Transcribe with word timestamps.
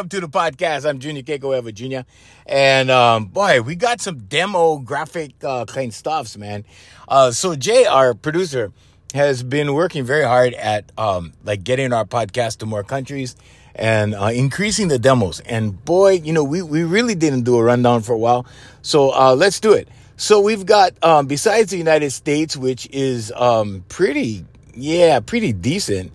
Welcome 0.00 0.18
to 0.18 0.26
the 0.26 0.28
podcast. 0.30 0.88
I'm 0.88 0.98
Junior 0.98 1.22
Kekuewa 1.22 1.74
Jr. 1.74 2.08
And 2.46 2.90
um, 2.90 3.26
boy, 3.26 3.60
we 3.60 3.74
got 3.74 4.00
some 4.00 4.20
demo 4.20 4.78
graphic 4.78 5.32
uh, 5.44 5.66
kind 5.66 5.92
stuffs, 5.92 6.38
man. 6.38 6.64
Uh, 7.06 7.32
so 7.32 7.54
Jay, 7.54 7.84
our 7.84 8.14
producer, 8.14 8.72
has 9.12 9.42
been 9.42 9.74
working 9.74 10.02
very 10.02 10.24
hard 10.24 10.54
at 10.54 10.90
um, 10.96 11.34
like 11.44 11.64
getting 11.64 11.92
our 11.92 12.06
podcast 12.06 12.60
to 12.60 12.64
more 12.64 12.82
countries 12.82 13.36
and 13.74 14.14
uh, 14.14 14.30
increasing 14.32 14.88
the 14.88 14.98
demos. 14.98 15.40
And 15.40 15.84
boy, 15.84 16.12
you 16.12 16.32
know, 16.32 16.44
we, 16.44 16.62
we 16.62 16.82
really 16.82 17.14
didn't 17.14 17.42
do 17.42 17.58
a 17.58 17.62
rundown 17.62 18.00
for 18.00 18.14
a 18.14 18.18
while. 18.18 18.46
So 18.80 19.10
uh, 19.10 19.34
let's 19.34 19.60
do 19.60 19.74
it. 19.74 19.86
So 20.16 20.40
we've 20.40 20.64
got, 20.64 20.92
um, 21.04 21.26
besides 21.26 21.72
the 21.72 21.76
United 21.76 22.12
States, 22.12 22.56
which 22.56 22.88
is 22.90 23.32
um, 23.32 23.84
pretty, 23.90 24.46
yeah, 24.72 25.20
pretty 25.20 25.52
decent, 25.52 26.10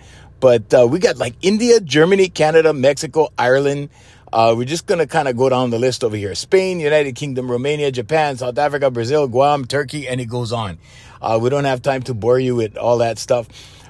but 0.45 0.71
uh, 0.75 0.85
we 0.87 0.99
got 0.99 1.17
like 1.17 1.33
India, 1.41 1.79
Germany, 1.79 2.29
Canada, 2.29 2.71
Mexico, 2.71 3.29
Ireland. 3.35 3.89
Uh, 4.31 4.53
we're 4.55 4.65
just 4.65 4.85
going 4.85 4.99
to 4.99 5.07
kind 5.07 5.27
of 5.27 5.35
go 5.35 5.49
down 5.49 5.71
the 5.71 5.79
list 5.79 6.03
over 6.03 6.15
here 6.15 6.35
Spain, 6.35 6.79
United 6.79 7.15
Kingdom, 7.15 7.49
Romania, 7.49 7.89
Japan, 7.91 8.37
South 8.37 8.55
Africa, 8.59 8.91
Brazil, 8.91 9.27
Guam, 9.27 9.65
Turkey, 9.65 10.07
and 10.07 10.21
it 10.21 10.27
goes 10.27 10.53
on. 10.53 10.77
Uh, 11.19 11.39
we 11.41 11.49
don't 11.49 11.63
have 11.63 11.81
time 11.81 12.03
to 12.03 12.13
bore 12.13 12.37
you 12.37 12.53
with 12.53 12.77
all 12.77 12.99
that 12.99 13.17
stuff. 13.17 13.47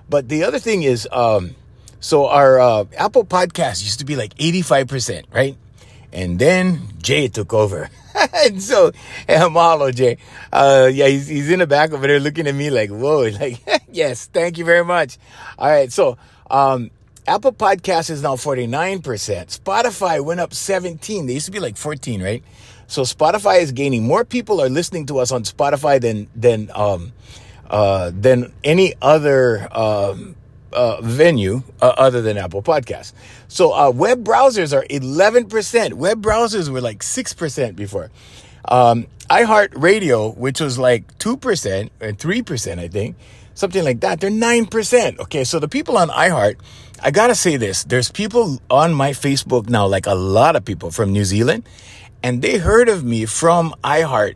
But 0.10 0.30
the 0.30 0.46
other 0.46 0.58
thing 0.60 0.84
is, 0.84 1.06
um, 1.12 1.56
so 2.00 2.28
our 2.28 2.58
uh, 2.58 2.86
Apple 2.98 3.26
podcast 3.26 3.84
used 3.84 4.00
to 4.00 4.06
be 4.06 4.16
like 4.16 4.34
85%, 4.36 5.26
right? 5.34 5.58
And 6.14 6.40
then 6.40 6.80
Jay 7.02 7.28
took 7.28 7.54
over. 7.54 7.90
and 8.34 8.64
so, 8.64 8.94
yeah, 9.28 9.42
mahalo, 9.50 9.94
Jay. 9.94 10.20
Uh, 10.54 10.90
yeah, 10.90 11.08
he's, 11.08 11.28
he's 11.28 11.50
in 11.50 11.60
the 11.60 11.68
back 11.68 11.92
over 11.92 12.08
there 12.08 12.22
looking 12.22 12.48
at 12.48 12.56
me 12.56 12.70
like, 12.70 12.92
whoa, 12.92 13.28
like, 13.42 13.60
yes, 13.90 14.28
thank 14.28 14.58
you 14.58 14.64
very 14.64 14.86
much. 14.86 15.18
All 15.60 15.68
right. 15.68 15.92
So, 15.92 16.18
um, 16.50 16.92
Apple 17.28 17.54
Podcast 17.54 18.10
is 18.10 18.22
now 18.22 18.36
49%. 18.36 19.02
Spotify 19.02 20.24
went 20.24 20.40
up 20.40 20.54
17. 20.54 21.26
They 21.26 21.34
used 21.34 21.48
to 21.48 21.52
be 21.52 21.60
like 21.60 21.78
14, 21.78 22.22
right? 22.22 22.44
So 22.88 23.02
Spotify 23.02 23.62
is 23.62 23.72
gaining. 23.72 24.06
More 24.06 24.24
people 24.24 24.62
are 24.62 24.70
listening 24.70 25.08
to 25.08 25.18
us 25.20 25.32
on 25.32 25.44
Spotify 25.44 26.00
than 26.00 26.28
than 26.36 26.70
um, 26.76 27.14
uh, 27.68 28.12
than 28.14 28.54
any 28.64 28.94
other 29.02 29.68
um, 29.76 30.36
uh, 30.72 31.02
venue 31.02 31.64
uh, 31.82 31.94
other 31.98 32.22
than 32.22 32.38
Apple 32.38 32.62
Podcasts. 32.62 33.14
So 33.48 33.74
uh, 33.74 33.90
web 33.90 34.24
browsers 34.24 34.76
are 34.78 34.86
11%. 34.86 35.94
Web 35.94 36.22
browsers 36.22 36.70
were 36.70 36.82
like 36.82 37.00
6% 37.00 37.76
before. 37.76 38.12
Um, 38.68 39.08
iHeartRadio, 39.30 40.36
which 40.38 40.60
was 40.60 40.78
like 40.78 41.18
2% 41.18 41.90
and 42.02 42.18
3%, 42.20 42.80
I 42.80 42.88
think, 42.88 43.16
something 43.56 43.84
like 43.84 44.02
that, 44.02 44.20
they're 44.20 44.30
9%. 44.30 45.20
Okay, 45.20 45.44
so 45.44 45.58
the 45.58 45.68
people 45.68 45.98
on 45.98 46.10
iHeart, 46.10 46.58
I 47.02 47.10
gotta 47.12 47.36
say 47.36 47.58
this, 47.58 47.84
there's 47.84 48.12
people 48.12 48.60
on 48.70 48.94
my 48.94 49.12
Facebook 49.12 49.68
now, 49.70 49.88
like 49.88 50.06
a 50.06 50.14
lot 50.14 50.56
of 50.56 50.64
people 50.64 50.92
from 50.92 51.12
New 51.12 51.26
Zealand, 51.26 51.68
and 52.22 52.42
they 52.42 52.58
heard 52.58 52.88
of 52.88 53.04
me 53.04 53.26
from 53.26 53.74
iHeart. 53.84 54.36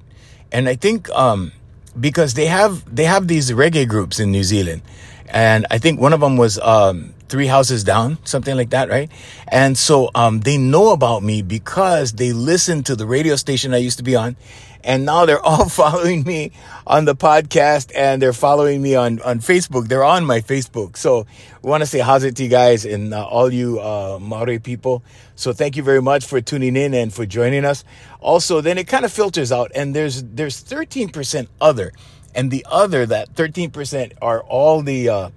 And 0.52 0.68
I 0.68 0.76
think, 0.76 1.10
um, 1.12 1.52
because 2.00 2.34
they 2.34 2.48
have, 2.48 2.84
they 2.94 3.04
have 3.04 3.28
these 3.28 3.52
reggae 3.52 3.88
groups 3.88 4.20
in 4.20 4.32
New 4.32 4.44
Zealand. 4.44 4.82
And 5.30 5.68
I 5.70 5.78
think 5.78 6.00
one 6.00 6.14
of 6.14 6.22
them 6.22 6.38
was, 6.38 6.58
um, 6.60 7.14
three 7.28 7.46
houses 7.46 7.84
down, 7.84 8.18
something 8.26 8.56
like 8.58 8.72
that, 8.72 8.90
right? 8.90 9.12
And 9.48 9.78
so, 9.78 10.10
um, 10.16 10.40
they 10.40 10.58
know 10.58 10.92
about 10.92 11.22
me 11.22 11.44
because 11.44 12.14
they 12.14 12.34
listen 12.34 12.84
to 12.84 12.96
the 12.96 13.06
radio 13.06 13.36
station 13.36 13.74
I 13.74 13.78
used 13.78 13.98
to 13.98 14.04
be 14.04 14.16
on 14.16 14.36
and 14.84 15.06
now 15.06 15.26
they're 15.26 15.42
all 15.42 15.70
following 15.82 16.24
me 16.24 16.52
on 16.88 17.06
the 17.06 17.16
podcast 17.16 17.92
and 17.96 18.22
they're 18.22 18.34
following 18.34 18.82
me 18.82 18.96
on, 18.96 19.22
on 19.22 19.40
Facebook. 19.40 19.88
They're 19.88 20.04
on 20.04 20.26
my 20.26 20.40
Facebook. 20.42 20.98
So 20.98 21.26
we 21.62 21.70
want 21.70 21.82
to 21.82 21.88
say 21.88 22.00
how's 22.00 22.24
it 22.24 22.36
to 22.38 22.44
you 22.44 22.50
guys 22.50 22.86
and 22.86 23.14
uh, 23.14 23.26
all 23.26 23.52
you 23.52 23.80
uh, 23.80 24.20
Maori 24.22 24.60
people. 24.60 25.04
So 25.36 25.54
thank 25.54 25.76
you 25.76 25.84
very 25.84 26.02
much 26.02 26.26
for 26.26 26.42
tuning 26.42 26.76
in 26.76 26.94
and 26.94 27.14
for 27.14 27.26
joining 27.26 27.66
us. 27.66 27.84
Also, 28.20 28.62
then 28.62 28.78
it 28.78 28.88
kind 28.88 29.06
of 29.06 29.12
filters 29.12 29.52
out 29.52 29.72
and 29.76 29.96
there's 29.96 30.24
there's 30.24 30.64
13% 30.64 31.48
other. 31.62 31.92
And 32.36 32.52
the 32.52 32.66
other, 32.70 33.06
that 33.08 33.34
13% 33.34 34.14
are 34.22 34.42
all 34.44 34.82
the 34.82 35.10
uh, 35.10 35.30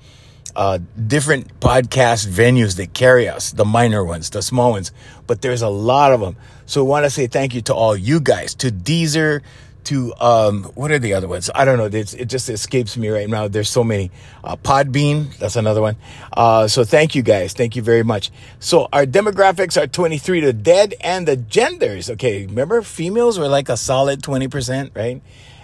uh, 0.57 0.79
different 1.07 1.61
podcast 1.61 2.27
venues 2.27 2.77
that 2.77 2.93
carry 2.93 3.29
us, 3.29 3.53
the 3.53 3.65
minor 3.65 4.05
ones, 4.05 4.31
the 4.31 4.43
small 4.43 4.73
ones, 4.73 4.93
but 5.27 5.43
there's 5.43 5.63
a 5.63 5.69
lot 5.69 6.13
of 6.13 6.21
them. 6.21 6.37
So 6.67 6.85
I 6.85 6.89
want 6.89 7.05
to 7.05 7.11
say 7.11 7.27
thank 7.27 7.55
you 7.55 7.63
to 7.63 7.75
all 7.75 7.97
you 7.97 8.21
guys, 8.21 8.55
to 8.57 8.71
Deezer, 8.71 9.43
to 9.85 10.15
um, 10.21 10.65
what 10.75 10.91
are 10.91 10.99
the 10.99 11.15
other 11.15 11.29
ones? 11.29 11.51
I 11.55 11.65
don't 11.65 11.77
know. 11.79 11.87
It's, 11.87 12.15
it 12.15 12.27
just 12.27 12.49
escapes 12.49 12.97
me 12.97 13.09
right 13.09 13.29
now. 13.29 13.49
There's 13.49 13.69
so 13.69 13.83
many. 13.83 14.11
Uh, 14.45 14.57
Podbean, 14.57 15.37
that's 15.39 15.57
another 15.57 15.81
one. 15.81 15.97
Uh, 16.33 16.69
so 16.69 16.85
thank 16.85 17.15
you 17.15 17.23
guys. 17.23 17.53
Thank 17.53 17.77
you 17.77 17.83
very 17.83 18.03
much. 18.03 18.31
So 18.61 18.89
our 18.93 19.07
demographics 19.07 19.81
are 19.81 19.87
23 19.87 20.43
to 20.43 20.53
dead 20.53 20.95
and 21.01 21.27
the 21.27 21.37
genders. 21.37 22.11
Okay, 22.11 22.47
remember 22.47 22.83
females 22.83 23.39
were 23.39 23.49
like 23.49 23.69
a 23.69 23.77
solid 23.77 24.23
20%, 24.23 24.95
right? 24.95 25.21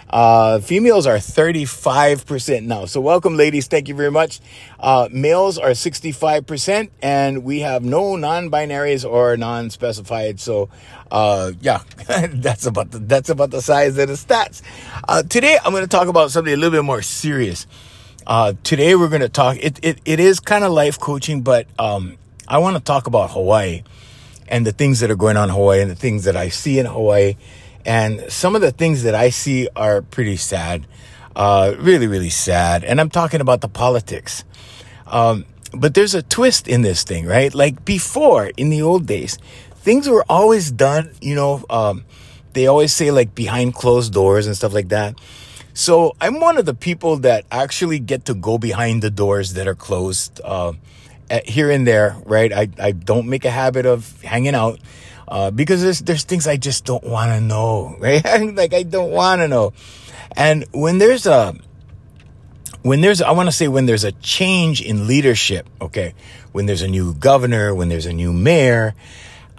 Uh, 0.09 0.59
females 0.59 1.05
are 1.05 1.17
35% 1.17 2.63
now. 2.65 2.85
So 2.85 2.99
welcome, 2.99 3.37
ladies. 3.37 3.67
Thank 3.67 3.87
you 3.87 3.95
very 3.95 4.09
much. 4.09 4.39
Uh, 4.79 5.07
males 5.11 5.57
are 5.57 5.71
65%, 5.71 6.89
and 7.01 7.43
we 7.43 7.59
have 7.59 7.83
no 7.83 8.15
non-binaries 8.15 9.09
or 9.09 9.37
non-specified. 9.37 10.39
So, 10.39 10.69
uh, 11.11 11.51
yeah, 11.61 11.83
that's 12.29 12.65
about 12.65 12.91
the, 12.91 12.99
that's 12.99 13.29
about 13.29 13.51
the 13.51 13.61
size 13.61 13.97
of 13.97 14.07
the 14.07 14.15
stats. 14.15 14.63
Uh, 15.07 15.21
today, 15.23 15.59
I'm 15.63 15.71
going 15.71 15.83
to 15.83 15.89
talk 15.89 16.07
about 16.07 16.31
something 16.31 16.53
a 16.53 16.57
little 16.57 16.77
bit 16.77 16.85
more 16.85 17.03
serious. 17.03 17.67
Uh, 18.25 18.53
today, 18.63 18.95
we're 18.95 19.09
going 19.09 19.21
to 19.21 19.29
talk. 19.29 19.57
It 19.61 19.79
it, 19.83 20.01
it 20.05 20.19
is 20.19 20.39
kind 20.39 20.63
of 20.63 20.71
life 20.71 20.99
coaching, 20.99 21.41
but 21.41 21.67
um, 21.77 22.17
I 22.47 22.57
want 22.57 22.77
to 22.77 22.83
talk 22.83 23.07
about 23.07 23.31
Hawaii 23.31 23.83
and 24.47 24.65
the 24.65 24.71
things 24.71 24.99
that 24.99 25.11
are 25.11 25.15
going 25.15 25.37
on 25.37 25.49
in 25.49 25.55
Hawaii 25.55 25.81
and 25.81 25.89
the 25.89 25.95
things 25.95 26.23
that 26.23 26.35
I 26.35 26.49
see 26.49 26.79
in 26.79 26.85
Hawaii 26.87 27.35
and 27.89 28.31
some 28.31 28.55
of 28.55 28.61
the 28.61 28.69
things 28.69 29.01
that 29.01 29.15
I 29.15 29.31
see 29.31 29.67
are 29.75 30.03
pretty 30.03 30.37
sad, 30.37 30.85
uh, 31.35 31.73
really, 31.79 32.05
really 32.05 32.29
sad. 32.29 32.83
And 32.83 33.01
I'm 33.01 33.09
talking 33.09 33.41
about 33.41 33.61
the 33.61 33.67
politics. 33.67 34.43
Um, 35.07 35.45
but 35.73 35.95
there's 35.95 36.13
a 36.13 36.21
twist 36.21 36.67
in 36.67 36.83
this 36.83 37.03
thing, 37.03 37.25
right? 37.25 37.51
Like 37.51 37.83
before, 37.85 38.51
in 38.55 38.69
the 38.69 38.83
old 38.83 39.07
days, 39.07 39.39
things 39.73 40.07
were 40.07 40.23
always 40.29 40.69
done, 40.69 41.15
you 41.19 41.33
know, 41.33 41.65
um, 41.67 42.05
they 42.53 42.67
always 42.67 42.93
say 42.93 43.09
like 43.09 43.33
behind 43.33 43.73
closed 43.73 44.13
doors 44.13 44.45
and 44.45 44.55
stuff 44.55 44.71
like 44.71 44.89
that. 44.89 45.19
So 45.73 46.15
I'm 46.21 46.39
one 46.39 46.59
of 46.59 46.67
the 46.67 46.75
people 46.75 47.17
that 47.17 47.45
actually 47.51 47.97
get 47.97 48.25
to 48.25 48.35
go 48.35 48.59
behind 48.59 49.01
the 49.01 49.09
doors 49.09 49.53
that 49.53 49.67
are 49.67 49.73
closed, 49.73 50.39
uh, 50.45 50.73
here 51.43 51.71
and 51.71 51.87
there, 51.87 52.15
right? 52.25 52.53
I, 52.53 52.69
I 52.79 52.91
don't 52.91 53.27
make 53.27 53.45
a 53.45 53.51
habit 53.51 53.87
of 53.87 54.21
hanging 54.21 54.53
out 54.53 54.79
uh, 55.29 55.51
because 55.51 55.81
there's 55.81 55.99
there's 55.99 56.23
things 56.23 56.47
I 56.47 56.57
just 56.57 56.85
don't 56.85 57.03
want 57.03 57.31
to 57.31 57.39
know, 57.39 57.95
right? 57.99 58.23
like 58.55 58.73
I 58.73 58.83
don't 58.83 59.11
want 59.11 59.41
to 59.41 59.47
know. 59.47 59.73
And 60.35 60.65
when 60.71 60.97
there's 60.97 61.25
a 61.25 61.55
when 62.81 63.01
there's 63.01 63.21
I 63.21 63.31
want 63.31 63.47
to 63.47 63.53
say 63.53 63.67
when 63.67 63.85
there's 63.85 64.03
a 64.03 64.11
change 64.11 64.81
in 64.81 65.07
leadership, 65.07 65.69
okay, 65.79 66.13
when 66.51 66.65
there's 66.65 66.81
a 66.81 66.87
new 66.87 67.13
governor, 67.13 67.73
when 67.73 67.89
there's 67.89 68.05
a 68.05 68.13
new 68.13 68.33
mayor, 68.33 68.95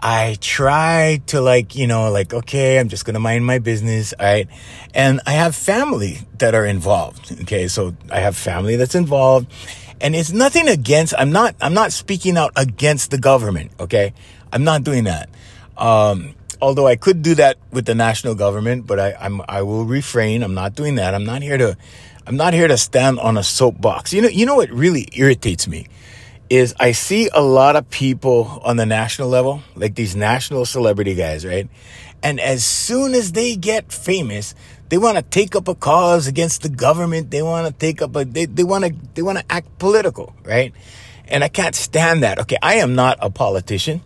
I 0.02 0.38
try 0.40 1.20
to 1.26 1.40
like, 1.40 1.76
you 1.76 1.86
know, 1.86 2.10
like, 2.10 2.32
okay, 2.32 2.78
I'm 2.78 2.88
just 2.88 3.04
going 3.04 3.14
to 3.14 3.20
mind 3.20 3.44
my 3.44 3.58
business. 3.58 4.14
All 4.18 4.24
right. 4.26 4.48
And 4.94 5.20
I 5.26 5.32
have 5.32 5.54
family 5.54 6.18
that 6.38 6.54
are 6.54 6.64
involved. 6.64 7.32
Okay. 7.42 7.68
So 7.68 7.94
I 8.10 8.20
have 8.20 8.36
family 8.36 8.76
that's 8.76 8.94
involved 8.94 9.52
and 10.00 10.16
it's 10.16 10.32
nothing 10.32 10.68
against, 10.68 11.12
I'm 11.18 11.32
not, 11.32 11.54
I'm 11.60 11.74
not 11.74 11.92
speaking 11.92 12.38
out 12.38 12.52
against 12.56 13.10
the 13.10 13.18
government. 13.18 13.72
Okay. 13.78 14.14
I'm 14.52 14.64
not 14.64 14.84
doing 14.84 15.04
that. 15.04 15.28
Um, 15.80 16.34
although 16.60 16.86
I 16.86 16.96
could 16.96 17.22
do 17.22 17.34
that 17.36 17.56
with 17.72 17.86
the 17.86 17.94
national 17.94 18.34
government, 18.34 18.86
but 18.86 19.00
I, 19.00 19.14
I'm, 19.18 19.40
I 19.48 19.62
will 19.62 19.84
refrain. 19.84 20.42
I'm 20.42 20.54
not 20.54 20.74
doing 20.74 20.96
that. 20.96 21.14
I'm 21.14 21.24
not 21.24 21.42
here 21.42 21.56
to, 21.56 21.76
I'm 22.26 22.36
not 22.36 22.52
here 22.52 22.68
to 22.68 22.76
stand 22.76 23.18
on 23.18 23.36
a 23.36 23.42
soapbox. 23.42 24.12
You 24.12 24.22
know, 24.22 24.28
you 24.28 24.46
know 24.46 24.56
what 24.56 24.70
really 24.70 25.08
irritates 25.12 25.66
me 25.66 25.88
is 26.50 26.74
I 26.78 26.92
see 26.92 27.30
a 27.32 27.40
lot 27.40 27.76
of 27.76 27.88
people 27.90 28.60
on 28.64 28.76
the 28.76 28.84
national 28.84 29.28
level, 29.28 29.62
like 29.74 29.94
these 29.94 30.14
national 30.14 30.66
celebrity 30.66 31.14
guys, 31.14 31.46
right? 31.46 31.68
And 32.22 32.38
as 32.40 32.64
soon 32.64 33.14
as 33.14 33.32
they 33.32 33.56
get 33.56 33.92
famous, 33.92 34.54
they 34.90 34.98
want 34.98 35.16
to 35.16 35.22
take 35.22 35.56
up 35.56 35.68
a 35.68 35.74
cause 35.74 36.26
against 36.26 36.62
the 36.62 36.68
government. 36.68 37.30
They 37.30 37.40
want 37.40 37.68
to 37.68 37.72
take 37.72 38.02
up 38.02 38.16
a, 38.16 38.24
they, 38.24 38.44
they 38.46 38.64
want 38.64 38.84
to, 38.84 38.94
they 39.14 39.22
want 39.22 39.38
to 39.38 39.44
act 39.48 39.78
political, 39.78 40.34
right? 40.44 40.74
And 41.28 41.44
I 41.44 41.48
can't 41.48 41.76
stand 41.76 42.24
that. 42.24 42.40
Okay. 42.40 42.58
I 42.60 42.74
am 42.74 42.96
not 42.96 43.18
a 43.22 43.30
politician 43.30 44.02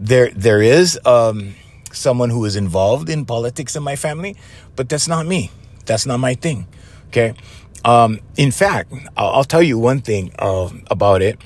there 0.00 0.30
there 0.30 0.62
is 0.62 0.98
um, 1.04 1.54
someone 1.92 2.30
who 2.30 2.44
is 2.44 2.56
involved 2.56 3.08
in 3.08 3.24
politics 3.24 3.76
in 3.76 3.82
my 3.82 3.96
family, 3.96 4.36
but 4.76 4.88
that's 4.88 5.08
not 5.08 5.26
me. 5.26 5.50
That's 5.86 6.06
not 6.06 6.18
my 6.18 6.34
thing. 6.34 6.66
Okay. 7.08 7.34
Um, 7.84 8.20
in 8.36 8.50
fact, 8.50 8.92
I'll, 9.16 9.28
I'll, 9.30 9.44
tell 9.44 9.62
you 9.62 9.78
one 9.78 10.00
thing 10.00 10.32
uh, 10.38 10.68
about 10.90 11.22
it. 11.22 11.40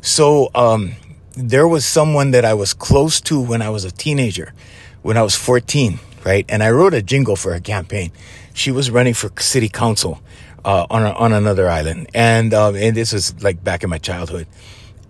So 0.00 0.50
um, 0.54 0.92
there 1.36 1.66
was 1.66 1.84
someone 1.84 2.30
that 2.30 2.44
I 2.44 2.54
was 2.54 2.72
close 2.72 3.20
to 3.22 3.40
when 3.40 3.62
I 3.62 3.68
was 3.68 3.84
a 3.84 3.90
teenager, 3.90 4.54
when 5.02 5.16
I 5.16 5.22
was 5.22 5.34
14, 5.34 5.98
right? 6.24 6.44
And 6.48 6.62
I 6.62 6.70
wrote 6.70 6.94
a 6.94 7.02
jingle 7.02 7.36
for 7.36 7.52
her 7.52 7.60
campaign. 7.60 8.12
She 8.54 8.70
was 8.70 8.90
running 8.90 9.14
for 9.14 9.30
city 9.40 9.68
council 9.68 10.22
uh, 10.64 10.86
on 10.88 11.02
a, 11.02 11.12
on 11.12 11.32
another 11.32 11.68
island, 11.68 12.08
and 12.14 12.54
um, 12.54 12.76
and 12.76 12.96
this 12.96 13.12
was 13.12 13.42
like 13.42 13.64
back 13.64 13.82
in 13.82 13.90
my 13.90 13.98
childhood, 13.98 14.46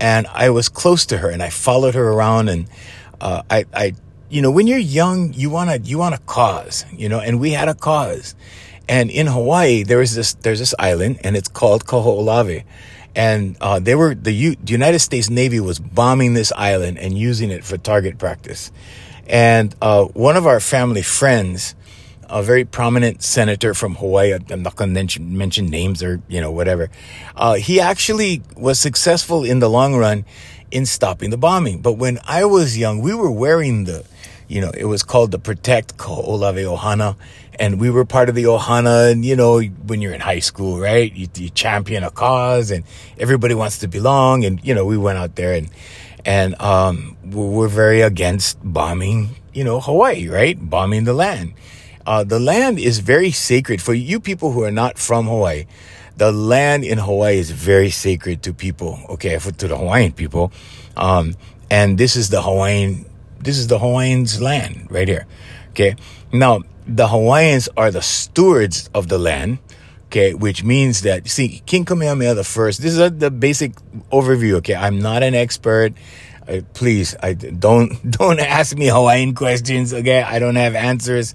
and 0.02 0.26
I 0.26 0.50
was 0.50 0.68
close 0.68 1.06
to 1.06 1.18
her, 1.18 1.30
and 1.30 1.42
I 1.42 1.48
followed 1.48 1.94
her 1.94 2.10
around, 2.10 2.48
and 2.48 2.68
uh, 3.20 3.42
I 3.48 3.64
I 3.72 3.94
you 4.28 4.42
know 4.42 4.50
when 4.50 4.66
you're 4.66 4.78
young, 4.78 5.32
you 5.32 5.48
wanna 5.48 5.78
you 5.82 5.96
want 5.96 6.14
a 6.14 6.18
cause, 6.26 6.84
you 6.92 7.08
know, 7.08 7.20
and 7.20 7.40
we 7.40 7.52
had 7.52 7.68
a 7.68 7.74
cause, 7.74 8.34
and 8.88 9.10
in 9.10 9.28
Hawaii 9.28 9.84
there 9.84 10.02
is 10.02 10.14
this 10.14 10.34
there's 10.34 10.58
this 10.58 10.74
island, 10.78 11.20
and 11.24 11.36
it's 11.36 11.48
called 11.48 11.86
Kaho'olawe 11.86 12.64
and 13.14 13.56
uh, 13.60 13.78
they 13.78 13.94
were 13.94 14.14
the, 14.14 14.32
U- 14.32 14.56
the 14.56 14.72
United 14.72 15.00
States 15.00 15.28
Navy 15.28 15.60
was 15.60 15.78
bombing 15.78 16.34
this 16.34 16.50
island 16.52 16.98
and 16.98 17.16
using 17.16 17.50
it 17.50 17.62
for 17.62 17.76
target 17.76 18.18
practice. 18.18 18.72
And 19.26 19.74
uh, 19.82 20.04
one 20.04 20.36
of 20.36 20.46
our 20.46 20.60
family 20.60 21.02
friends, 21.02 21.74
a 22.32 22.42
very 22.42 22.64
prominent 22.64 23.22
senator 23.22 23.74
from 23.74 23.94
Hawaii, 23.96 24.32
I'm 24.50 24.62
not 24.62 24.76
going 24.76 24.94
to 24.94 25.20
mention, 25.20 25.66
names 25.66 26.02
or 26.02 26.20
you 26.28 26.40
know 26.40 26.50
whatever, 26.50 26.90
uh, 27.36 27.54
he 27.54 27.80
actually 27.80 28.42
was 28.56 28.78
successful 28.78 29.44
in 29.44 29.60
the 29.60 29.68
long 29.68 29.94
run 29.94 30.24
in 30.70 30.86
stopping 30.86 31.30
the 31.30 31.36
bombing. 31.36 31.82
But 31.82 31.94
when 31.94 32.18
I 32.26 32.44
was 32.46 32.78
young, 32.78 33.00
we 33.00 33.14
were 33.14 33.30
wearing 33.30 33.84
the, 33.84 34.04
you 34.48 34.60
know, 34.62 34.70
it 34.70 34.86
was 34.86 35.02
called 35.02 35.30
the 35.30 35.38
Protect 35.38 36.00
Olave 36.00 36.62
Ohana 36.62 37.16
and 37.58 37.78
we 37.78 37.90
were 37.90 38.04
part 38.04 38.28
of 38.28 38.34
the 38.34 38.44
Ohana. 38.44 39.12
And 39.12 39.24
you 39.24 39.36
know, 39.36 39.60
when 39.60 40.00
you're 40.00 40.12
in 40.12 40.20
high 40.20 40.40
school, 40.40 40.80
right, 40.80 41.12
you, 41.12 41.28
you 41.36 41.50
champion 41.50 42.02
a 42.04 42.10
cause, 42.10 42.70
and 42.70 42.84
everybody 43.18 43.54
wants 43.54 43.78
to 43.78 43.88
belong. 43.88 44.44
And 44.44 44.64
you 44.64 44.74
know, 44.74 44.84
we 44.84 44.96
went 44.96 45.18
out 45.18 45.36
there 45.36 45.52
and 45.54 45.70
and 46.24 46.60
um, 46.60 47.16
we're 47.24 47.68
very 47.68 48.00
against 48.00 48.58
bombing, 48.62 49.30
you 49.52 49.64
know, 49.64 49.80
Hawaii, 49.80 50.28
right? 50.28 50.56
Bombing 50.58 51.04
the 51.04 51.14
land. 51.14 51.54
Uh, 52.06 52.24
the 52.24 52.40
land 52.40 52.78
is 52.78 52.98
very 52.98 53.30
sacred 53.30 53.80
for 53.80 53.94
you 53.94 54.20
people 54.20 54.52
who 54.52 54.62
are 54.64 54.70
not 54.70 54.98
from 54.98 55.26
Hawaii. 55.26 55.66
The 56.16 56.32
land 56.32 56.84
in 56.84 56.98
Hawaii 56.98 57.38
is 57.38 57.50
very 57.50 57.90
sacred 57.90 58.42
to 58.42 58.52
people. 58.52 59.00
Okay, 59.10 59.38
for, 59.38 59.52
to 59.52 59.68
the 59.68 59.76
Hawaiian 59.76 60.12
people, 60.12 60.52
um, 60.96 61.34
and 61.70 61.96
this 61.96 62.16
is 62.16 62.28
the 62.28 62.42
Hawaiian. 62.42 63.06
This 63.40 63.58
is 63.58 63.66
the 63.66 63.78
Hawaiians' 63.78 64.40
land 64.40 64.88
right 64.90 65.08
here. 65.08 65.26
Okay, 65.70 65.96
now 66.32 66.60
the 66.86 67.08
Hawaiians 67.08 67.68
are 67.76 67.90
the 67.90 68.02
stewards 68.02 68.90
of 68.94 69.08
the 69.08 69.18
land. 69.18 69.58
Okay, 70.06 70.34
which 70.34 70.62
means 70.62 71.02
that 71.02 71.26
see 71.28 71.62
King 71.64 71.86
Kamehameha 71.86 72.34
the 72.34 72.44
first. 72.44 72.82
This 72.82 72.92
is 72.92 72.98
a, 72.98 73.08
the 73.08 73.30
basic 73.30 73.72
overview. 74.12 74.56
Okay, 74.56 74.74
I'm 74.74 75.00
not 75.00 75.22
an 75.22 75.34
expert. 75.34 75.94
Please, 76.74 77.16
I 77.22 77.32
don't 77.32 78.10
don't 78.18 78.40
ask 78.40 78.76
me 78.76 78.88
Hawaiian 78.88 79.34
questions. 79.34 79.94
Okay, 79.94 80.20
I 80.20 80.38
don't 80.38 80.56
have 80.56 80.74
answers. 80.74 81.32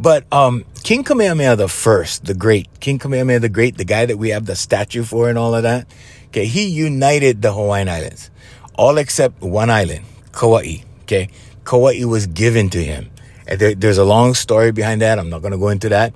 But 0.00 0.24
um, 0.32 0.64
King 0.82 1.04
Kamehameha 1.04 1.56
the 1.56 1.68
first, 1.68 2.24
the 2.24 2.32
great 2.32 2.80
King 2.80 2.98
Kamehameha 2.98 3.40
the 3.40 3.50
great, 3.50 3.76
the 3.76 3.84
guy 3.84 4.06
that 4.06 4.16
we 4.16 4.30
have 4.30 4.46
the 4.46 4.56
statue 4.56 5.02
for 5.02 5.28
and 5.28 5.36
all 5.36 5.54
of 5.54 5.62
that. 5.64 5.86
Okay, 6.28 6.46
he 6.46 6.68
united 6.68 7.42
the 7.42 7.52
Hawaiian 7.52 7.88
Islands, 7.88 8.30
all 8.76 8.96
except 8.96 9.42
one 9.42 9.68
island, 9.68 10.06
Kauai. 10.32 10.84
Okay, 11.02 11.28
Kauai 11.64 12.04
was 12.04 12.26
given 12.26 12.70
to 12.70 12.82
him. 12.82 13.10
There, 13.46 13.74
there's 13.74 13.98
a 13.98 14.04
long 14.04 14.32
story 14.32 14.72
behind 14.72 15.02
that. 15.02 15.18
I'm 15.18 15.28
not 15.28 15.42
going 15.42 15.52
to 15.52 15.58
go 15.58 15.68
into 15.68 15.90
that. 15.90 16.14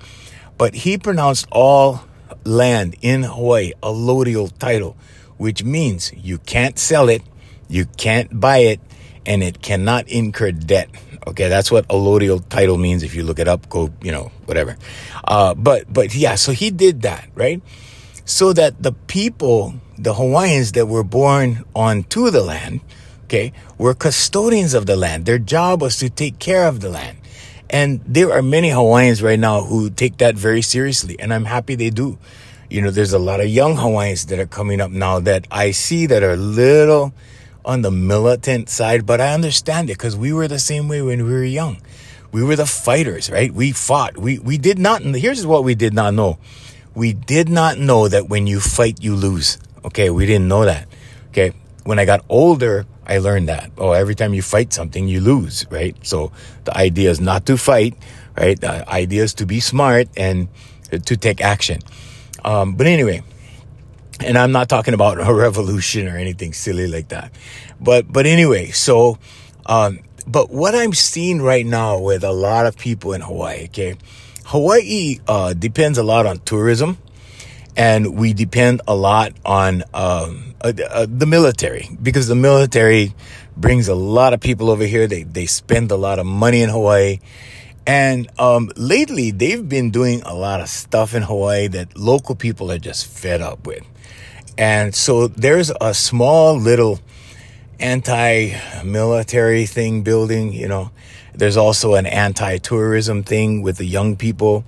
But 0.57 0.73
he 0.73 0.97
pronounced 0.97 1.47
all 1.51 2.05
land 2.43 2.95
in 3.01 3.23
Hawaii 3.23 3.73
a 3.83 3.87
allodial 3.87 4.57
title, 4.57 4.95
which 5.37 5.63
means 5.63 6.11
you 6.15 6.39
can't 6.39 6.79
sell 6.79 7.07
it, 7.07 7.21
you 7.67 7.85
can't 7.97 8.39
buy 8.39 8.59
it, 8.59 8.79
and 9.27 9.43
it 9.43 9.61
cannot 9.61 10.07
incur 10.07 10.51
debt. 10.51 10.89
Okay, 11.27 11.49
that's 11.49 11.71
what 11.71 11.87
allodial 11.87 12.47
title 12.49 12.77
means. 12.77 13.01
If 13.03 13.15
you 13.15 13.23
look 13.23 13.39
it 13.39 13.47
up, 13.47 13.67
go, 13.69 13.89
you 14.01 14.11
know, 14.11 14.31
whatever. 14.45 14.77
Uh, 15.23 15.53
but, 15.55 15.91
but 15.91 16.13
yeah, 16.13 16.35
so 16.35 16.51
he 16.51 16.69
did 16.69 17.01
that, 17.01 17.29
right? 17.33 17.61
So 18.25 18.53
that 18.53 18.81
the 18.81 18.91
people, 18.91 19.73
the 19.97 20.13
Hawaiians 20.13 20.73
that 20.73 20.85
were 20.87 21.03
born 21.03 21.63
onto 21.75 22.29
the 22.29 22.43
land, 22.43 22.81
okay, 23.23 23.53
were 23.77 23.93
custodians 23.93 24.73
of 24.73 24.85
the 24.85 24.95
land. 24.95 25.25
Their 25.25 25.39
job 25.39 25.81
was 25.81 25.97
to 25.97 26.09
take 26.09 26.37
care 26.39 26.67
of 26.67 26.79
the 26.79 26.89
land. 26.89 27.17
And 27.69 28.01
there 28.05 28.31
are 28.31 28.43
many 28.43 28.69
Hawaiians 28.69 29.23
right 29.23 29.39
now 29.39 29.61
who 29.61 29.89
take 29.89 30.17
that 30.17 30.35
very 30.35 30.61
seriously, 30.61 31.19
and 31.19 31.33
I'm 31.33 31.45
happy 31.45 31.75
they 31.75 31.89
do. 31.89 32.17
You 32.69 32.81
know, 32.81 32.91
there's 32.91 33.13
a 33.13 33.19
lot 33.19 33.39
of 33.39 33.47
young 33.47 33.75
Hawaiians 33.77 34.27
that 34.27 34.39
are 34.39 34.45
coming 34.45 34.81
up 34.81 34.91
now 34.91 35.19
that 35.19 35.47
I 35.51 35.71
see 35.71 36.05
that 36.05 36.23
are 36.23 36.35
little 36.35 37.13
on 37.65 37.81
the 37.81 37.91
militant 37.91 38.69
side, 38.69 39.05
but 39.05 39.19
I 39.19 39.33
understand 39.33 39.89
it 39.89 39.97
because 39.97 40.15
we 40.15 40.31
were 40.31 40.47
the 40.47 40.59
same 40.59 40.87
way 40.87 41.01
when 41.01 41.25
we 41.25 41.31
were 41.31 41.43
young. 41.43 41.81
We 42.31 42.43
were 42.43 42.55
the 42.55 42.65
fighters, 42.65 43.29
right? 43.29 43.51
We 43.51 43.71
fought. 43.71 44.17
We, 44.17 44.39
we 44.39 44.57
did 44.57 44.77
not, 44.77 45.01
here's 45.01 45.45
what 45.45 45.63
we 45.63 45.75
did 45.75 45.93
not 45.93 46.13
know. 46.13 46.37
We 46.93 47.13
did 47.13 47.49
not 47.49 47.77
know 47.77 48.07
that 48.07 48.29
when 48.29 48.47
you 48.47 48.59
fight, 48.59 49.03
you 49.03 49.15
lose. 49.15 49.57
Okay. 49.83 50.09
We 50.09 50.25
didn't 50.25 50.47
know 50.47 50.65
that. 50.65 50.87
Okay. 51.29 51.53
When 51.83 51.99
I 51.99 52.05
got 52.05 52.23
older, 52.29 52.85
I 53.05 53.19
learned 53.19 53.49
that. 53.49 53.71
Oh, 53.77 53.91
every 53.91 54.15
time 54.15 54.33
you 54.33 54.41
fight 54.41 54.73
something, 54.73 55.07
you 55.07 55.21
lose, 55.21 55.65
right? 55.69 55.95
So 56.05 56.31
the 56.63 56.75
idea 56.75 57.09
is 57.11 57.21
not 57.21 57.45
to 57.45 57.57
fight, 57.57 57.95
right? 58.37 58.59
The 58.59 58.89
idea 58.89 59.23
is 59.23 59.33
to 59.35 59.45
be 59.45 59.59
smart 59.59 60.07
and 60.17 60.47
to 60.91 61.15
take 61.17 61.41
action. 61.41 61.81
Um, 62.43 62.75
but 62.75 62.87
anyway, 62.87 63.23
and 64.21 64.37
I'm 64.37 64.51
not 64.51 64.69
talking 64.69 64.93
about 64.93 65.19
a 65.19 65.33
revolution 65.45 66.07
or 66.07 66.17
anything 66.17 66.53
silly 66.53 66.87
like 66.87 67.09
that. 67.09 67.31
But, 67.79 68.11
but 68.11 68.25
anyway, 68.25 68.71
so, 68.71 69.17
um, 69.65 69.99
but 70.27 70.49
what 70.49 70.75
I'm 70.75 70.93
seeing 70.93 71.41
right 71.41 71.65
now 71.65 71.99
with 71.99 72.23
a 72.23 72.31
lot 72.31 72.65
of 72.65 72.77
people 72.77 73.13
in 73.13 73.21
Hawaii, 73.21 73.65
okay, 73.65 73.95
Hawaii, 74.45 75.19
uh, 75.27 75.53
depends 75.53 75.97
a 75.97 76.03
lot 76.03 76.25
on 76.25 76.39
tourism 76.39 76.97
and 77.75 78.15
we 78.15 78.33
depend 78.33 78.81
a 78.87 78.95
lot 78.95 79.33
on, 79.43 79.83
um, 79.93 80.55
uh, 80.61 80.73
uh, 80.89 81.05
the 81.07 81.25
military 81.25 81.89
because 82.01 82.27
the 82.27 82.35
military 82.35 83.13
brings 83.57 83.87
a 83.87 83.95
lot 83.95 84.33
of 84.33 84.39
people 84.39 84.69
over 84.69 84.83
here. 84.83 85.07
They 85.07 85.23
they 85.23 85.45
spend 85.45 85.91
a 85.91 85.95
lot 85.95 86.19
of 86.19 86.25
money 86.25 86.61
in 86.61 86.69
Hawaii, 86.69 87.19
and 87.85 88.27
um, 88.39 88.71
lately 88.75 89.31
they've 89.31 89.67
been 89.67 89.91
doing 89.91 90.21
a 90.23 90.33
lot 90.33 90.61
of 90.61 90.69
stuff 90.69 91.13
in 91.13 91.23
Hawaii 91.23 91.67
that 91.67 91.97
local 91.97 92.35
people 92.35 92.71
are 92.71 92.79
just 92.79 93.05
fed 93.05 93.41
up 93.41 93.67
with. 93.67 93.83
And 94.57 94.95
so 94.95 95.27
there's 95.27 95.71
a 95.81 95.93
small 95.93 96.57
little 96.57 96.99
anti-military 97.79 99.65
thing 99.65 100.01
building. 100.03 100.53
You 100.53 100.67
know, 100.67 100.91
there's 101.33 101.57
also 101.57 101.95
an 101.95 102.05
anti-tourism 102.05 103.23
thing 103.23 103.61
with 103.61 103.77
the 103.77 103.85
young 103.85 104.15
people 104.15 104.63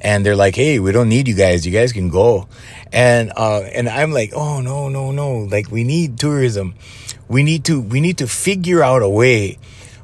and 0.00 0.24
they're 0.24 0.36
like, 0.36 0.54
"Hey, 0.54 0.78
we 0.78 0.92
don't 0.92 1.08
need 1.08 1.26
you 1.28 1.34
guys. 1.34 1.66
You 1.66 1.72
guys 1.72 1.92
can 1.92 2.10
go." 2.10 2.48
And 2.92 3.32
uh, 3.36 3.60
and 3.60 3.88
I'm 3.88 4.12
like, 4.12 4.32
"Oh 4.34 4.60
no, 4.60 4.88
no, 4.88 5.10
no! 5.10 5.38
Like 5.38 5.70
we 5.70 5.84
need 5.84 6.18
tourism. 6.18 6.74
We 7.28 7.42
need 7.42 7.64
to 7.64 7.80
we 7.80 8.00
need 8.00 8.18
to 8.18 8.26
figure 8.26 8.82
out 8.82 9.02
a 9.02 9.08
way." 9.08 9.58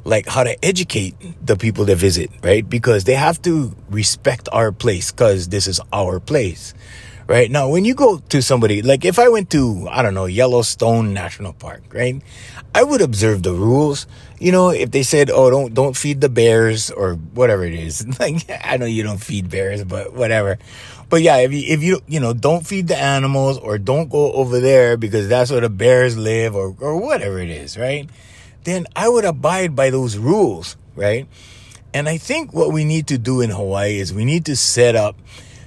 like 0.05 0.27
how 0.27 0.43
to 0.43 0.65
educate 0.65 1.15
the 1.47 1.57
people 1.57 1.85
that 1.85 1.95
visit, 1.95 2.29
right? 2.43 2.69
Because 2.69 3.05
they 3.05 3.15
have 3.15 3.41
to 3.43 3.73
respect 3.89 4.49
our 4.51 4.73
place 4.73 5.13
because 5.13 5.49
this 5.49 5.69
is 5.69 5.81
our 5.93 6.19
place, 6.19 6.75
right? 7.27 7.51
Now, 7.51 7.69
when 7.69 7.85
you 7.85 7.95
go 7.95 8.19
to 8.19 8.43
somebody, 8.43 8.83
like 8.83 9.05
if 9.05 9.19
I 9.19 9.29
went 9.29 9.51
to, 9.51 9.89
I 9.91 10.03
don't 10.03 10.15
know, 10.15 10.27
Yellowstone 10.27 11.13
National 11.13 11.53
Park, 11.53 11.83
right? 11.93 12.21
I 12.75 12.83
would 12.83 13.01
observe 13.01 13.43
the 13.43 13.53
rules. 13.53 14.07
You 14.39 14.53
know, 14.53 14.71
if 14.71 14.91
they 14.91 15.03
said, 15.03 15.31
"Oh, 15.31 15.51
don't 15.51 15.75
don't 15.75 15.97
feed 15.97 16.21
the 16.21 16.29
bears" 16.29 16.91
or 16.91 17.15
whatever 17.15 17.65
it 17.65 17.75
is. 17.75 18.07
Like 18.21 18.45
I 18.65 18.77
know 18.77 18.87
you 18.87 19.03
don't 19.03 19.23
feed 19.23 19.51
bears, 19.51 19.85
but 19.85 20.13
whatever. 20.13 20.59
But 21.09 21.23
yeah, 21.23 21.39
if 21.39 21.53
you 21.53 21.63
if 21.67 21.83
you 21.83 22.01
you 22.07 22.21
know 22.21 22.33
don't 22.33 22.67
feed 22.67 22.89
the 22.89 22.97
animals 22.97 23.59
or 23.59 23.79
don't 23.79 24.09
go 24.09 24.33
over 24.33 24.61
there 24.61 24.97
because 24.97 25.29
that's 25.29 25.51
where 25.51 25.61
the 25.61 25.71
bears 25.71 26.17
live 26.17 26.57
or 26.57 26.75
or 26.81 26.97
whatever 26.97 27.39
it 27.39 27.51
is, 27.51 27.77
right? 27.77 28.09
Then 28.65 28.87
I 28.97 29.09
would 29.09 29.25
abide 29.25 29.75
by 29.77 29.91
those 29.91 30.17
rules, 30.17 30.77
right? 30.97 31.27
And 31.93 32.09
I 32.09 32.17
think 32.17 32.55
what 32.55 32.73
we 32.73 32.85
need 32.85 33.09
to 33.09 33.19
do 33.19 33.41
in 33.41 33.51
Hawaii 33.51 33.99
is 33.99 34.15
we 34.15 34.25
need 34.25 34.47
to 34.47 34.57
set 34.57 34.97
up 34.97 35.17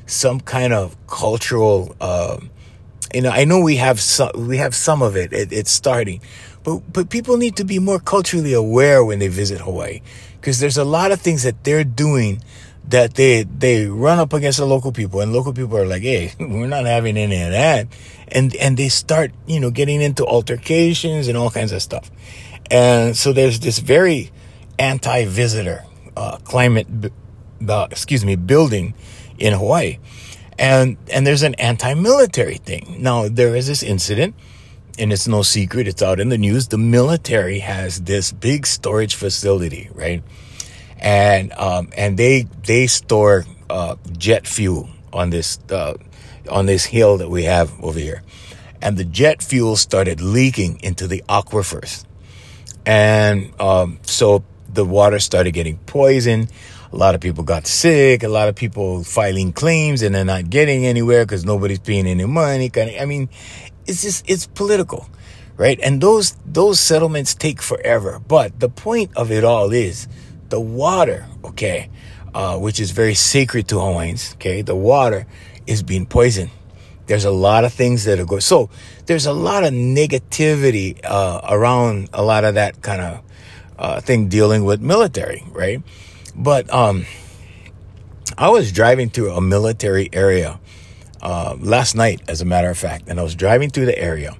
some 0.06 0.40
kind 0.40 0.74
of 0.74 0.96
cultural. 1.08 1.96
Uh, 2.00 2.38
you 3.14 3.22
know, 3.22 3.30
I 3.30 3.46
know 3.46 3.60
we 3.60 3.78
have 3.78 4.00
some 4.00 4.32
we 4.36 4.58
have 4.58 4.76
some 4.76 5.02
of 5.02 5.16
it. 5.16 5.32
it 5.34 5.54
it's 5.54 5.72
starting 5.72 6.22
but, 6.66 6.82
but 6.92 7.10
people 7.12 7.38
need 7.38 7.56
to 7.58 7.64
be 7.64 7.78
more 7.78 8.00
culturally 8.00 8.54
aware 8.54 9.06
when 9.06 9.20
they 9.20 9.28
visit 9.28 9.62
Hawaii 9.62 10.02
because 10.42 10.60
there's 10.60 10.78
a 10.78 10.84
lot 10.84 11.12
of 11.12 11.22
things 11.22 11.44
that 11.44 11.64
they're 11.64 11.84
doing 11.84 12.42
that 12.88 13.14
they, 13.14 13.44
they 13.44 13.86
run 13.86 14.18
up 14.18 14.34
against 14.34 14.58
the 14.58 14.66
local 14.66 14.92
people 14.92 15.22
and 15.22 15.32
local 15.32 15.54
people 15.54 15.78
are 15.78 15.86
like, 15.86 16.02
Hey, 16.02 16.34
we're 16.40 16.66
not 16.66 16.86
having 16.86 17.18
any 17.18 17.40
of 17.40 17.52
that. 17.52 17.88
And, 18.30 18.56
and 18.56 18.78
they 18.78 18.90
start, 18.90 19.32
you 19.46 19.60
know, 19.60 19.70
getting 19.70 20.02
into 20.02 20.26
altercations 20.26 21.28
and 21.28 21.38
all 21.38 21.52
kinds 21.52 21.72
of 21.72 21.84
stuff. 21.84 22.10
And 22.72 23.16
so 23.16 23.32
there's 23.32 23.60
this 23.60 23.78
very 23.78 24.32
anti-visitor, 24.80 25.86
uh, 26.18 26.38
climate, 26.38 26.88
uh, 27.68 27.88
excuse 27.92 28.26
me, 28.26 28.36
building 28.36 28.96
in 29.38 29.54
Hawaii. 29.54 30.00
And, 30.58 30.98
and 31.12 31.27
there's 31.27 31.44
an 31.44 31.56
anti-military 31.56 32.58
thing. 32.58 32.98
Now, 33.00 33.27
there 33.27 33.56
is 33.56 33.68
this 33.68 33.84
incident 33.84 34.36
and 34.98 35.12
it's 35.12 35.27
no 35.27 35.42
secret, 35.42 35.88
it's 35.88 36.01
out 36.01 36.20
in 36.20 36.30
the 36.30 36.38
news. 36.38 36.68
The 36.68 36.77
military 36.77 37.60
has 37.60 38.01
this 38.01 38.32
big 38.32 38.65
storage 38.65 39.15
facility, 39.15 39.89
right? 39.94 40.24
And 41.00 41.51
um, 41.54 41.89
and 41.98 42.18
they 42.18 42.48
they 42.65 42.88
store 42.88 43.46
uh, 43.70 43.96
jet 44.18 44.48
fuel 44.48 44.89
on 45.12 45.30
this 45.30 45.60
uh, 45.70 45.96
on 46.50 46.65
this 46.65 46.86
hill 46.86 47.18
that 47.18 47.30
we 47.30 47.44
have 47.44 47.72
over 47.84 48.00
here, 48.00 48.24
and 48.82 48.98
the 48.98 49.04
jet 49.04 49.44
fuel 49.44 49.75
started 49.75 50.22
leaking 50.22 50.80
into 50.82 51.08
the 51.08 51.24
aquifers, 51.27 52.06
and 52.86 53.51
um, 53.60 54.00
so 54.04 54.44
the 54.74 54.86
water 54.86 55.20
started 55.20 55.51
getting 55.51 55.77
poisoned. 55.80 56.50
A 56.96 56.98
lot 56.98 57.14
of 57.14 57.20
people 57.20 57.44
got 57.44 57.68
sick. 57.68 58.24
A 58.24 58.30
lot 58.30 58.48
of 58.48 58.56
people 58.56 59.04
filing 59.04 59.52
claims 59.52 60.02
and 60.02 60.16
they're 60.16 60.24
not 60.24 60.50
getting 60.50 60.86
anywhere 60.86 61.25
because 61.25 61.44
nobody's 61.44 61.80
paying 61.80 62.08
any 62.08 62.24
money. 62.24 62.72
I 62.78 63.04
mean, 63.04 63.28
it's 63.86 64.02
just 64.02 64.24
it's 64.30 64.48
political, 64.48 65.10
right? 65.58 65.78
And 65.84 66.00
those 66.00 66.38
those 66.46 66.80
settlements 66.80 67.36
take 67.36 67.62
forever. 67.62 68.22
But 68.25 68.62
the 68.62 68.70
point 68.70 69.12
of 69.18 69.30
it 69.30 69.44
all 69.44 69.74
is 69.74 70.08
the 70.48 70.62
water, 70.62 71.28
okay, 71.44 71.90
uh, 72.34 72.58
which 72.58 72.80
is 72.80 72.92
very 72.92 73.14
sacred 73.14 73.68
to 73.68 73.80
Hawaiians. 73.82 74.36
Okay, 74.36 74.62
the 74.62 74.75
water 74.75 75.28
is 75.68 75.84
being 75.84 76.06
poisoned. 76.06 76.52
There's 77.08 77.25
a 77.25 77.32
lot 77.32 77.66
of 77.66 77.74
things 77.74 78.06
that 78.06 78.22
are 78.22 78.25
going. 78.25 78.40
So 78.40 78.70
there's 79.06 79.25
a 79.25 79.34
lot 79.34 79.66
of 79.66 79.74
negativity 79.74 81.02
uh, 81.04 81.42
around 81.50 82.08
a 82.14 82.24
lot 82.24 82.46
of 82.46 82.56
that 82.56 82.82
kind 82.82 83.02
of 83.02 83.22
uh, 83.78 84.00
thing 84.00 84.30
dealing 84.30 84.64
with 84.64 84.80
military, 84.80 85.44
right? 85.52 85.84
But 86.36 86.72
um, 86.74 87.06
I 88.38 88.50
was 88.50 88.72
driving 88.72 89.10
through 89.10 89.32
a 89.32 89.42
military 89.42 90.10
area 90.12 90.60
uh, 91.22 91.56
last 91.60 91.96
night, 91.96 92.22
as 92.27 92.42
a 92.42 92.46
matter 92.46 92.70
of 92.70 92.77
fact, 92.77 93.06
and 93.08 93.20
I 93.20 93.24
was 93.24 93.36
driving 93.36 93.70
through 93.70 93.86
the 93.86 93.98
area, 93.98 94.36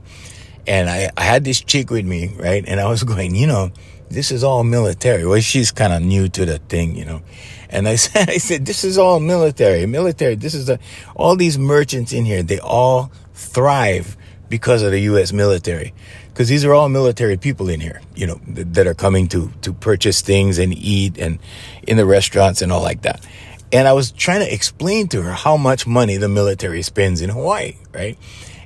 and 0.68 0.90
I, 0.90 1.10
I 1.16 1.24
had 1.24 1.44
this 1.44 1.62
chick 1.62 1.90
with 1.90 2.06
me, 2.06 2.34
right? 2.38 2.64
And 2.68 2.80
I 2.80 2.88
was 2.88 3.04
going, 3.12 3.36
you 3.36 3.48
know, 3.48 3.72
this 4.10 4.32
is 4.32 4.44
all 4.44 4.64
military. 4.64 5.26
Well, 5.26 5.40
she's 5.42 5.72
kind 5.72 5.94
of 5.94 6.02
new 6.02 6.30
to 6.30 6.46
the 6.46 6.60
thing, 6.60 6.96
you 6.96 7.06
know. 7.06 7.22
And 7.70 7.88
I 7.88 7.96
said, 7.96 8.30
I 8.30 8.38
said, 8.38 8.66
this 8.66 8.84
is 8.84 8.98
all 8.98 9.20
military, 9.20 9.86
military. 9.86 10.36
This 10.36 10.54
is 10.54 10.68
the, 10.68 10.80
all 11.16 11.36
these 11.36 11.58
merchants 11.58 12.14
in 12.14 12.26
here. 12.26 12.44
They 12.44 12.60
all 12.60 13.12
thrive 13.34 14.18
because 14.50 14.82
of 14.84 14.92
the 14.92 15.00
U.S. 15.02 15.34
military. 15.34 15.94
Because 16.36 16.50
these 16.50 16.66
are 16.66 16.74
all 16.74 16.90
military 16.90 17.38
people 17.38 17.70
in 17.70 17.80
here, 17.80 18.02
you 18.14 18.28
know, 18.28 18.42
th- 18.54 18.68
that 18.72 18.88
are 18.88 18.94
coming 18.94 19.30
to, 19.30 19.50
to 19.62 19.72
purchase 19.72 20.20
things 20.20 20.58
and 20.58 20.74
eat 20.74 21.18
and 21.18 21.40
in 21.88 21.96
the 21.96 22.06
restaurants 22.06 22.62
and 22.62 22.74
all 22.74 22.82
like 22.82 23.04
that. 23.04 23.26
And 23.72 23.88
I 23.88 23.94
was 23.94 24.12
trying 24.12 24.42
to 24.42 24.54
explain 24.54 25.08
to 25.10 25.22
her 25.22 25.32
how 25.32 25.56
much 25.56 25.88
money 25.88 26.18
the 26.18 26.28
military 26.28 26.82
spends 26.82 27.22
in 27.22 27.30
Hawaii, 27.30 27.78
right? 27.94 28.18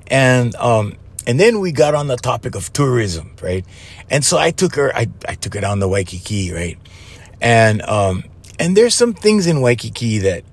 And, 0.07 0.55
um, 0.55 0.97
and 1.27 1.39
then 1.39 1.59
we 1.59 1.71
got 1.71 1.93
on 1.93 2.07
the 2.07 2.15
topic 2.15 2.55
of 2.55 2.73
tourism, 2.73 3.35
right? 3.39 3.63
And 4.09 4.25
so 4.25 4.39
I 4.39 4.49
took 4.49 4.73
her, 4.73 4.91
I, 4.95 5.05
I 5.27 5.35
took 5.35 5.53
her 5.53 5.61
down 5.61 5.79
to 5.81 5.88
Waikiki, 5.88 6.51
right? 6.51 6.79
And, 7.39 7.83
um, 7.83 8.23
and 8.57 8.75
there's 8.75 8.95
some 8.95 9.13
things 9.13 9.45
in 9.45 9.61
Waikiki 9.61 10.17
that, 10.17 10.43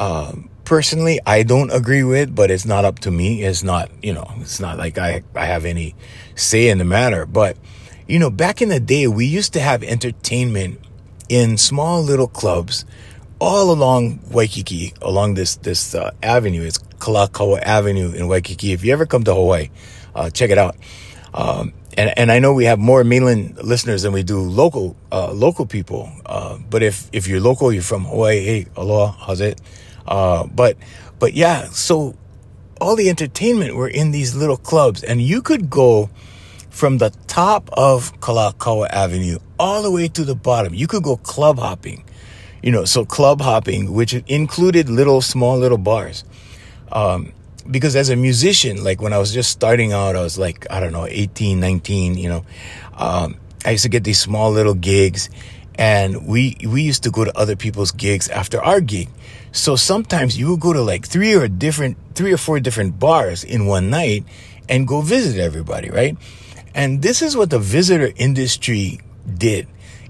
um, 0.00 0.49
personally 0.70 1.18
I 1.26 1.42
don't 1.42 1.72
agree 1.72 2.04
with, 2.04 2.32
but 2.32 2.48
it's 2.48 2.64
not 2.64 2.84
up 2.84 3.00
to 3.00 3.10
me. 3.10 3.42
It's 3.42 3.64
not, 3.64 3.90
you 4.04 4.12
know, 4.12 4.30
it's 4.38 4.60
not 4.60 4.78
like 4.78 4.98
I, 4.98 5.24
I 5.34 5.46
have 5.46 5.64
any 5.64 5.96
say 6.36 6.68
in 6.68 6.78
the 6.78 6.84
matter. 6.84 7.26
But, 7.26 7.56
you 8.06 8.20
know, 8.20 8.30
back 8.30 8.62
in 8.62 8.68
the 8.68 8.78
day, 8.78 9.08
we 9.08 9.26
used 9.26 9.52
to 9.54 9.60
have 9.60 9.82
entertainment 9.82 10.78
in 11.28 11.56
small 11.56 12.00
little 12.04 12.28
clubs 12.28 12.84
all 13.40 13.72
along 13.72 14.20
Waikiki, 14.30 14.94
along 15.02 15.34
this 15.34 15.56
this 15.56 15.92
uh, 15.92 16.12
avenue. 16.22 16.62
It's 16.62 16.78
Kalakaua 17.00 17.60
Avenue 17.62 18.12
in 18.12 18.28
Waikiki. 18.28 18.72
If 18.72 18.84
you 18.84 18.92
ever 18.92 19.06
come 19.06 19.24
to 19.24 19.34
Hawaii, 19.34 19.70
uh, 20.14 20.30
check 20.30 20.50
it 20.50 20.58
out. 20.58 20.76
Um, 21.34 21.72
and 21.98 22.16
and 22.16 22.30
I 22.30 22.38
know 22.38 22.54
we 22.54 22.66
have 22.66 22.78
more 22.78 23.02
mainland 23.02 23.58
listeners 23.60 24.02
than 24.02 24.12
we 24.12 24.22
do 24.22 24.38
local 24.38 24.94
uh, 25.10 25.32
local 25.32 25.66
people. 25.66 26.12
Uh, 26.24 26.58
but 26.70 26.84
if 26.84 27.10
if 27.12 27.26
you're 27.26 27.40
local, 27.40 27.72
you're 27.72 27.82
from 27.82 28.04
Hawaii. 28.04 28.44
Hey, 28.44 28.66
aloha, 28.76 29.10
how's 29.26 29.40
it? 29.40 29.60
Uh, 30.06 30.46
but 30.46 30.76
but 31.18 31.34
yeah, 31.34 31.64
so 31.64 32.14
all 32.80 32.96
the 32.96 33.08
entertainment 33.08 33.76
were 33.76 33.88
in 33.88 34.10
these 34.10 34.34
little 34.34 34.56
clubs, 34.56 35.02
and 35.02 35.20
you 35.20 35.42
could 35.42 35.70
go 35.70 36.10
from 36.70 36.98
the 36.98 37.10
top 37.26 37.68
of 37.72 38.18
Kalakaua 38.20 38.88
Avenue 38.90 39.38
all 39.58 39.82
the 39.82 39.90
way 39.90 40.08
to 40.08 40.24
the 40.24 40.34
bottom. 40.34 40.72
You 40.74 40.86
could 40.86 41.02
go 41.02 41.16
club 41.16 41.58
hopping 41.58 42.04
you 42.62 42.72
know, 42.72 42.84
so 42.84 43.04
club 43.04 43.40
hopping, 43.40 43.92
which 43.92 44.12
included 44.12 44.88
little, 44.88 45.20
small 45.20 45.58
little 45.58 45.78
bars. 45.78 46.24
Um, 46.92 47.32
because 47.70 47.94
as 47.96 48.08
a 48.08 48.16
musician, 48.16 48.82
like 48.82 49.00
when 49.00 49.12
I 49.12 49.18
was 49.18 49.32
just 49.32 49.50
starting 49.50 49.92
out, 49.92 50.16
I 50.16 50.22
was 50.22 50.38
like, 50.38 50.66
I 50.70 50.80
don't 50.80 50.92
know, 50.92 51.06
18, 51.06 51.60
19, 51.60 52.18
you 52.18 52.28
know, 52.28 52.44
um, 52.94 53.36
I 53.64 53.72
used 53.72 53.84
to 53.84 53.88
get 53.88 54.04
these 54.04 54.18
small 54.18 54.50
little 54.50 54.74
gigs 54.74 55.30
and 55.76 56.26
we, 56.26 56.56
we 56.66 56.82
used 56.82 57.04
to 57.04 57.10
go 57.10 57.24
to 57.24 57.36
other 57.38 57.56
people's 57.56 57.92
gigs 57.92 58.28
after 58.28 58.62
our 58.62 58.80
gig. 58.80 59.08
So 59.52 59.76
sometimes 59.76 60.38
you 60.38 60.50
would 60.50 60.60
go 60.60 60.72
to 60.72 60.82
like 60.82 61.06
three 61.06 61.34
or 61.34 61.48
different, 61.48 61.96
three 62.14 62.32
or 62.32 62.38
four 62.38 62.60
different 62.60 62.98
bars 62.98 63.44
in 63.44 63.66
one 63.66 63.90
night 63.90 64.24
and 64.68 64.86
go 64.86 65.00
visit 65.00 65.40
everybody, 65.40 65.90
right? 65.90 66.16
And 66.74 67.02
this 67.02 67.22
is 67.22 67.36
what 67.36 67.50
the 67.50 67.58
visitor 67.58 68.12
industry 68.16 69.00
did 69.36 69.66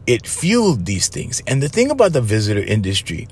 it 0.07 0.27
fueled 0.27 0.87
these 0.87 1.09
things. 1.09 1.41
And 1.47 1.63
the 1.63 1.69
thing 1.69 1.91
about 1.91 2.13
the 2.13 2.21
visitor 2.21 2.61
industry 2.61 3.29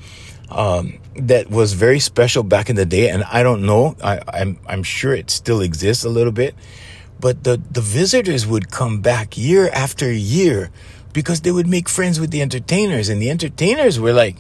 um, 0.50 0.98
that 1.16 1.50
was 1.50 1.72
very 1.72 1.98
special 1.98 2.42
back 2.42 2.70
in 2.70 2.76
the 2.76 2.86
day, 2.86 3.10
and 3.10 3.24
I 3.24 3.42
don't 3.42 3.66
know, 3.66 3.96
I, 4.02 4.20
I'm 4.28 4.58
I'm 4.66 4.82
sure 4.82 5.12
it 5.12 5.28
still 5.30 5.60
exists 5.60 6.04
a 6.04 6.08
little 6.08 6.32
bit, 6.32 6.54
but 7.20 7.44
the 7.44 7.60
the 7.70 7.80
visitors 7.80 8.46
would 8.46 8.70
come 8.70 9.00
back 9.00 9.36
year 9.36 9.68
after 9.70 10.10
year 10.10 10.70
because 11.12 11.40
they 11.40 11.50
would 11.50 11.66
make 11.66 11.88
friends 11.88 12.20
with 12.20 12.30
the 12.30 12.40
entertainers, 12.40 13.08
and 13.08 13.20
the 13.20 13.28
entertainers 13.28 13.98
were 13.98 14.12
like 14.12 14.36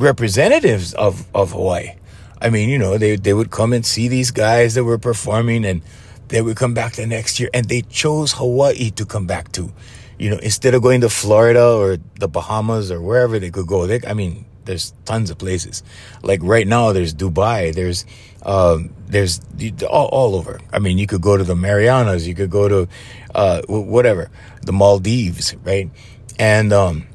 representatives 0.00 0.94
of 0.94 1.26
of 1.34 1.52
Hawaii. 1.52 1.96
I 2.40 2.50
mean, 2.50 2.68
you 2.68 2.78
know, 2.78 2.98
they 2.98 3.16
they 3.16 3.34
would 3.34 3.50
come 3.50 3.72
and 3.72 3.84
see 3.84 4.08
these 4.08 4.30
guys 4.30 4.74
that 4.74 4.84
were 4.84 4.98
performing, 4.98 5.64
and 5.64 5.82
they 6.28 6.42
would 6.42 6.56
come 6.56 6.74
back 6.74 6.94
the 6.94 7.06
next 7.06 7.38
year, 7.38 7.50
and 7.52 7.66
they 7.66 7.82
chose 7.82 8.32
Hawaii 8.32 8.90
to 8.92 9.04
come 9.04 9.26
back 9.26 9.52
to 9.52 9.72
you 10.20 10.28
know, 10.28 10.36
instead 10.36 10.74
of 10.74 10.82
going 10.82 11.00
to 11.00 11.08
Florida 11.08 11.66
or 11.66 11.96
the 12.18 12.28
Bahamas 12.28 12.90
or 12.90 13.00
wherever 13.00 13.38
they 13.38 13.50
could 13.50 13.66
go, 13.66 13.86
they, 13.86 14.00
I 14.06 14.12
mean, 14.12 14.44
there's 14.66 14.92
tons 15.06 15.30
of 15.30 15.38
places. 15.38 15.82
Like 16.22 16.40
right 16.42 16.66
now, 16.66 16.92
there's 16.92 17.14
Dubai, 17.14 17.74
there's, 17.74 18.04
um, 18.42 18.90
there's 19.06 19.40
all, 19.88 20.08
all 20.08 20.36
over. 20.36 20.60
I 20.74 20.78
mean, 20.78 20.98
you 20.98 21.06
could 21.06 21.22
go 21.22 21.38
to 21.38 21.42
the 21.42 21.56
Marianas, 21.56 22.28
you 22.28 22.34
could 22.34 22.50
go 22.50 22.68
to, 22.68 22.88
uh, 23.34 23.62
whatever, 23.66 24.30
the 24.60 24.74
Maldives, 24.74 25.56
right? 25.64 25.88
And, 26.38 26.70
um, 26.74 27.06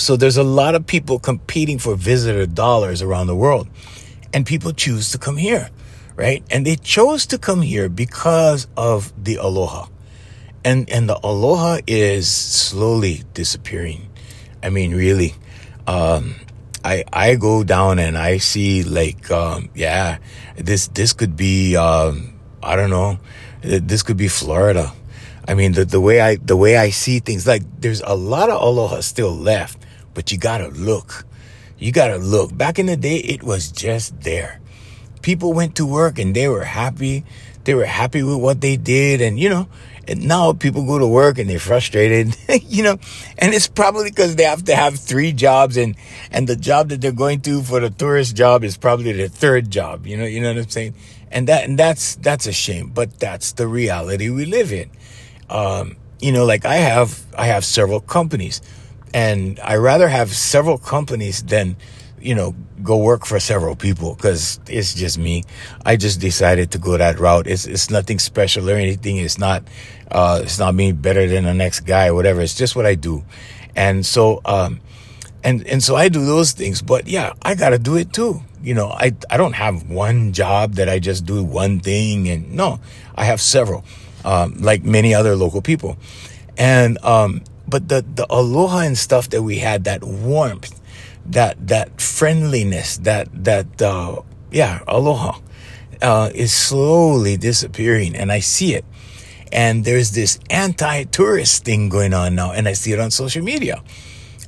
so 0.00 0.16
there's 0.16 0.36
a 0.36 0.42
lot 0.42 0.74
of 0.74 0.86
people 0.86 1.18
competing 1.18 1.78
for 1.78 1.94
visitor 1.94 2.46
dollars 2.46 3.02
around 3.02 3.26
the 3.26 3.36
world 3.36 3.68
and 4.32 4.46
people 4.46 4.72
choose 4.72 5.10
to 5.12 5.18
come 5.18 5.36
here, 5.36 5.70
right? 6.16 6.42
And 6.50 6.66
they 6.66 6.76
chose 6.76 7.26
to 7.26 7.38
come 7.38 7.62
here 7.62 7.88
because 7.88 8.66
of 8.76 9.12
the 9.22 9.36
aloha 9.36 9.86
and 10.64 10.88
and 10.90 11.08
the 11.08 11.18
aloha 11.22 11.78
is 11.86 12.28
slowly 12.28 13.24
disappearing. 13.34 14.08
I 14.62 14.70
mean, 14.70 14.94
really, 14.94 15.34
um, 15.86 16.34
I 16.84 17.04
I 17.12 17.36
go 17.36 17.64
down 17.64 17.98
and 17.98 18.16
I 18.16 18.38
see 18.38 18.82
like 18.82 19.30
um, 19.30 19.70
yeah, 19.74 20.18
this 20.56 20.88
this 20.88 21.12
could 21.12 21.36
be 21.36 21.76
um, 21.76 22.38
I 22.62 22.76
don't 22.76 22.90
know, 22.90 23.18
this 23.62 24.02
could 24.02 24.16
be 24.16 24.28
Florida. 24.28 24.92
I 25.48 25.54
mean, 25.54 25.72
the 25.72 25.84
the 25.84 26.00
way 26.00 26.20
I 26.20 26.36
the 26.36 26.56
way 26.56 26.76
I 26.76 26.90
see 26.90 27.20
things, 27.20 27.46
like 27.46 27.62
there's 27.80 28.02
a 28.02 28.14
lot 28.14 28.50
of 28.50 28.60
aloha 28.60 29.00
still 29.00 29.34
left, 29.34 29.78
but 30.14 30.32
you 30.32 30.38
gotta 30.38 30.68
look. 30.68 31.24
You 31.78 31.92
gotta 31.92 32.18
look. 32.18 32.56
Back 32.56 32.78
in 32.78 32.86
the 32.86 32.96
day, 32.96 33.16
it 33.16 33.42
was 33.42 33.70
just 33.70 34.20
there. 34.22 34.60
People 35.22 35.52
went 35.52 35.76
to 35.76 35.86
work 35.86 36.18
and 36.18 36.34
they 36.34 36.48
were 36.48 36.64
happy. 36.64 37.24
They 37.64 37.74
were 37.74 37.84
happy 37.84 38.22
with 38.22 38.38
what 38.38 38.60
they 38.60 38.76
did, 38.76 39.20
and 39.20 39.38
you 39.38 39.48
know, 39.50 39.68
and 40.10 40.26
now 40.26 40.52
people 40.52 40.84
go 40.84 40.98
to 40.98 41.06
work 41.06 41.38
and 41.38 41.48
they're 41.48 41.60
frustrated, 41.60 42.36
you 42.62 42.82
know, 42.82 42.98
and 43.38 43.54
it's 43.54 43.68
probably 43.68 44.10
because 44.10 44.34
they 44.34 44.42
have 44.42 44.64
to 44.64 44.74
have 44.74 44.98
three 44.98 45.32
jobs 45.32 45.76
and, 45.76 45.94
and 46.32 46.48
the 46.48 46.56
job 46.56 46.88
that 46.88 47.00
they're 47.00 47.12
going 47.12 47.40
to 47.42 47.62
for 47.62 47.78
the 47.78 47.90
tourist 47.90 48.34
job 48.34 48.64
is 48.64 48.76
probably 48.76 49.12
their 49.12 49.28
third 49.28 49.70
job. 49.70 50.06
You 50.06 50.16
know, 50.16 50.24
you 50.24 50.40
know 50.40 50.48
what 50.48 50.64
I'm 50.64 50.68
saying? 50.68 50.94
And 51.30 51.46
that, 51.46 51.64
and 51.64 51.78
that's, 51.78 52.16
that's 52.16 52.46
a 52.48 52.52
shame, 52.52 52.90
but 52.92 53.20
that's 53.20 53.52
the 53.52 53.68
reality 53.68 54.30
we 54.30 54.46
live 54.46 54.72
in. 54.72 54.90
Um, 55.48 55.96
you 56.20 56.32
know, 56.32 56.44
like 56.44 56.64
I 56.64 56.76
have, 56.76 57.24
I 57.38 57.46
have 57.46 57.64
several 57.64 58.00
companies 58.00 58.60
and 59.14 59.58
I 59.60 59.76
rather 59.76 60.08
have 60.08 60.30
several 60.30 60.78
companies 60.78 61.42
than, 61.42 61.76
you 62.20 62.34
know, 62.34 62.54
go 62.82 62.96
work 62.98 63.26
for 63.26 63.40
several 63.40 63.76
people 63.76 64.14
because 64.14 64.60
it's 64.68 64.94
just 64.94 65.18
me. 65.18 65.44
I 65.84 65.96
just 65.96 66.20
decided 66.20 66.70
to 66.72 66.78
go 66.78 66.96
that 66.96 67.18
route. 67.18 67.46
It's, 67.46 67.66
it's 67.66 67.90
nothing 67.90 68.18
special 68.18 68.68
or 68.70 68.74
anything. 68.74 69.16
It's 69.16 69.38
not, 69.38 69.64
uh, 70.10 70.40
it's 70.42 70.58
not 70.58 70.74
me 70.74 70.92
better 70.92 71.26
than 71.26 71.44
the 71.44 71.54
next 71.54 71.80
guy 71.80 72.08
or 72.08 72.14
whatever. 72.14 72.40
It's 72.40 72.54
just 72.54 72.76
what 72.76 72.86
I 72.86 72.94
do. 72.94 73.24
And 73.74 74.04
so, 74.04 74.40
um, 74.44 74.80
and, 75.42 75.66
and 75.66 75.82
so 75.82 75.96
I 75.96 76.08
do 76.08 76.24
those 76.24 76.52
things, 76.52 76.82
but 76.82 77.08
yeah, 77.08 77.32
I 77.42 77.54
got 77.54 77.70
to 77.70 77.78
do 77.78 77.96
it 77.96 78.12
too. 78.12 78.42
You 78.62 78.74
know, 78.74 78.88
I, 78.88 79.14
I 79.30 79.36
don't 79.36 79.54
have 79.54 79.88
one 79.88 80.32
job 80.32 80.74
that 80.74 80.88
I 80.88 80.98
just 80.98 81.24
do 81.24 81.42
one 81.42 81.80
thing 81.80 82.28
and 82.28 82.52
no, 82.52 82.80
I 83.14 83.24
have 83.24 83.40
several. 83.40 83.84
um, 84.24 84.54
like 84.58 84.84
many 84.84 85.14
other 85.14 85.36
local 85.36 85.62
people. 85.62 85.96
And, 86.58 87.02
um, 87.04 87.42
but 87.70 87.88
the, 87.88 88.04
the 88.14 88.26
aloha 88.28 88.80
and 88.80 88.98
stuff 88.98 89.30
that 89.30 89.42
we 89.42 89.58
had, 89.58 89.84
that 89.84 90.02
warmth, 90.02 90.80
that, 91.26 91.68
that 91.68 92.00
friendliness, 92.00 92.98
that, 92.98 93.28
that, 93.44 93.80
uh, 93.80 94.20
yeah, 94.50 94.80
aloha, 94.88 95.38
uh, 96.02 96.30
is 96.34 96.52
slowly 96.52 97.36
disappearing. 97.36 98.16
And 98.16 98.32
I 98.32 98.40
see 98.40 98.74
it. 98.74 98.84
And 99.52 99.84
there's 99.84 100.10
this 100.12 100.38
anti-tourist 100.50 101.64
thing 101.64 101.88
going 101.88 102.14
on 102.14 102.34
now. 102.34 102.52
And 102.52 102.68
I 102.68 102.72
see 102.74 102.92
it 102.92 102.98
on 102.98 103.10
social 103.10 103.44
media. 103.44 103.82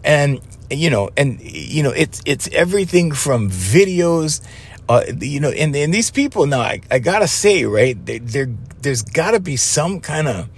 And, 0.04 0.40
you 0.70 0.90
know, 0.90 1.10
and, 1.16 1.40
you 1.40 1.82
know, 1.82 1.90
it's, 1.90 2.22
it's 2.26 2.48
everything 2.48 3.12
from 3.12 3.50
videos, 3.50 4.40
uh, 4.88 5.04
you 5.20 5.38
know, 5.38 5.50
and, 5.50 5.74
and 5.76 5.94
these 5.94 6.10
people 6.10 6.46
now, 6.46 6.60
I, 6.60 6.80
I 6.90 6.98
gotta 6.98 7.28
say, 7.28 7.64
right, 7.64 7.94
they, 8.04 8.18
there's 8.18 9.02
gotta 9.02 9.38
be 9.38 9.56
some 9.56 10.00
kind 10.00 10.26
of, 10.26 10.48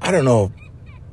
I 0.00 0.12
don't 0.12 0.24
know, 0.24 0.52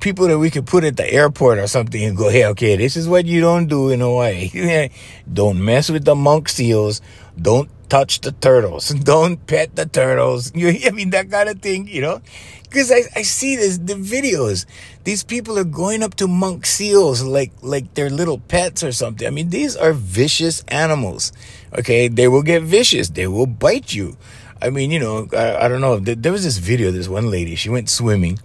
people 0.04 0.28
that 0.28 0.38
we 0.38 0.52
could 0.52 0.68
put 0.68 0.84
at 0.84 0.98
the 0.98 1.10
airport 1.12 1.58
or 1.58 1.66
something 1.66 2.04
and 2.04 2.18
go, 2.18 2.30
hey, 2.30 2.46
okay, 2.46 2.76
this 2.76 2.98
is 2.98 3.08
what 3.08 3.26
you 3.26 3.40
don't 3.40 3.68
do 3.68 3.90
in 3.90 4.02
Hawaii. 4.02 4.90
don't 5.34 5.64
mess 5.64 5.90
with 5.90 6.04
the 6.04 6.14
monk 6.14 6.50
seals. 6.50 7.02
Don't 7.42 7.70
touch 7.88 8.20
the 8.20 8.34
turtles. 8.34 8.90
Don't 9.12 9.48
pet 9.48 9.76
the 9.76 9.86
turtles. 9.86 10.52
You, 10.56 10.76
I 10.86 10.92
mean, 10.92 11.12
that 11.12 11.32
kind 11.32 11.48
of 11.48 11.62
thing, 11.62 11.88
you 11.88 12.02
know? 12.02 12.22
Because 12.64 12.92
I, 12.92 13.04
I 13.16 13.22
see 13.22 13.56
this, 13.56 13.78
the 13.78 13.94
videos. 13.94 14.66
These 15.04 15.24
people 15.24 15.58
are 15.58 15.64
going 15.64 16.04
up 16.04 16.16
to 16.16 16.28
monk 16.28 16.66
seals 16.66 17.22
like, 17.22 17.52
like 17.62 17.94
they're 17.94 18.10
little 18.10 18.40
pets 18.40 18.84
or 18.84 18.92
something. 18.92 19.26
I 19.26 19.32
mean, 19.32 19.50
these 19.50 19.76
are 19.78 19.94
vicious 19.94 20.64
animals. 20.68 21.32
Okay. 21.78 22.08
They 22.08 22.28
will 22.28 22.44
get 22.44 22.64
vicious. 22.64 23.10
They 23.10 23.28
will 23.28 23.48
bite 23.48 23.94
you. 23.94 24.18
I 24.62 24.70
mean, 24.70 24.92
you 24.92 25.00
know, 25.00 25.30
I, 25.34 25.66
I 25.66 25.68
don't 25.70 25.82
know. 25.82 26.00
There 26.00 26.32
was 26.32 26.44
this 26.44 26.58
video, 26.58 26.92
this 26.92 27.08
one 27.08 27.30
lady, 27.30 27.56
she 27.56 27.70
went 27.70 27.90
swimming 27.90 28.40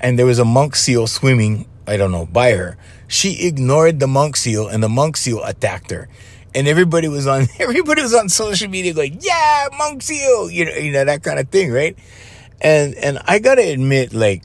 and 0.00 0.18
there 0.18 0.26
was 0.26 0.38
a 0.38 0.44
monk 0.44 0.76
seal 0.76 1.06
swimming, 1.06 1.66
I 1.86 1.96
don't 1.96 2.12
know, 2.12 2.26
by 2.26 2.52
her. 2.52 2.76
She 3.06 3.46
ignored 3.46 4.00
the 4.00 4.06
monk 4.06 4.36
seal 4.36 4.68
and 4.68 4.82
the 4.82 4.88
monk 4.88 5.16
seal 5.16 5.42
attacked 5.42 5.90
her. 5.90 6.08
And 6.54 6.66
everybody 6.66 7.08
was 7.08 7.26
on 7.26 7.46
everybody 7.58 8.02
was 8.02 8.14
on 8.14 8.28
social 8.28 8.68
media 8.68 8.94
going, 8.94 9.18
Yeah, 9.20 9.68
monk 9.76 10.02
seal, 10.02 10.50
you 10.50 10.64
know, 10.64 10.72
you 10.72 10.92
know, 10.92 11.04
that 11.04 11.22
kind 11.22 11.38
of 11.38 11.48
thing, 11.48 11.70
right? 11.72 11.96
And 12.60 12.94
and 12.94 13.18
I 13.26 13.38
gotta 13.38 13.62
admit, 13.62 14.12
like, 14.12 14.42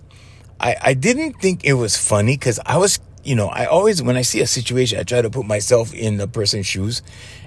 I, 0.60 0.76
I 0.82 0.94
didn't 0.94 1.42
think 1.42 1.66
it 1.66 1.74
was 1.74 1.98
funny 1.98 2.36
because 2.36 2.60
I 2.66 2.78
was 2.78 3.00
you 3.24 3.36
know, 3.36 3.48
I 3.48 3.66
always 3.66 4.04
when 4.04 4.18
I 4.18 4.22
see 4.22 4.42
a 4.42 4.48
situation, 4.48 5.00
I 5.00 5.04
try 5.04 5.22
to 5.22 5.30
put 5.30 5.46
myself 5.46 5.94
in 5.94 6.18
the 6.18 6.28
person's 6.28 6.66
shoes. 6.66 7.02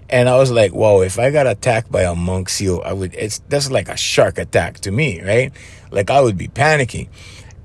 And 0.09 0.29
I 0.29 0.37
was 0.37 0.51
like, 0.51 0.73
whoa, 0.73 1.03
if 1.03 1.19
I 1.19 1.31
got 1.31 1.47
attacked 1.47 1.91
by 1.91 2.03
a 2.03 2.15
monk 2.15 2.49
seal, 2.49 2.81
I 2.85 2.93
would 2.93 3.15
it's 3.15 3.41
that's 3.49 3.71
like 3.71 3.89
a 3.89 3.97
shark 3.97 4.39
attack 4.39 4.81
to 4.81 4.91
me, 4.91 5.23
right? 5.23 5.53
Like 5.91 6.11
I 6.11 6.21
would 6.21 6.39
be 6.39 6.49
panicking. 6.49 7.09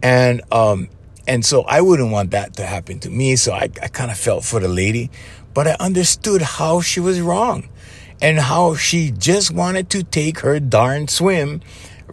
And, 0.02 0.42
um, 0.52 0.90
and 1.28 1.46
so 1.46 1.62
I 1.64 1.82
wouldn't 1.82 2.12
want 2.12 2.32
that 2.32 2.56
to 2.56 2.66
happen 2.66 3.00
to 3.02 3.10
me. 3.10 3.36
So 3.36 3.54
I, 3.54 3.70
I 3.82 3.88
kind 3.88 4.12
of 4.12 4.18
felt 4.18 4.44
for 4.44 4.60
the 4.60 4.68
lady, 4.68 5.12
but 5.54 5.68
I 5.68 5.76
understood 5.80 6.42
how 6.42 6.82
she 6.82 7.00
was 7.00 7.22
wrong 7.22 7.70
and 8.22 8.40
how 8.40 8.76
she 8.76 9.12
just 9.12 9.52
wanted 9.52 9.90
to 9.92 10.04
take 10.04 10.40
her 10.40 10.60
darn 10.60 11.08
swim, 11.08 11.62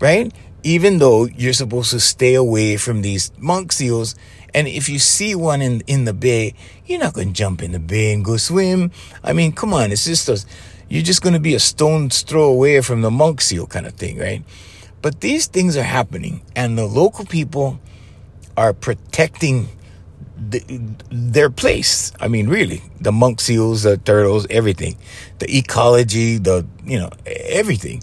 right? 0.01 0.33
Even 0.63 0.99
though 0.99 1.27
you're 1.27 1.53
supposed 1.53 1.91
to 1.91 2.01
stay 2.01 2.35
away 2.35 2.77
from 2.77 3.03
these 3.03 3.31
monk 3.39 3.73
seals. 3.73 4.15
And 4.55 4.67
if 4.67 4.89
you 4.89 4.99
see 4.99 5.35
one 5.35 5.61
in, 5.61 5.83
in 5.87 6.05
the 6.05 6.15
bay, 6.15 6.55
you're 6.87 6.99
not 6.99 7.13
going 7.13 7.29
to 7.29 7.35
jump 7.35 7.63
in 7.63 7.73
the 7.73 7.79
bay 7.79 8.13
and 8.13 8.25
go 8.25 8.39
swim. 8.39 8.91
I 9.23 9.35
mean, 9.35 9.53
come 9.53 9.75
on. 9.75 9.93
It's 9.93 10.05
just 10.05 10.29
a, 10.29 10.43
you're 10.89 11.03
just 11.03 11.23
going 11.23 11.35
to 11.35 11.41
be 11.41 11.55
a 11.55 11.61
stone's 11.61 12.23
throw 12.23 12.45
away 12.45 12.81
from 12.81 13.03
the 13.03 13.11
monk 13.11 13.41
seal 13.43 13.67
kind 13.67 13.87
of 13.87 13.93
thing, 13.93 14.19
right? 14.19 14.43
But 15.01 15.21
these 15.21 15.47
things 15.47 15.77
are 15.77 15.85
happening, 15.85 16.43
and 16.57 16.77
the 16.77 16.87
local 16.87 17.25
people 17.25 17.79
are 18.57 18.73
protecting 18.73 19.69
the, 20.37 20.61
their 21.11 21.51
place. 21.51 22.13
I 22.21 22.29
mean, 22.29 22.49
really, 22.49 22.83
the 23.01 23.13
monk 23.13 23.41
seals, 23.41 23.83
the 23.83 23.97
turtles, 23.97 24.47
everything, 24.51 24.97
the 25.39 25.57
ecology, 25.57 26.39
the 26.39 26.67
you 26.85 26.99
know 26.99 27.11
everything, 27.27 28.03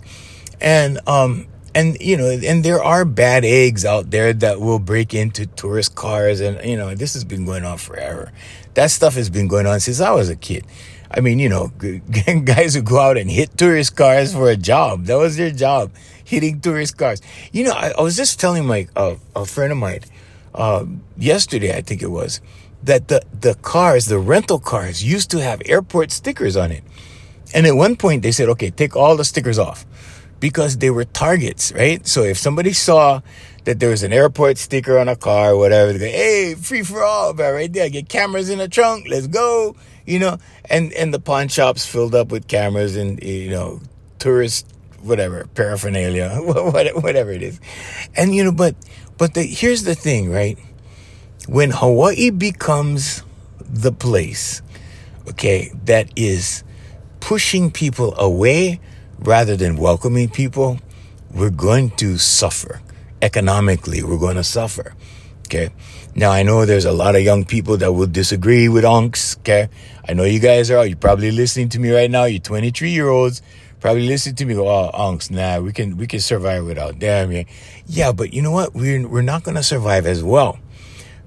and 0.62 0.99
um 1.08 1.47
and 1.73 1.97
you 1.99 2.17
know 2.17 2.29
and 2.29 2.63
there 2.63 2.81
are 2.81 3.05
bad 3.05 3.43
eggs 3.43 3.86
out 3.86 4.12
there 4.12 4.34
that 4.34 4.62
will 4.62 4.79
break 4.79 5.13
into 5.13 5.45
tourist 5.45 5.95
cars, 5.95 6.39
and 6.39 6.63
you 6.67 6.77
know 6.77 6.95
this 6.95 7.13
has 7.13 7.23
been 7.23 7.45
going 7.45 7.65
on 7.65 7.77
forever. 7.77 8.31
That 8.75 8.91
stuff 8.91 9.15
has 9.15 9.29
been 9.29 9.47
going 9.47 9.67
on 9.67 9.79
since 9.79 9.99
I 9.99 10.12
was 10.12 10.29
a 10.29 10.36
kid. 10.36 10.65
I 11.10 11.21
mean, 11.21 11.39
you 11.39 11.49
know, 11.49 11.67
guys 12.43 12.73
who 12.73 12.81
go 12.81 12.99
out 12.99 13.17
and 13.17 13.29
hit 13.29 13.58
tourist 13.58 13.95
cars 13.95 14.34
for 14.34 14.49
a 14.49 14.58
job. 14.58 15.05
That 15.05 15.17
was 15.17 15.38
their 15.38 15.51
job 15.51 15.91
hitting 16.25 16.59
tourist 16.59 16.97
cars. 16.97 17.21
You 17.53 17.63
know, 17.63 17.71
I, 17.71 17.93
I 17.97 18.01
was 18.01 18.17
just 18.17 18.39
telling 18.39 18.65
my 18.65 18.88
uh, 18.95 19.15
a 19.35 19.45
friend 19.45 19.71
of 19.71 19.77
mine 19.77 20.01
uh, 20.53 20.85
yesterday, 21.17 21.77
I 21.77 21.81
think 21.81 22.01
it 22.01 22.11
was, 22.11 22.41
that 22.83 23.07
the 23.07 23.21
the 23.39 23.55
cars, 23.55 24.07
the 24.07 24.19
rental 24.19 24.59
cars, 24.59 25.03
used 25.03 25.31
to 25.31 25.41
have 25.41 25.61
airport 25.65 26.11
stickers 26.11 26.57
on 26.57 26.71
it, 26.71 26.83
and 27.53 27.65
at 27.65 27.75
one 27.75 27.95
point 27.95 28.23
they 28.23 28.31
said, 28.31 28.49
"Okay, 28.49 28.71
take 28.71 28.95
all 28.95 29.15
the 29.15 29.25
stickers 29.25 29.59
off," 29.59 29.85
because 30.39 30.77
they 30.77 30.89
were 30.89 31.05
targets, 31.05 31.71
right? 31.73 32.05
So 32.07 32.23
if 32.23 32.38
somebody 32.38 32.73
saw 32.73 33.21
that 33.65 33.79
there 33.79 33.89
was 33.89 34.03
an 34.03 34.13
airport 34.13 34.57
sticker 34.57 34.99
on 34.99 35.07
a 35.07 35.15
car 35.15 35.53
or 35.53 35.57
whatever, 35.57 35.93
they 35.93 35.99
go, 35.99 36.05
"Hey, 36.05 36.55
free 36.55 36.83
for 36.83 37.03
all, 37.03 37.33
right 37.33 37.71
there, 37.71 37.89
get 37.89 38.09
cameras 38.09 38.49
in 38.49 38.59
the 38.59 38.67
trunk, 38.67 39.07
let's 39.09 39.27
go." 39.27 39.75
You 40.05 40.19
know, 40.19 40.38
and 40.69 40.93
and 40.93 41.13
the 41.13 41.19
pawn 41.19 41.47
shops 41.47 41.85
filled 41.85 42.13
up 42.13 42.31
with 42.31 42.47
cameras 42.47 42.95
and 42.95 43.21
you 43.23 43.49
know 43.49 43.81
tourist 44.19 44.74
whatever 45.06 45.48
paraphernalia, 45.54 46.30
whatever 46.41 47.32
it 47.32 47.41
is. 47.41 47.60
And 48.15 48.36
you 48.36 48.44
know, 48.44 48.52
but 48.52 48.76
but 49.18 49.34
the, 49.34 49.44
here's 49.44 49.84
the 49.84 49.96
thing, 49.96 50.32
right? 50.32 50.58
When 51.48 51.72
Hawaii 51.72 52.32
becomes 52.32 53.24
the 53.60 53.91
place, 53.91 54.62
okay, 55.30 55.72
that 55.86 56.10
is 56.15 56.63
pushing 57.20 57.72
people 57.72 58.18
away 58.20 58.80
rather 59.20 59.56
than 59.56 59.78
welcoming 59.78 60.30
people, 60.30 60.80
we're 61.32 61.50
going 61.50 61.91
to 61.91 62.18
suffer 62.18 62.82
economically. 63.22 64.04
We're 64.04 64.20
going 64.20 64.36
to 64.36 64.44
suffer. 64.44 64.96
Okay. 65.48 65.70
Now 66.15 66.32
I 66.32 66.44
know 66.44 66.65
there's 66.65 66.86
a 66.86 66.91
lot 66.91 67.15
of 67.15 67.22
young 67.22 67.46
people 67.46 67.78
that 67.78 67.91
will 67.94 68.08
disagree 68.08 68.68
with 68.70 68.84
unks. 68.84 69.38
Okay. 69.39 69.70
I 70.08 70.13
know 70.13 70.24
you 70.24 70.39
guys 70.39 70.72
are. 70.72 70.86
You're 70.86 70.98
probably 70.98 71.32
listening 71.32 71.70
to 71.70 71.80
me 71.80 71.91
right 71.91 72.10
now. 72.10 72.26
You're 72.26 72.39
23 72.39 72.89
year 72.89 73.10
olds 73.10 73.41
probably 73.86 74.08
listen 74.08 74.34
to 74.34 74.45
me 74.45 74.56
go, 74.56 74.67
oh, 74.67 74.89
unks, 74.95 75.30
nah, 75.30 75.60
we 75.60 75.71
can, 75.71 75.95
we 75.95 76.08
can 76.08 76.19
survive 76.19 76.65
without 76.65 77.00
them. 77.00 77.32
Yeah, 77.32 77.43
yeah 77.86 78.12
but 78.12 78.34
you 78.34 78.41
know 78.41 78.50
what? 78.50 78.74
We're, 78.74 79.08
we're 79.08 79.21
not 79.21 79.43
going 79.43 79.54
to 79.58 79.62
survive 79.62 80.08
as 80.08 80.24
well. 80.24 80.58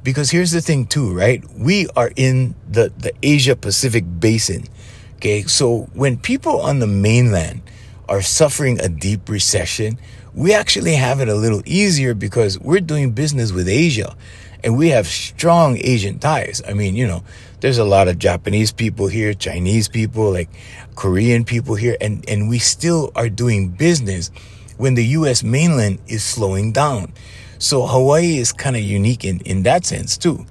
Because 0.03 0.33
here's 0.33 0.51
the 0.51 0.61
thing 0.61 0.87
too, 0.87 1.15
right? 1.15 1.41
We 1.57 1.87
are 1.95 2.11
in 2.17 2.57
the, 2.69 2.93
the 2.99 3.13
Asia 3.23 3.55
Pacific 3.55 4.05
basin. 4.19 4.65
Okay. 5.19 5.43
So 5.43 5.83
when 5.95 6.19
people 6.19 6.61
on 6.61 6.81
the 6.81 6.89
mainland 6.89 7.63
are 8.09 8.23
suffering 8.23 8.81
a 8.81 8.89
deep 8.89 9.29
recession, 9.29 9.97
we 10.35 10.53
actually 10.53 10.97
have 10.97 11.21
it 11.21 11.29
a 11.29 11.37
little 11.37 11.63
easier 11.65 12.13
because 12.13 12.59
we're 12.59 12.81
doing 12.81 13.13
business 13.13 13.53
with 13.53 13.69
Asia 13.69 14.17
and 14.65 14.77
we 14.77 14.89
have 14.89 15.07
strong 15.07 15.79
Asian 15.79 16.19
ties. 16.19 16.63
I 16.67 16.73
mean, 16.73 16.97
you 16.97 17.07
know, 17.07 17.23
there's 17.61 17.79
a 17.79 17.85
lot 17.85 18.09
of 18.09 18.19
Japanese 18.19 18.73
people 18.73 19.09
here, 19.09 19.35
Chinese 19.35 19.89
people, 19.89 20.33
like 20.33 20.49
Korean 20.95 21.45
people 21.45 21.75
here, 21.75 21.97
and, 22.01 22.29
and 22.29 22.49
we 22.49 22.59
still 22.59 23.13
are 23.15 23.29
doing 23.29 23.69
business 23.69 24.31
when 24.77 24.95
the 24.95 25.05
US 25.05 25.43
mainland 25.43 25.99
is 26.07 26.23
slowing 26.23 26.73
down. 26.73 27.13
So 27.59 27.87
Hawaii 27.87 28.39
is 28.39 28.53
kind 28.53 28.77
of 28.77 28.83
unique 28.83 29.25
in, 29.25 29.41
in 29.41 29.65
that 29.65 29.85
sense 29.85 30.17
too. 30.17 30.47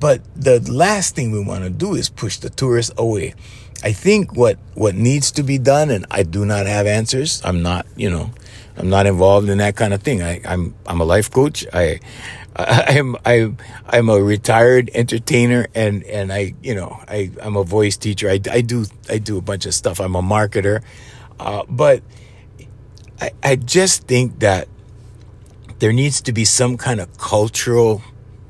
But 0.00 0.20
the 0.36 0.60
last 0.70 1.14
thing 1.14 1.30
we 1.30 1.42
want 1.42 1.64
to 1.64 1.70
do 1.70 1.94
is 1.94 2.08
push 2.08 2.38
the 2.38 2.50
tourists 2.50 2.92
away. 2.98 3.34
I 3.82 3.92
think 3.92 4.36
what, 4.36 4.58
what 4.74 4.94
needs 4.94 5.30
to 5.32 5.42
be 5.42 5.58
done, 5.58 5.90
and 5.90 6.06
I 6.10 6.22
do 6.22 6.44
not 6.44 6.66
have 6.66 6.86
answers. 6.86 7.42
I'm 7.44 7.62
not, 7.62 7.86
you 7.96 8.10
know, 8.10 8.30
I'm 8.76 8.88
not 8.88 9.06
involved 9.06 9.48
in 9.48 9.58
that 9.58 9.76
kind 9.76 9.92
of 9.92 10.02
thing. 10.02 10.22
I, 10.22 10.40
I'm, 10.44 10.74
I'm 10.86 11.00
a 11.00 11.04
life 11.04 11.30
coach. 11.30 11.66
I, 11.72 12.00
I'm 12.56 13.16
I'm 13.24 13.58
I'm 13.86 14.08
a 14.08 14.22
retired 14.22 14.90
entertainer 14.94 15.66
and 15.74 16.04
and 16.04 16.32
I 16.32 16.54
you 16.62 16.74
know 16.74 17.00
I 17.08 17.30
I'm 17.42 17.56
a 17.56 17.64
voice 17.64 17.96
teacher. 17.96 18.28
I, 18.28 18.40
I 18.50 18.60
do 18.60 18.86
I 19.08 19.18
do 19.18 19.36
a 19.38 19.40
bunch 19.40 19.66
of 19.66 19.74
stuff. 19.74 20.00
I'm 20.00 20.14
a 20.14 20.22
marketer, 20.22 20.82
uh, 21.40 21.64
but 21.68 22.02
I 23.20 23.32
I 23.42 23.56
just 23.56 24.04
think 24.04 24.38
that 24.40 24.68
there 25.80 25.92
needs 25.92 26.20
to 26.22 26.32
be 26.32 26.44
some 26.44 26.76
kind 26.76 27.00
of 27.00 27.18
cultural 27.18 28.02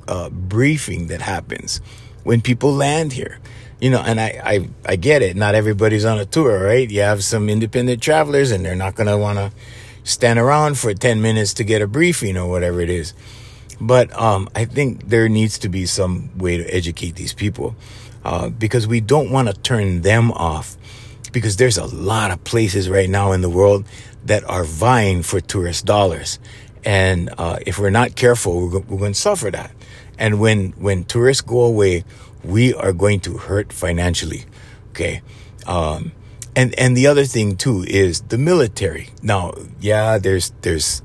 uh, 0.07 0.29
briefing 0.29 1.07
that 1.07 1.21
happens 1.21 1.81
when 2.23 2.41
people 2.41 2.73
land 2.73 3.13
here. 3.13 3.39
You 3.81 3.89
know, 3.89 4.01
and 4.01 4.21
I, 4.21 4.41
I 4.43 4.69
I 4.85 4.95
get 4.95 5.21
it. 5.21 5.35
Not 5.35 5.55
everybody's 5.55 6.05
on 6.05 6.19
a 6.19 6.25
tour, 6.25 6.63
right? 6.63 6.89
You 6.89 7.01
have 7.01 7.23
some 7.23 7.49
independent 7.49 8.01
travelers, 8.01 8.51
and 8.51 8.63
they're 8.63 8.75
not 8.75 8.95
gonna 8.95 9.17
want 9.17 9.37
to 9.39 9.51
stand 10.03 10.39
around 10.39 10.77
for 10.77 10.93
ten 10.93 11.21
minutes 11.21 11.55
to 11.55 11.63
get 11.63 11.81
a 11.81 11.87
briefing 11.87 12.37
or 12.37 12.49
whatever 12.49 12.79
it 12.79 12.89
is. 12.89 13.13
But 13.79 14.13
um, 14.19 14.49
I 14.55 14.65
think 14.65 15.09
there 15.09 15.27
needs 15.29 15.57
to 15.59 15.69
be 15.69 15.85
some 15.85 16.35
way 16.37 16.57
to 16.57 16.63
educate 16.73 17.15
these 17.15 17.33
people 17.33 17.75
uh, 18.23 18.49
because 18.49 18.87
we 18.87 19.01
don't 19.01 19.31
want 19.31 19.47
to 19.47 19.53
turn 19.53 20.01
them 20.01 20.31
off 20.31 20.77
because 21.31 21.57
there's 21.57 21.77
a 21.77 21.85
lot 21.85 22.31
of 22.31 22.43
places 22.45 22.89
right 22.89 23.09
now 23.09 23.33
in 23.33 23.41
the 23.41 23.49
world 23.49 23.85
that 24.23 24.43
are 24.49 24.63
vying 24.63 25.21
for 25.21 25.41
tourist 25.41 25.85
dollars. 25.85 26.39
And 26.85 27.29
uh, 27.37 27.59
if 27.65 27.77
we're 27.77 27.89
not 27.89 28.15
careful, 28.15 28.67
we're, 28.67 28.79
we're 28.79 28.97
going 28.97 29.13
to 29.13 29.19
suffer 29.19 29.51
that. 29.51 29.71
And 30.17 30.39
when 30.39 30.71
when 30.77 31.03
tourists 31.03 31.41
go 31.41 31.61
away, 31.61 32.05
we 32.43 32.73
are 32.73 32.93
going 32.93 33.19
to 33.21 33.37
hurt 33.37 33.73
financially. 33.73 34.45
Okay. 34.91 35.21
Um, 35.67 36.13
and 36.55 36.73
and 36.79 36.95
the 36.95 37.07
other 37.07 37.25
thing 37.25 37.57
too 37.57 37.83
is 37.83 38.21
the 38.21 38.37
military. 38.37 39.09
Now, 39.21 39.53
yeah, 39.81 40.17
there's 40.17 40.53
there's 40.61 41.01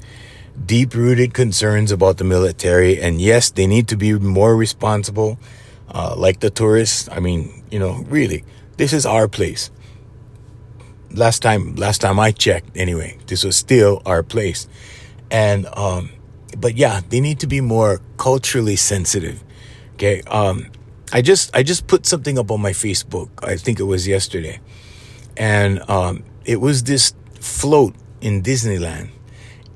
deep 0.64 0.94
rooted 0.94 1.35
concerns 1.35 1.92
about 1.92 2.18
the 2.18 2.25
military, 2.25 3.01
and 3.01 3.20
yes, 3.20 3.51
they 3.51 3.66
need 3.66 3.88
to 3.88 3.96
be 3.96 4.12
more 4.14 4.57
responsible, 4.57 5.38
uh, 5.88 6.14
like 6.16 6.40
the 6.40 6.51
tourists. 6.51 7.09
I 7.11 7.20
mean, 7.20 7.64
you 7.70 7.79
know, 7.79 8.05
really, 8.09 8.44
this 8.77 8.92
is 8.92 9.07
our 9.07 9.29
place. 9.29 9.70
Last 11.12 11.42
time, 11.42 11.75
last 11.75 12.01
time 12.01 12.20
I 12.20 12.31
checked, 12.31 12.77
anyway, 12.77 13.18
this 13.27 13.44
was 13.44 13.57
still 13.57 14.01
our 14.07 14.23
place, 14.23 14.68
and 15.31 15.66
um, 15.77 16.11
but 16.57 16.77
yeah, 16.77 17.01
they 17.09 17.20
need 17.20 17.40
to 17.40 17.46
be 17.46 17.61
more 17.61 18.01
culturally 18.16 18.77
sensitive. 18.77 19.42
Okay, 19.94 20.23
um, 20.29 20.66
I 21.12 21.23
just 21.23 21.55
I 21.55 21.62
just 21.62 21.88
put 21.88 22.07
something 22.07 22.38
up 22.38 22.51
on 22.51 22.61
my 22.61 22.70
Facebook. 22.70 23.29
I 23.42 23.57
think 23.57 23.81
it 23.81 23.85
was 23.85 24.07
yesterday, 24.07 24.61
and 25.37 25.83
um, 25.90 26.23
it 26.44 26.61
was 26.61 26.85
this 26.85 27.14
float 27.40 27.94
in 28.20 28.42
Disneyland, 28.42 29.11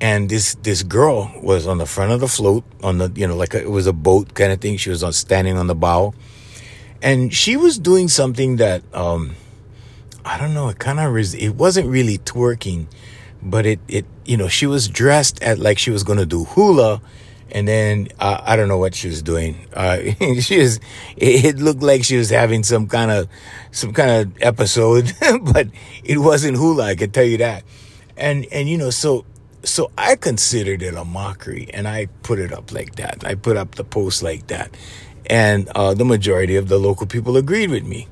and 0.01 0.29
this 0.29 0.55
this 0.55 0.83
girl 0.83 1.31
was 1.41 1.67
on 1.67 1.77
the 1.77 1.85
front 1.85 2.11
of 2.11 2.19
the 2.19 2.27
float 2.27 2.63
on 2.83 2.97
the 2.97 3.11
you 3.15 3.27
know 3.27 3.35
like 3.35 3.53
a, 3.53 3.61
it 3.61 3.71
was 3.71 3.87
a 3.87 3.93
boat 3.93 4.33
kind 4.33 4.51
of 4.51 4.59
thing. 4.59 4.77
She 4.77 4.89
was 4.89 5.03
on 5.03 5.13
standing 5.13 5.57
on 5.57 5.67
the 5.67 5.75
bow, 5.75 6.13
and 7.01 7.33
she 7.33 7.57
was 7.57 7.79
doing 7.79 8.07
something 8.07 8.57
that 8.57 8.83
um, 8.93 9.35
I 10.23 10.37
don't 10.37 10.53
know. 10.53 10.69
It 10.69 10.79
kind 10.79 10.99
of 10.99 11.13
res- 11.13 11.33
it 11.33 11.55
wasn't 11.55 11.87
really 11.87 12.17
twerking, 12.19 12.87
but 13.41 13.65
it 13.65 13.79
it 13.87 14.05
you 14.25 14.37
know 14.37 14.47
she 14.47 14.67
was 14.67 14.87
dressed 14.87 15.41
at 15.41 15.59
like 15.59 15.77
she 15.77 15.91
was 15.91 16.03
gonna 16.03 16.25
do 16.25 16.43
hula 16.43 17.01
and 17.51 17.67
then 17.67 18.09
uh, 18.19 18.41
I 18.43 18.57
don't 18.57 18.67
know 18.67 18.77
what 18.77 18.95
she 18.95 19.07
was 19.07 19.21
doing. 19.21 19.67
Uh, 19.73 19.97
she 20.41 20.59
was. 20.59 20.79
It, 21.15 21.57
looked 21.57 21.81
like 21.81 22.03
she 22.03 22.17
was 22.17 22.29
having 22.29 22.63
some 22.63 22.87
kind 22.87 23.11
of 23.11 23.29
some 23.71 23.93
kind 23.93 24.11
of 24.11 24.41
episode, 24.41 25.13
but 25.41 25.69
it 26.03 26.17
wasn't 26.17 26.57
hula. 26.57 26.83
I 26.83 26.95
can 26.95 27.11
tell 27.11 27.23
you 27.23 27.37
that. 27.37 27.63
And 28.17 28.45
and 28.51 28.67
you 28.67 28.77
know 28.77 28.89
so 28.89 29.25
so 29.65 29.91
I 29.97 30.15
considered 30.15 30.81
it 30.81 30.95
a 30.95 31.03
mockery, 31.03 31.69
and 31.73 31.87
I 31.87 32.07
put 32.23 32.39
it 32.39 32.53
up 32.53 32.71
like 32.71 32.95
that. 32.95 33.25
I 33.25 33.35
put 33.35 33.57
up 33.57 33.75
the 33.75 33.83
post 33.83 34.23
like 34.23 34.47
that, 34.47 34.75
and 35.25 35.67
uh, 35.69 35.93
the 35.93 36.05
majority 36.05 36.55
of 36.55 36.69
the 36.69 36.77
local 36.77 37.07
people 37.07 37.37
agreed 37.37 37.71
with 37.71 37.85
me. 37.85 38.07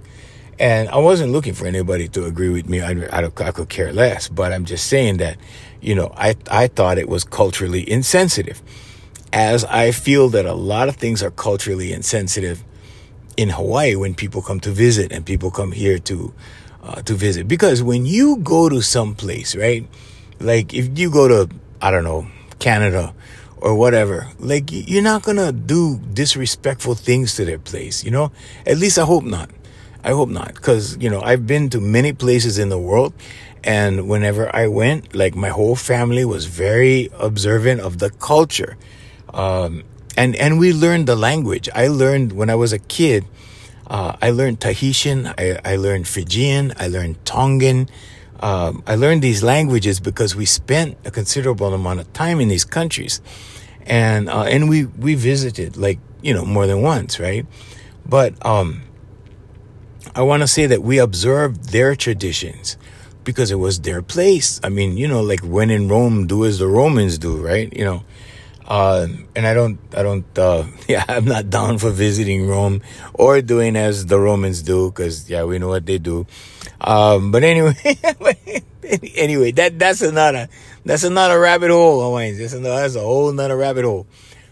And 0.59 0.87
I 0.89 0.97
wasn't 0.97 1.31
looking 1.31 1.53
for 1.53 1.65
anybody 1.65 2.07
to 2.09 2.25
agree 2.25 2.49
with 2.49 2.69
me. 2.69 2.79
I, 2.79 2.91
I, 3.11 3.25
I 3.25 3.51
could 3.51 3.69
care 3.69 3.91
less. 3.91 4.29
But 4.29 4.53
I'm 4.53 4.65
just 4.65 4.85
saying 4.85 5.17
that, 5.17 5.37
you 5.81 5.95
know, 5.95 6.13
I 6.15 6.35
I 6.49 6.67
thought 6.67 6.99
it 6.99 7.09
was 7.09 7.23
culturally 7.23 7.89
insensitive 7.89 8.61
as 9.33 9.65
I 9.65 9.91
feel 9.91 10.29
that 10.29 10.45
a 10.45 10.53
lot 10.53 10.89
of 10.89 10.95
things 10.95 11.23
are 11.23 11.31
culturally 11.31 11.91
insensitive 11.91 12.63
in 13.35 13.49
Hawaii 13.49 13.95
when 13.95 14.13
people 14.13 14.43
come 14.43 14.59
to 14.59 14.69
visit 14.69 15.11
and 15.11 15.25
people 15.25 15.49
come 15.49 15.71
here 15.71 15.97
to 15.99 16.33
uh, 16.83 17.01
to 17.01 17.15
visit. 17.15 17.47
Because 17.47 17.81
when 17.81 18.05
you 18.05 18.37
go 18.37 18.69
to 18.69 18.81
some 18.81 19.15
place, 19.15 19.55
right? 19.55 19.87
Like 20.39 20.73
if 20.73 20.97
you 20.97 21.09
go 21.11 21.27
to 21.27 21.53
I 21.81 21.91
don't 21.91 22.03
know 22.03 22.27
Canada 22.59 23.13
or 23.57 23.75
whatever, 23.75 24.29
like 24.39 24.69
you're 24.71 25.03
not 25.03 25.23
gonna 25.23 25.51
do 25.51 25.99
disrespectful 26.13 26.95
things 26.95 27.35
to 27.35 27.45
their 27.45 27.59
place. 27.59 28.03
You 28.03 28.11
know, 28.11 28.31
at 28.65 28.77
least 28.77 28.97
I 28.97 29.05
hope 29.05 29.23
not. 29.23 29.49
I 30.03 30.11
hope 30.11 30.29
not, 30.29 30.53
because 30.53 30.97
you 30.97 31.09
know 31.09 31.21
I've 31.21 31.47
been 31.47 31.69
to 31.69 31.79
many 31.79 32.11
places 32.11 32.59
in 32.59 32.67
the 32.67 32.77
world, 32.77 33.13
and 33.63 34.09
whenever 34.09 34.53
I 34.53 34.67
went, 34.67 35.15
like 35.15 35.33
my 35.33 35.49
whole 35.49 35.77
family 35.77 36.25
was 36.25 36.45
very 36.45 37.09
observant 37.17 37.79
of 37.79 37.99
the 37.99 38.09
culture 38.09 38.77
um, 39.33 39.83
and, 40.15 40.35
and 40.35 40.59
we 40.59 40.73
learned 40.73 41.07
the 41.07 41.15
language. 41.15 41.67
I 41.73 41.87
learned 41.87 42.33
when 42.33 42.49
I 42.49 42.55
was 42.55 42.71
a 42.71 42.79
kid, 42.79 43.25
uh, 43.87 44.15
I 44.21 44.29
learned 44.29 44.61
Tahitian, 44.61 45.27
I, 45.37 45.59
I 45.65 45.75
learned 45.75 46.07
Fijian, 46.07 46.73
I 46.77 46.87
learned 46.87 47.23
Tongan. 47.25 47.89
Um, 48.43 48.83
I 48.85 48.95
learned 48.95 49.21
these 49.21 49.41
languages 49.41 50.01
because 50.01 50.35
we 50.35 50.45
spent 50.45 50.97
a 51.05 51.11
considerable 51.11 51.73
amount 51.73 52.01
of 52.01 52.11
time 52.11 52.41
in 52.41 52.49
these 52.49 52.65
countries. 52.65 53.21
And, 53.85 54.27
uh, 54.29 54.43
and 54.43 54.67
we, 54.67 54.83
we 54.83 55.15
visited 55.15 55.77
like, 55.77 55.99
you 56.21 56.33
know, 56.33 56.43
more 56.43 56.67
than 56.67 56.81
once, 56.81 57.21
right? 57.21 57.45
But, 58.05 58.33
um, 58.45 58.81
I 60.13 60.23
want 60.23 60.41
to 60.43 60.47
say 60.47 60.65
that 60.65 60.83
we 60.83 60.99
observed 60.99 61.69
their 61.69 61.95
traditions 61.95 62.75
because 63.23 63.49
it 63.49 63.55
was 63.55 63.79
their 63.79 64.01
place. 64.01 64.59
I 64.61 64.67
mean, 64.67 64.97
you 64.97 65.07
know, 65.07 65.21
like 65.21 65.39
when 65.39 65.69
in 65.69 65.87
Rome, 65.87 66.27
do 66.27 66.43
as 66.43 66.59
the 66.59 66.67
Romans 66.67 67.17
do, 67.17 67.37
right? 67.37 67.71
You 67.73 67.85
know, 67.85 68.03
uh, 68.67 69.07
and 69.35 69.45
I 69.45 69.53
don't, 69.53 69.79
I 69.95 70.03
don't, 70.03 70.37
uh, 70.37 70.65
yeah, 70.87 71.03
I'm 71.07 71.25
not 71.25 71.49
down 71.49 71.77
for 71.77 71.91
visiting 71.91 72.47
Rome 72.47 72.81
or 73.13 73.41
doing 73.41 73.75
as 73.75 74.05
the 74.05 74.19
Romans 74.19 74.61
do, 74.61 74.91
cause 74.91 75.29
yeah, 75.29 75.43
we 75.43 75.59
know 75.59 75.69
what 75.69 75.85
they 75.85 75.97
do. 75.97 76.25
Um, 76.79 77.31
but 77.31 77.43
anyway, 77.43 77.75
anyway, 79.15 79.51
that, 79.51 79.77
that's 79.77 80.01
another, 80.01 80.47
that's 80.85 81.03
another 81.03 81.39
rabbit 81.39 81.71
hole, 81.71 82.01
Hawaiians. 82.01 82.39
That's 82.39 82.53
another, 82.53 82.81
that's 82.81 82.95
a 82.95 83.01
whole 83.01 83.31
nother 83.31 83.57
rabbit 83.57 83.85
hole. 83.85 84.07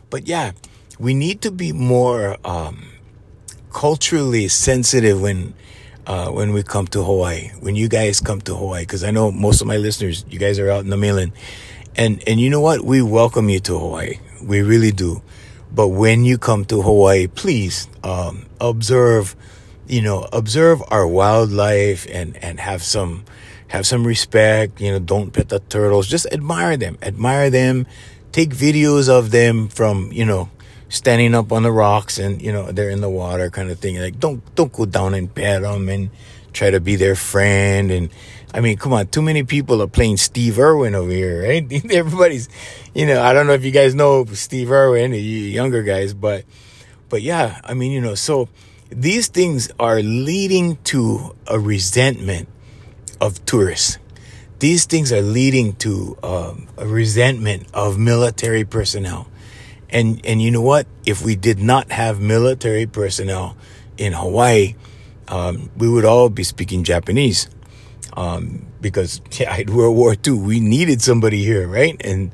But 0.10 0.28
yeah, 0.28 0.52
we 1.00 1.14
need 1.14 1.42
to 1.42 1.52
be 1.52 1.72
more, 1.72 2.38
um, 2.46 2.90
culturally 3.72 4.50
sensitive 4.50 5.22
when, 5.22 5.54
uh, 6.06 6.30
when 6.30 6.52
we 6.52 6.64
come 6.64 6.88
to 6.88 7.04
Hawaii, 7.04 7.52
when 7.62 7.76
you 7.78 7.88
guys 7.88 8.20
come 8.20 8.42
to 8.42 8.56
Hawaii, 8.56 8.86
cause 8.86 9.04
I 9.04 9.12
know 9.12 9.32
most 9.32 9.62
of 9.62 9.68
my 9.68 9.78
listeners, 9.78 10.26
you 10.30 10.40
guys 10.40 10.60
are 10.60 10.70
out 10.70 10.84
in 10.84 10.90
the 10.90 10.98
mainland 10.98 11.32
and, 11.96 12.24
and 12.28 12.40
you 12.40 12.50
know 12.50 12.62
what? 12.62 12.82
We 12.82 13.02
welcome 13.02 13.50
you 13.50 13.60
to 13.62 13.78
Hawaii. 13.78 14.20
We 14.44 14.62
really 14.62 14.92
do. 14.92 15.22
But 15.72 15.90
when 15.90 16.26
you 16.26 16.38
come 16.38 16.66
to 16.66 16.82
Hawaii, 16.82 17.28
please, 17.28 17.88
um, 18.04 18.46
observe, 18.60 19.36
you 19.88 20.02
know, 20.02 20.28
observe 20.34 20.82
our 20.90 21.08
wildlife 21.08 22.08
and, 22.10 22.38
and 22.38 22.60
have 22.60 22.84
some, 22.84 23.26
have 23.70 23.86
some 23.88 24.06
respect. 24.06 24.82
You 24.82 24.94
know, 24.94 25.00
don't 25.00 25.32
pet 25.32 25.50
the 25.50 25.60
turtles. 25.60 26.08
Just 26.08 26.26
admire 26.32 26.78
them. 26.78 26.98
Admire 27.02 27.50
them. 27.50 27.88
Take 28.32 28.50
videos 28.50 29.10
of 29.10 29.32
them 29.32 29.68
from, 29.68 30.12
you 30.12 30.26
know, 30.26 30.50
standing 30.90 31.34
up 31.36 31.52
on 31.52 31.64
the 31.64 31.72
rocks 31.72 32.18
and, 32.18 32.42
you 32.42 32.52
know, 32.52 32.72
they're 32.72 32.90
in 32.90 33.02
the 33.02 33.10
water 33.10 33.50
kind 33.50 33.70
of 33.70 33.80
thing. 33.80 33.98
Like, 33.98 34.20
don't, 34.20 34.44
don't 34.56 34.74
go 34.74 34.86
down 34.86 35.14
and 35.14 35.34
pet 35.34 35.62
them 35.62 35.88
and 35.88 36.10
try 36.52 36.70
to 36.70 36.82
be 36.82 36.98
their 36.98 37.16
friend 37.16 37.92
and, 37.92 38.10
I 38.54 38.60
mean, 38.60 38.78
come 38.78 38.92
on, 38.92 39.08
too 39.08 39.22
many 39.22 39.44
people 39.44 39.82
are 39.82 39.88
playing 39.88 40.18
Steve 40.18 40.60
Irwin 40.60 40.94
over 40.94 41.12
here, 41.12 41.44
right? 41.44 41.66
Everybody's, 41.92 42.50
you 42.94 43.06
know, 43.06 43.22
I 43.22 43.32
don't 43.34 43.48
know 43.48 43.54
if 43.54 43.64
you 43.64 43.72
guys 43.72 43.96
know 43.96 44.26
Steve 44.26 44.72
Irwin, 44.72 45.14
you 45.14 45.20
younger 45.20 45.84
guys, 45.84 46.14
but, 46.14 46.44
but 47.08 47.22
yeah, 47.22 47.62
I 47.64 47.74
mean, 47.74 47.92
you 47.94 48.02
know, 48.02 48.16
so 48.16 48.50
these 48.90 49.30
things 49.30 49.72
are 49.80 50.02
leading 50.02 50.76
to 50.84 51.34
a 51.48 51.58
resentment 51.60 52.50
of 53.22 53.46
tourists. 53.46 54.00
These 54.60 54.86
things 54.86 55.14
are 55.14 55.22
leading 55.22 55.74
to 55.78 56.18
um, 56.22 56.68
a 56.78 56.86
resentment 56.86 57.68
of 57.74 57.98
military 57.98 58.66
personnel. 58.66 59.28
And, 59.90 60.24
and 60.26 60.42
you 60.42 60.52
know 60.52 60.62
what? 60.62 60.88
If 61.06 61.24
we 61.24 61.36
did 61.36 61.60
not 61.60 61.92
have 61.92 62.20
military 62.20 62.86
personnel 62.86 63.56
in 63.98 64.14
Hawaii, 64.14 64.76
um, 65.30 65.70
we 65.78 65.90
would 65.90 66.06
all 66.06 66.30
be 66.30 66.44
speaking 66.44 66.84
Japanese 66.84 67.48
um, 68.14 68.66
because 68.80 69.22
yeah, 69.40 69.62
World 69.70 69.96
War 69.96 70.16
II, 70.26 70.34
we 70.34 70.60
needed 70.60 71.02
somebody 71.02 71.44
here, 71.44 71.68
right? 71.68 72.00
And 72.04 72.32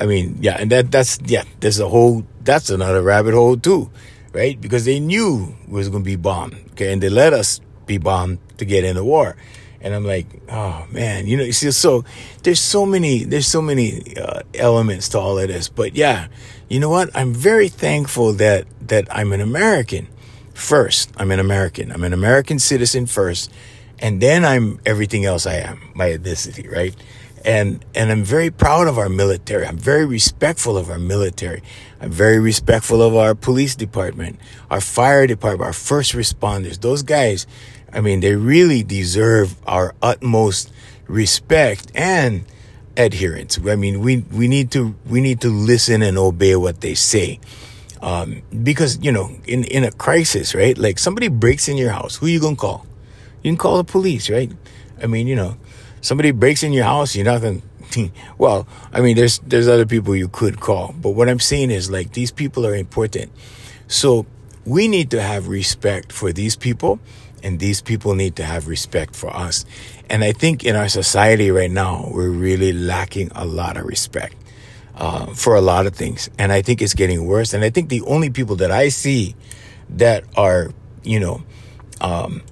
I 0.00 0.06
mean, 0.06 0.38
yeah, 0.40 0.56
and 0.58 0.70
that 0.70 0.90
that's 0.90 1.18
yeah, 1.24 1.44
there's 1.60 1.80
a 1.80 1.88
whole 1.88 2.26
that's 2.42 2.70
another 2.70 3.02
rabbit 3.02 3.34
hole 3.34 3.56
too, 3.56 3.90
right? 4.32 4.60
Because 4.60 4.84
they 4.84 5.00
knew 5.00 5.54
it 5.64 5.70
was 5.70 5.88
going 5.88 6.02
to 6.02 6.08
be 6.08 6.16
bombed, 6.16 6.56
okay, 6.72 6.92
and 6.92 7.02
they 7.02 7.08
let 7.08 7.32
us 7.32 7.60
be 7.86 7.98
bombed 7.98 8.38
to 8.58 8.64
get 8.64 8.84
in 8.84 8.96
the 8.96 9.04
war. 9.04 9.36
And 9.80 9.94
I'm 9.94 10.04
like, 10.04 10.26
oh 10.50 10.86
man, 10.90 11.26
you 11.26 11.36
know, 11.36 11.44
you 11.44 11.52
see, 11.52 11.70
so 11.70 12.04
there's 12.42 12.60
so 12.60 12.84
many, 12.84 13.24
there's 13.24 13.46
so 13.46 13.62
many 13.62 14.16
uh, 14.16 14.40
elements 14.54 15.08
to 15.10 15.18
all 15.18 15.38
of 15.38 15.48
this. 15.48 15.68
But 15.68 15.94
yeah, 15.94 16.28
you 16.68 16.80
know 16.80 16.88
what? 16.88 17.10
I'm 17.14 17.32
very 17.32 17.68
thankful 17.68 18.32
that 18.34 18.66
that 18.88 19.06
I'm 19.10 19.32
an 19.32 19.40
American 19.40 20.08
first. 20.54 21.12
I'm 21.16 21.30
an 21.30 21.38
American. 21.38 21.92
I'm 21.92 22.04
an 22.04 22.12
American 22.12 22.58
citizen 22.58 23.06
first 23.06 23.52
and 23.98 24.20
then 24.20 24.44
I'm 24.44 24.80
everything 24.84 25.24
else 25.24 25.46
I 25.46 25.56
am, 25.56 25.80
my 25.94 26.08
ethnicity, 26.10 26.70
right? 26.70 26.94
And 27.44 27.84
and 27.94 28.10
I'm 28.10 28.24
very 28.24 28.50
proud 28.50 28.88
of 28.88 28.98
our 28.98 29.08
military. 29.08 29.66
I'm 29.66 29.78
very 29.78 30.04
respectful 30.04 30.76
of 30.76 30.90
our 30.90 30.98
military. 30.98 31.62
I'm 32.00 32.10
very 32.10 32.38
respectful 32.38 33.02
of 33.02 33.14
our 33.16 33.34
police 33.34 33.74
department, 33.76 34.38
our 34.70 34.80
fire 34.80 35.26
department, 35.26 35.66
our 35.66 35.72
first 35.72 36.12
responders. 36.12 36.80
Those 36.80 37.02
guys, 37.02 37.46
I 37.92 38.00
mean, 38.00 38.20
they 38.20 38.34
really 38.34 38.82
deserve 38.82 39.56
our 39.66 39.94
utmost 40.02 40.72
respect 41.06 41.90
and 41.94 42.44
adherence. 42.96 43.58
I 43.66 43.76
mean, 43.76 44.00
we 44.00 44.18
we 44.32 44.48
need 44.48 44.70
to 44.72 44.94
we 45.06 45.20
need 45.20 45.40
to 45.42 45.48
listen 45.48 46.02
and 46.02 46.18
obey 46.18 46.56
what 46.56 46.80
they 46.80 46.94
say. 46.94 47.40
Um, 48.02 48.42
because 48.62 48.98
you 49.02 49.12
know, 49.12 49.30
in 49.46 49.64
in 49.64 49.84
a 49.84 49.92
crisis, 49.92 50.54
right? 50.54 50.76
Like 50.76 50.98
somebody 50.98 51.28
breaks 51.28 51.68
in 51.68 51.76
your 51.76 51.90
house, 51.90 52.16
who 52.16 52.26
you 52.26 52.40
gonna 52.40 52.56
call? 52.56 52.86
You 53.46 53.52
can 53.52 53.58
call 53.58 53.76
the 53.76 53.84
police, 53.84 54.28
right? 54.28 54.50
I 55.00 55.06
mean, 55.06 55.28
you 55.28 55.36
know, 55.36 55.56
somebody 56.00 56.32
breaks 56.32 56.64
in 56.64 56.72
your 56.72 56.82
house, 56.82 57.14
you're 57.14 57.24
not 57.24 57.40
going 57.40 57.62
well, 58.38 58.66
I 58.92 59.00
mean, 59.00 59.14
there's 59.14 59.38
there's 59.38 59.68
other 59.68 59.86
people 59.86 60.16
you 60.16 60.26
could 60.26 60.58
call, 60.58 60.92
but 61.00 61.10
what 61.10 61.28
I'm 61.28 61.38
saying 61.38 61.70
is 61.70 61.88
like 61.88 62.12
these 62.12 62.32
people 62.32 62.66
are 62.66 62.74
important. 62.74 63.30
So 63.86 64.26
we 64.64 64.88
need 64.88 65.12
to 65.12 65.22
have 65.22 65.46
respect 65.46 66.12
for 66.12 66.32
these 66.32 66.56
people, 66.56 66.98
and 67.44 67.60
these 67.60 67.80
people 67.80 68.16
need 68.16 68.34
to 68.34 68.44
have 68.44 68.66
respect 68.66 69.14
for 69.14 69.30
us. 69.30 69.64
And 70.10 70.24
I 70.24 70.32
think 70.32 70.64
in 70.64 70.74
our 70.74 70.88
society 70.88 71.52
right 71.52 71.70
now, 71.70 72.10
we're 72.12 72.30
really 72.30 72.72
lacking 72.72 73.30
a 73.36 73.44
lot 73.44 73.76
of 73.76 73.84
respect 73.84 74.34
uh, 74.96 75.26
for 75.26 75.54
a 75.54 75.60
lot 75.60 75.86
of 75.86 75.94
things, 75.94 76.28
and 76.36 76.50
I 76.50 76.62
think 76.62 76.82
it's 76.82 76.94
getting 76.94 77.24
worse. 77.24 77.54
And 77.54 77.62
I 77.62 77.70
think 77.70 77.90
the 77.90 78.02
only 78.02 78.30
people 78.30 78.56
that 78.56 78.72
I 78.72 78.88
see 78.88 79.36
that 79.90 80.24
are, 80.36 80.72
you 81.04 81.20
know, 81.20 81.44
um, 82.00 82.42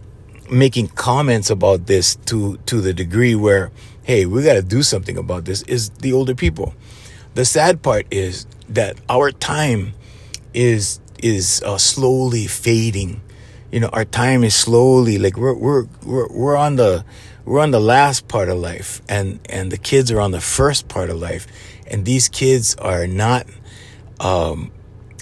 making 0.50 0.88
comments 0.88 1.50
about 1.50 1.86
this 1.86 2.16
to 2.26 2.56
to 2.66 2.80
the 2.80 2.92
degree 2.92 3.34
where 3.34 3.70
hey 4.02 4.26
we 4.26 4.42
got 4.42 4.54
to 4.54 4.62
do 4.62 4.82
something 4.82 5.16
about 5.16 5.44
this 5.44 5.62
is 5.62 5.90
the 5.90 6.12
older 6.12 6.34
people. 6.34 6.74
The 7.34 7.44
sad 7.44 7.82
part 7.82 8.06
is 8.10 8.46
that 8.68 8.96
our 9.08 9.30
time 9.30 9.94
is 10.52 11.00
is 11.22 11.62
uh, 11.64 11.78
slowly 11.78 12.46
fading. 12.46 13.22
You 13.72 13.80
know 13.80 13.88
our 13.88 14.04
time 14.04 14.44
is 14.44 14.54
slowly 14.54 15.18
like 15.18 15.36
we're 15.36 15.54
we're 15.54 15.86
we're 16.04 16.28
we're 16.28 16.56
on 16.56 16.76
the 16.76 17.04
we're 17.44 17.60
on 17.60 17.70
the 17.70 17.80
last 17.80 18.28
part 18.28 18.48
of 18.48 18.58
life 18.58 19.02
and 19.08 19.40
and 19.48 19.70
the 19.70 19.78
kids 19.78 20.10
are 20.10 20.20
on 20.20 20.30
the 20.30 20.40
first 20.40 20.88
part 20.88 21.10
of 21.10 21.20
life 21.20 21.46
and 21.86 22.04
these 22.04 22.28
kids 22.28 22.74
are 22.76 23.06
not 23.06 23.46
um 24.20 24.72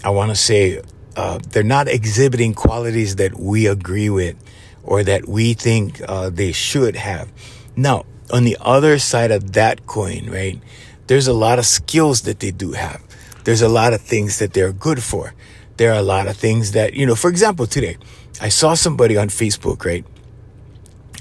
i 0.04 0.10
want 0.10 0.30
to 0.30 0.36
say 0.36 0.80
uh, 1.16 1.38
they're 1.50 1.62
not 1.62 1.88
exhibiting 1.88 2.54
qualities 2.54 3.16
that 3.16 3.38
we 3.38 3.66
agree 3.66 4.08
with 4.08 4.36
or 4.82 5.02
that 5.04 5.28
we 5.28 5.54
think 5.54 6.00
uh, 6.08 6.30
they 6.30 6.52
should 6.52 6.96
have. 6.96 7.30
Now, 7.76 8.04
on 8.32 8.44
the 8.44 8.56
other 8.60 8.98
side 8.98 9.30
of 9.30 9.52
that 9.52 9.86
coin, 9.86 10.30
right, 10.30 10.60
there's 11.06 11.26
a 11.26 11.32
lot 11.32 11.58
of 11.58 11.66
skills 11.66 12.22
that 12.22 12.40
they 12.40 12.50
do 12.50 12.72
have. 12.72 13.02
There's 13.44 13.62
a 13.62 13.68
lot 13.68 13.92
of 13.92 14.00
things 14.00 14.38
that 14.38 14.52
they're 14.52 14.72
good 14.72 15.02
for. 15.02 15.34
There 15.76 15.92
are 15.92 15.98
a 15.98 16.02
lot 16.02 16.26
of 16.28 16.36
things 16.36 16.72
that, 16.72 16.94
you 16.94 17.06
know, 17.06 17.14
for 17.14 17.28
example, 17.28 17.66
today, 17.66 17.96
I 18.40 18.48
saw 18.48 18.74
somebody 18.74 19.16
on 19.16 19.28
Facebook, 19.28 19.84
right, 19.84 20.04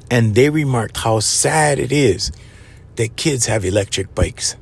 and 0.10 0.36
they 0.36 0.50
remarked 0.50 0.98
how 0.98 1.20
sad 1.20 1.80
it 1.80 1.92
is 1.92 2.32
that 2.96 3.16
kids 3.16 3.46
have 3.46 3.64
electric 3.64 4.14
bikes. 4.14 4.56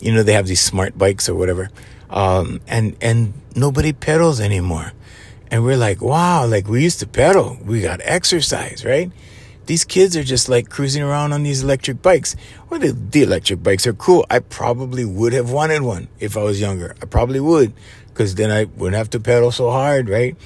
You 0.00 0.12
know, 0.12 0.22
they 0.22 0.32
have 0.32 0.46
these 0.46 0.60
smart 0.60 0.98
bikes 0.98 1.28
or 1.28 1.34
whatever. 1.34 1.70
Um, 2.08 2.60
and, 2.66 2.96
and 3.00 3.34
nobody 3.54 3.92
pedals 3.92 4.40
anymore. 4.40 4.92
And 5.50 5.64
we're 5.64 5.76
like, 5.76 6.00
wow, 6.00 6.46
like 6.46 6.68
we 6.68 6.82
used 6.82 7.00
to 7.00 7.06
pedal. 7.06 7.58
We 7.64 7.80
got 7.80 8.00
exercise, 8.02 8.84
right? 8.84 9.10
These 9.66 9.84
kids 9.84 10.16
are 10.16 10.24
just 10.24 10.48
like 10.48 10.68
cruising 10.68 11.02
around 11.02 11.32
on 11.32 11.42
these 11.42 11.62
electric 11.62 12.02
bikes. 12.02 12.36
Well, 12.68 12.80
the, 12.80 12.92
the 12.92 13.22
electric 13.22 13.62
bikes 13.62 13.86
are 13.86 13.92
cool. 13.92 14.26
I 14.30 14.40
probably 14.40 15.04
would 15.04 15.32
have 15.32 15.50
wanted 15.50 15.82
one 15.82 16.08
if 16.18 16.36
I 16.36 16.42
was 16.42 16.60
younger. 16.60 16.94
I 17.02 17.06
probably 17.06 17.40
would, 17.40 17.72
because 18.08 18.34
then 18.34 18.50
I 18.50 18.64
wouldn't 18.64 18.96
have 18.96 19.10
to 19.10 19.20
pedal 19.20 19.52
so 19.52 19.70
hard, 19.70 20.08
right? 20.08 20.36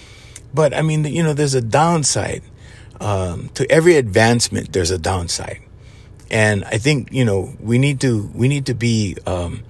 But 0.52 0.74
I 0.74 0.82
mean, 0.82 1.04
you 1.04 1.22
know, 1.22 1.32
there's 1.32 1.54
a 1.54 1.62
downside. 1.62 2.42
Um, 3.00 3.48
to 3.54 3.70
every 3.70 3.96
advancement, 3.96 4.72
there's 4.72 4.90
a 4.90 4.98
downside. 4.98 5.60
And 6.30 6.64
I 6.64 6.78
think, 6.78 7.12
you 7.12 7.24
know, 7.24 7.54
we 7.60 7.78
need 7.78 8.00
to, 8.00 8.30
we 8.34 8.48
need 8.48 8.66
to 8.66 8.74
be, 8.74 9.16
um, 9.26 9.62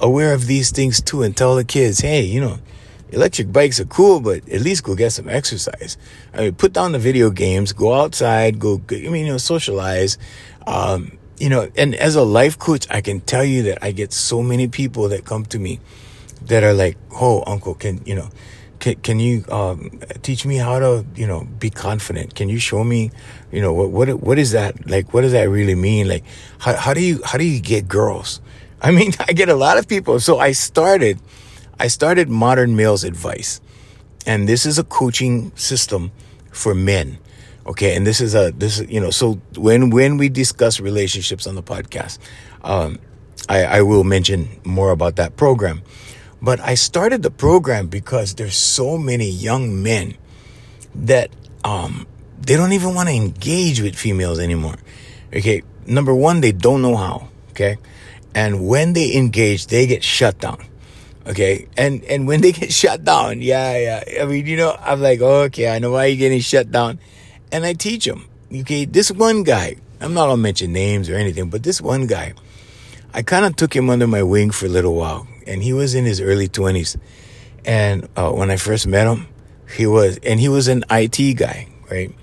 aware 0.00 0.34
of 0.34 0.46
these 0.46 0.70
things 0.70 1.00
too 1.00 1.22
and 1.22 1.36
tell 1.36 1.56
the 1.56 1.64
kids, 1.64 2.00
hey, 2.00 2.22
you 2.22 2.40
know, 2.40 2.58
electric 3.10 3.52
bikes 3.52 3.80
are 3.80 3.84
cool, 3.86 4.20
but 4.20 4.48
at 4.48 4.60
least 4.60 4.84
go 4.84 4.94
get 4.94 5.12
some 5.12 5.28
exercise. 5.28 5.96
I 6.34 6.40
mean, 6.42 6.54
put 6.54 6.72
down 6.72 6.92
the 6.92 6.98
video 6.98 7.30
games, 7.30 7.72
go 7.72 7.94
outside, 7.94 8.58
go, 8.58 8.80
I 8.90 8.94
mean, 8.94 9.26
you 9.26 9.32
know, 9.32 9.38
socialize. 9.38 10.18
Um, 10.66 11.18
you 11.38 11.48
know, 11.48 11.70
and 11.76 11.94
as 11.94 12.16
a 12.16 12.22
life 12.22 12.58
coach, 12.58 12.86
I 12.90 13.00
can 13.00 13.20
tell 13.20 13.44
you 13.44 13.62
that 13.64 13.78
I 13.82 13.92
get 13.92 14.12
so 14.12 14.42
many 14.42 14.68
people 14.68 15.08
that 15.10 15.24
come 15.24 15.44
to 15.46 15.58
me 15.58 15.80
that 16.42 16.64
are 16.64 16.72
like, 16.72 16.96
"Oh, 17.12 17.44
uncle, 17.46 17.74
can 17.74 18.00
you 18.06 18.14
know, 18.14 18.30
can, 18.78 18.94
can 18.96 19.20
you 19.20 19.44
um, 19.50 20.00
teach 20.22 20.46
me 20.46 20.56
how 20.56 20.78
to, 20.78 21.04
you 21.14 21.26
know, 21.26 21.44
be 21.58 21.70
confident? 21.70 22.34
Can 22.34 22.48
you 22.48 22.58
show 22.58 22.84
me, 22.84 23.10
you 23.52 23.60
know, 23.60 23.72
what 23.72 23.90
what 23.90 24.08
what 24.20 24.38
is 24.38 24.52
that 24.52 24.88
like? 24.88 25.12
What 25.12 25.22
does 25.22 25.32
that 25.32 25.48
really 25.48 25.74
mean? 25.74 26.08
Like, 26.08 26.24
how 26.58 26.74
how 26.76 26.94
do 26.94 27.02
you 27.02 27.20
how 27.24 27.38
do 27.38 27.44
you 27.44 27.60
get 27.60 27.88
girls? 27.88 28.40
I 28.80 28.90
mean, 28.90 29.12
I 29.20 29.32
get 29.32 29.48
a 29.48 29.54
lot 29.54 29.78
of 29.78 29.88
people. 29.88 30.20
So 30.20 30.38
I 30.38 30.52
started 30.52 31.18
I 31.78 31.88
started 31.88 32.28
Modern 32.28 32.76
Males 32.76 33.04
Advice. 33.04 33.60
And 34.26 34.48
this 34.48 34.66
is 34.66 34.78
a 34.78 34.84
coaching 34.84 35.54
system 35.56 36.10
for 36.50 36.74
men. 36.74 37.18
Okay. 37.66 37.94
And 37.96 38.06
this 38.06 38.20
is 38.20 38.34
a, 38.34 38.50
this, 38.50 38.80
you 38.80 39.00
know, 39.00 39.10
so 39.10 39.34
when, 39.56 39.90
when 39.90 40.16
we 40.16 40.28
discuss 40.28 40.80
relationships 40.80 41.46
on 41.46 41.54
the 41.54 41.62
podcast, 41.62 42.18
um, 42.62 42.98
I, 43.48 43.64
I 43.64 43.82
will 43.82 44.04
mention 44.04 44.48
more 44.64 44.90
about 44.90 45.16
that 45.16 45.36
program. 45.36 45.82
But 46.42 46.60
I 46.60 46.74
started 46.74 47.22
the 47.22 47.30
program 47.30 47.86
because 47.86 48.34
there's 48.34 48.56
so 48.56 48.98
many 48.98 49.30
young 49.30 49.82
men 49.82 50.16
that, 50.94 51.30
um, 51.64 52.06
they 52.40 52.56
don't 52.56 52.72
even 52.72 52.94
want 52.94 53.08
to 53.08 53.14
engage 53.14 53.80
with 53.80 53.96
females 53.96 54.38
anymore. 54.38 54.76
Okay. 55.32 55.62
Number 55.86 56.14
one, 56.14 56.40
they 56.40 56.52
don't 56.52 56.82
know 56.82 56.96
how. 56.96 57.28
Okay. 57.50 57.76
And 58.34 58.66
when 58.66 58.92
they 58.92 59.16
engage, 59.16 59.68
they 59.68 59.86
get 59.86 60.02
shut 60.02 60.38
down. 60.38 60.64
Okay. 61.26 61.66
And, 61.76 62.04
and 62.04 62.26
when 62.26 62.40
they 62.40 62.52
get 62.52 62.72
shut 62.80 63.04
down, 63.04 63.40
yeah, 63.42 63.76
yeah. 63.76 64.22
I 64.22 64.26
mean, 64.26 64.46
you 64.46 64.56
know, 64.56 64.76
I'm 64.80 65.00
like, 65.00 65.20
okay, 65.20 65.68
I 65.74 65.78
know 65.78 65.92
why 65.92 66.06
you're 66.06 66.18
getting 66.18 66.40
shut 66.40 66.70
down. 66.70 66.98
And 67.52 67.64
I 67.64 67.72
teach 67.72 68.04
them. 68.04 68.26
Okay. 68.52 68.84
This 68.84 69.10
one 69.10 69.42
guy, 69.42 69.76
I'm 70.00 70.14
not 70.14 70.26
going 70.26 70.38
to 70.38 70.42
mention 70.42 70.72
names 70.72 71.08
or 71.08 71.16
anything, 71.16 71.50
but 71.50 71.62
this 71.62 71.80
one 71.80 72.06
guy, 72.06 72.34
I 73.14 73.22
kind 73.22 73.44
of 73.44 73.56
took 73.56 73.74
him 73.74 73.90
under 73.90 74.06
my 74.06 74.22
wing 74.22 74.50
for 74.50 74.66
a 74.66 74.68
little 74.68 74.94
while 74.94 75.26
and 75.46 75.62
he 75.62 75.72
was 75.72 75.94
in 75.94 76.04
his 76.04 76.20
early 76.20 76.48
twenties. 76.48 76.96
And, 77.64 78.08
uh, 78.16 78.30
when 78.30 78.50
I 78.50 78.56
first 78.56 78.86
met 78.86 79.06
him, 79.06 79.26
he 79.76 79.86
was, 79.86 80.18
and 80.22 80.38
he 80.38 80.48
was 80.48 80.68
an 80.68 80.84
IT 80.90 81.34
guy, 81.36 81.66
right? 81.90 82.14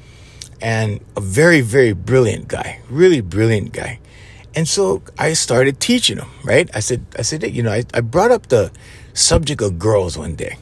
And 0.61 1.01
a 1.17 1.21
very, 1.21 1.59
very 1.59 1.91
brilliant 1.91 2.47
guy, 2.47 2.79
really 2.89 3.19
brilliant 3.19 3.73
guy. 3.73 3.99
And 4.55 4.67
so 4.67 5.01
I 5.17 5.33
started 5.33 5.79
teaching 5.79 6.17
him, 6.17 6.29
right? 6.43 6.69
I 6.75 6.79
said, 6.79 7.05
I 7.17 7.23
said, 7.23 7.43
you 7.43 7.63
know, 7.63 7.71
I, 7.71 7.83
I 7.93 8.01
brought 8.01 8.31
up 8.31 8.47
the 8.47 8.71
subject 9.13 9.61
of 9.61 9.79
girls 9.79 10.17
one 10.17 10.35
day. 10.35 10.57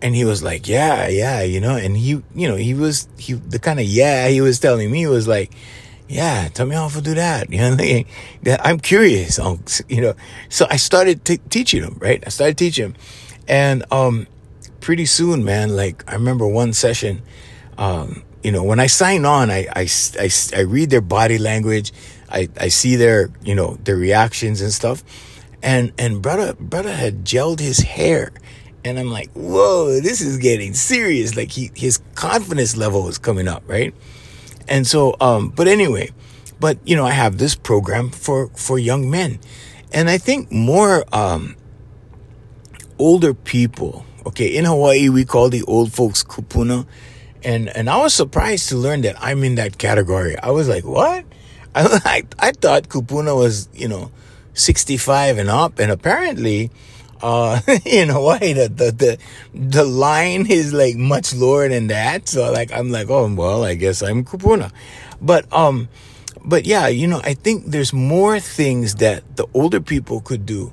And 0.00 0.14
he 0.14 0.24
was 0.24 0.42
like, 0.42 0.68
yeah, 0.68 1.08
yeah, 1.08 1.42
you 1.42 1.60
know, 1.60 1.76
and 1.76 1.96
he, 1.96 2.22
you 2.34 2.48
know, 2.48 2.56
he 2.56 2.74
was, 2.74 3.08
he, 3.18 3.34
the 3.34 3.58
kind 3.58 3.80
of 3.80 3.86
yeah 3.86 4.28
he 4.28 4.40
was 4.40 4.58
telling 4.58 4.90
me 4.90 5.06
was 5.06 5.26
like, 5.26 5.52
yeah, 6.08 6.48
tell 6.48 6.66
me 6.66 6.74
how 6.74 6.88
to 6.88 7.00
do 7.00 7.14
that. 7.14 7.48
You 7.50 8.04
know, 8.42 8.56
I'm 8.62 8.78
curious, 8.78 9.38
you 9.88 10.02
know. 10.02 10.14
So 10.50 10.66
I 10.70 10.76
started 10.76 11.24
t- 11.24 11.38
teaching 11.48 11.82
him, 11.82 11.96
right? 12.00 12.22
I 12.26 12.28
started 12.28 12.58
teaching 12.58 12.86
him. 12.86 12.94
And, 13.48 13.84
um, 13.90 14.26
pretty 14.84 15.06
soon, 15.06 15.44
man, 15.44 15.74
like 15.74 16.04
I 16.06 16.14
remember 16.14 16.46
one 16.46 16.74
session, 16.74 17.22
um, 17.78 18.22
you 18.42 18.52
know, 18.52 18.62
when 18.62 18.78
I 18.78 18.86
sign 18.86 19.24
on, 19.24 19.50
I, 19.50 19.66
I, 19.74 19.88
I, 20.20 20.28
I 20.54 20.60
read 20.60 20.90
their 20.90 21.00
body 21.00 21.38
language. 21.38 21.90
I, 22.30 22.48
I 22.60 22.68
see 22.68 22.96
their, 22.96 23.30
you 23.42 23.54
know, 23.54 23.78
their 23.84 23.96
reactions 23.96 24.60
and 24.60 24.72
stuff. 24.72 25.02
And, 25.62 25.92
and 25.98 26.20
brother, 26.20 26.54
brother 26.54 26.92
had 26.92 27.24
gelled 27.24 27.60
his 27.60 27.78
hair. 27.78 28.32
And 28.84 28.98
I'm 28.98 29.10
like, 29.10 29.32
whoa, 29.32 30.00
this 30.00 30.20
is 30.20 30.36
getting 30.36 30.74
serious. 30.74 31.36
Like 31.36 31.50
he, 31.50 31.70
his 31.74 32.00
confidence 32.14 32.76
level 32.76 33.02
was 33.02 33.16
coming 33.16 33.48
up, 33.48 33.62
right? 33.66 33.94
And 34.68 34.86
so, 34.86 35.16
um, 35.20 35.48
but 35.48 35.68
anyway, 35.68 36.10
but 36.60 36.78
you 36.86 36.96
know, 36.96 37.06
I 37.06 37.12
have 37.12 37.38
this 37.38 37.54
program 37.54 38.10
for, 38.10 38.48
for 38.48 38.78
young 38.78 39.10
men. 39.10 39.38
And 39.92 40.10
I 40.10 40.18
think 40.18 40.52
more, 40.52 41.04
um, 41.14 41.56
older 42.98 43.32
people, 43.32 44.04
okay, 44.26 44.46
in 44.46 44.64
Hawaii, 44.64 45.08
we 45.08 45.24
call 45.24 45.48
the 45.48 45.62
old 45.62 45.92
folks 45.92 46.22
kupuna. 46.22 46.86
And, 47.42 47.68
and 47.76 47.88
I 47.90 47.98
was 47.98 48.14
surprised 48.14 48.68
to 48.70 48.76
learn 48.76 49.02
that 49.02 49.16
I'm 49.18 49.44
in 49.44 49.54
that 49.56 49.78
category. 49.78 50.38
I 50.38 50.50
was 50.50 50.68
like, 50.68 50.84
what? 50.84 51.24
I, 51.74 52.00
I, 52.04 52.22
I 52.38 52.52
thought 52.52 52.88
Kupuna 52.88 53.36
was, 53.36 53.68
you 53.74 53.88
know, 53.88 54.10
65 54.54 55.38
and 55.38 55.48
up. 55.48 55.78
And 55.78 55.90
apparently, 55.90 56.70
uh, 57.22 57.60
in 57.84 58.08
Hawaii, 58.08 58.52
the, 58.52 58.68
the, 58.68 58.92
the, 58.92 59.18
the 59.54 59.84
line 59.84 60.46
is 60.46 60.72
like 60.72 60.96
much 60.96 61.34
lower 61.34 61.68
than 61.68 61.88
that. 61.88 62.28
So 62.28 62.50
like, 62.52 62.72
I'm 62.72 62.90
like, 62.90 63.10
oh, 63.10 63.32
well, 63.34 63.64
I 63.64 63.74
guess 63.74 64.02
I'm 64.02 64.24
Kupuna. 64.24 64.72
But, 65.20 65.50
um, 65.52 65.88
but 66.44 66.66
yeah, 66.66 66.88
you 66.88 67.06
know, 67.06 67.20
I 67.24 67.34
think 67.34 67.66
there's 67.66 67.92
more 67.92 68.38
things 68.38 68.96
that 68.96 69.36
the 69.36 69.46
older 69.54 69.80
people 69.80 70.20
could 70.20 70.44
do 70.44 70.72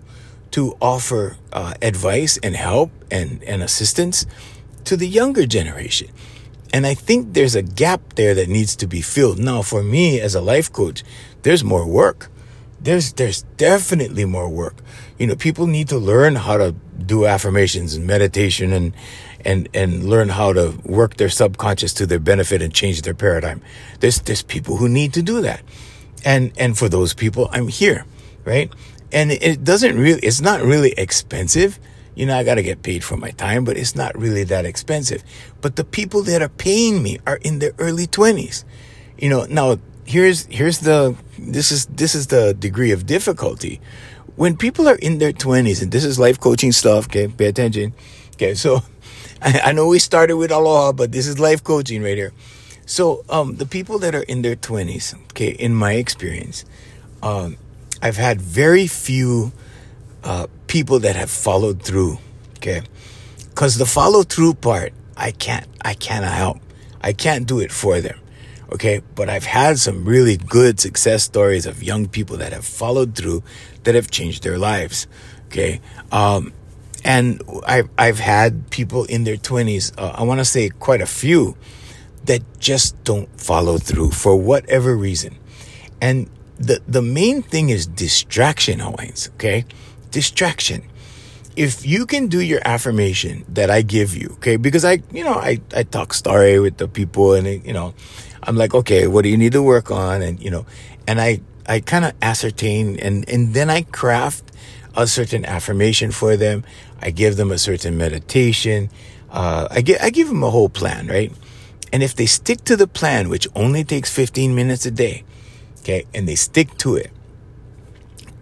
to 0.51 0.75
offer 0.81 1.37
uh, 1.53 1.73
advice 1.81 2.37
and 2.43 2.55
help 2.55 2.91
and, 3.09 3.41
and 3.43 3.63
assistance 3.63 4.25
to 4.83 4.97
the 4.97 5.07
younger 5.07 5.45
generation. 5.45 6.09
And 6.73 6.88
I 6.88 6.93
think 6.93 7.34
there's 7.34 7.55
a 7.55 7.62
gap 7.62 8.13
there 8.15 8.34
that 8.34 8.47
needs 8.47 8.75
to 8.77 8.88
be 8.88 9.01
filled. 9.01 9.39
Now, 9.39 9.62
for 9.62 9.84
me 9.84 10.19
as 10.19 10.36
a 10.36 10.41
life 10.41 10.71
coach, 10.71 11.03
there's 11.41 11.63
more 11.63 11.86
work. 11.86 12.29
There's, 12.79 13.13
there's 13.13 13.43
definitely 13.57 14.25
more 14.25 14.49
work. 14.49 14.77
You 15.19 15.27
know, 15.27 15.36
people 15.36 15.67
need 15.67 15.89
to 15.89 15.97
learn 15.97 16.36
how 16.36 16.57
to 16.57 16.71
do 17.05 17.25
affirmations 17.25 17.93
and 17.93 18.07
meditation 18.07 18.71
and, 18.73 18.93
and, 19.45 19.69
and 19.73 20.05
learn 20.05 20.29
how 20.29 20.53
to 20.53 20.79
work 20.84 21.17
their 21.17 21.29
subconscious 21.29 21.93
to 21.95 22.05
their 22.05 22.19
benefit 22.19 22.62
and 22.62 22.73
change 22.73 23.01
their 23.03 23.13
paradigm. 23.13 23.62
There's, 23.99 24.21
there's 24.21 24.41
people 24.41 24.77
who 24.77 24.89
need 24.89 25.13
to 25.13 25.21
do 25.21 25.41
that. 25.41 25.62
And, 26.25 26.51
and 26.57 26.77
for 26.77 26.89
those 26.89 27.13
people, 27.13 27.49
I'm 27.51 27.67
here. 27.67 28.05
right? 28.45 28.71
And 29.12 29.31
it 29.31 29.63
doesn't 29.63 29.97
really, 29.97 30.21
it's 30.21 30.41
not 30.41 30.62
really 30.62 30.93
expensive. 30.97 31.79
You 32.15 32.26
know, 32.26 32.38
I 32.38 32.43
got 32.43 32.56
to 32.56 32.63
get 32.63 32.84
paid 32.84 33.04
for 33.04 33.17
my 33.17 33.32
time, 33.32 33.63
but 33.63 33.78
it's 33.78 33.95
not 33.95 34.17
really 34.17 34.43
that 34.45 34.65
expensive. 34.65 35.24
But 35.62 35.76
the 35.76 35.84
people 35.84 36.24
that 36.24 36.41
are 36.41 36.50
paying 36.50 37.02
me 37.02 37.19
are 37.26 37.38
in 37.38 37.60
their 37.60 37.71
early 37.80 38.08
20s. 38.08 38.63
You 39.17 39.30
know, 39.30 39.45
now 39.45 39.80
here's 40.06 40.45
here's 40.47 40.80
the 40.80 41.15
this 41.39 41.71
is 41.71 41.86
this 41.88 42.15
is 42.15 42.28
the 42.28 42.54
degree 42.54 42.91
of 42.91 43.06
difficulty. 43.06 43.80
When 44.36 44.58
people 44.58 44.88
are 44.88 44.95
in 44.95 45.19
their 45.19 45.34
20s 45.34 45.82
and 45.82 45.91
this 45.91 46.04
is 46.04 46.19
life 46.19 46.39
coaching 46.39 46.71
stuff, 46.71 47.06
okay? 47.06 47.28
Pay 47.28 47.45
attention. 47.45 47.93
Okay, 48.36 48.56
so 48.56 48.82
I, 49.41 49.62
I 49.65 49.71
know 49.71 49.88
we 49.88 50.00
started 50.00 50.36
with 50.36 50.52
aloha, 50.52 50.91
but 50.91 51.12
this 51.12 51.28
is 51.28 51.39
life 51.39 51.63
coaching 51.63 52.04
right 52.04 52.17
here. 52.17 52.34
So, 52.86 53.24
um, 53.30 53.56
the 53.56 53.65
people 53.65 54.00
that 54.00 54.15
are 54.15 54.24
in 54.24 54.41
their 54.41 54.56
20s, 54.56 55.15
okay, 55.30 55.50
in 55.50 55.74
my 55.74 55.93
experience, 55.93 56.65
um, 57.24 57.58
I've 58.02 58.17
had 58.17 58.41
very 58.41 58.88
few 58.88 59.54
uh, 60.24 60.47
people 60.71 60.99
that 60.99 61.17
have 61.17 61.29
followed 61.29 61.84
through. 61.84 62.17
Okay, 62.55 62.81
because 63.49 63.77
the 63.77 63.86
follow 63.86 64.23
through 64.23 64.53
part, 64.53 64.93
I 65.17 65.31
can't, 65.31 65.67
I 65.81 65.93
cannot 65.93 66.31
help. 66.31 66.60
I 67.01 67.12
can't 67.12 67.45
do 67.45 67.60
it 67.60 67.73
for 67.73 67.99
them. 67.99 68.17
Okay, 68.71 69.01
but 69.15 69.27
I've 69.27 69.43
had 69.43 69.79
some 69.79 70.05
really 70.05 70.38
good 70.38 70.79
success 70.79 71.23
stories 71.23 71.65
of 71.65 71.84
young 71.84 72.07
people 72.07 72.38
that 72.38 72.53
have 72.53 72.63
followed 72.63 73.15
through, 73.15 73.43
that 73.84 73.95
have 73.95 74.10
changed 74.10 74.43
their 74.43 74.57
lives. 74.57 75.07
Okay, 75.47 75.81
um, 76.10 76.53
and 77.03 77.43
I've 77.67 77.89
I've 77.97 78.19
had 78.19 78.69
people 78.69 79.03
in 79.03 79.25
their 79.25 79.36
twenties. 79.36 79.91
Uh, 79.97 80.15
I 80.15 80.23
want 80.23 80.39
to 80.39 80.45
say 80.45 80.69
quite 80.69 81.01
a 81.01 81.05
few 81.05 81.57
that 82.23 82.43
just 82.60 82.95
don't 83.03 83.27
follow 83.38 83.77
through 83.77 84.12
for 84.12 84.38
whatever 84.38 84.95
reason, 84.95 85.36
and 85.99 86.29
the 86.57 86.79
the 86.88 87.01
main 87.01 87.41
thing 87.41 87.67
is 87.67 87.88
distraction, 87.88 88.79
Hawaiians. 88.79 89.27
Okay, 89.36 89.65
distraction. 90.12 90.84
If 91.56 91.86
you 91.86 92.06
can 92.06 92.28
do 92.28 92.39
your 92.39 92.62
affirmation 92.63 93.43
that 93.50 93.69
I 93.69 93.82
give 93.82 94.15
you, 94.15 94.30
okay, 94.36 94.56
because 94.56 94.86
I, 94.86 95.02
you 95.12 95.24
know, 95.24 95.34
I, 95.34 95.60
I 95.76 95.84
talk 95.84 96.13
story 96.13 96.60
with 96.60 96.78
the 96.78 96.88
people 96.88 97.34
and, 97.34 97.45
it, 97.45 97.65
you 97.65 97.74
know, 97.74 97.93
I'm 98.43 98.56
like, 98.56 98.74
okay, 98.74 99.08
what 99.08 99.24
do 99.24 99.30
you 99.30 99.38
need 99.38 99.52
to 99.54 99.62
work 99.62 99.91
on? 99.91 100.21
And, 100.21 100.41
you 100.41 100.50
know, 100.50 100.65
and 101.08 101.19
I, 101.19 101.41
I 101.67 101.82
kind 101.82 102.06
of 102.06 102.13
ascertain 102.21 102.97
and, 103.00 103.28
and 103.28 103.54
then 103.54 103.69
I 103.69 103.82
craft 103.82 104.52
a 104.95 105.08
certain 105.08 105.45
affirmation 105.45 106.12
for 106.12 106.38
them. 106.38 106.63
I 107.02 107.12
give 107.12 107.36
them 107.36 107.52
a 107.52 107.58
certain 107.58 107.97
meditation. 107.97 108.89
Uh, 109.30 109.67
I 109.69 109.82
get, 109.82 110.02
I 110.02 110.10
give 110.10 110.28
them 110.28 110.43
a 110.43 110.50
whole 110.50 110.69
plan, 110.69 111.08
right? 111.08 111.32
And 111.93 112.02
if 112.02 112.15
they 112.15 112.26
stick 112.26 112.63
to 112.65 112.76
the 112.76 112.88
plan, 112.88 113.30
which 113.30 113.47
only 113.56 113.84
takes 113.84 114.13
15 114.13 114.56
minutes 114.56 114.86
a 114.86 114.91
day, 114.91 115.24
okay, 115.80 116.06
and 116.13 116.28
they 116.28 116.36
stick 116.36 116.78
to 116.80 116.95
it, 116.95 117.12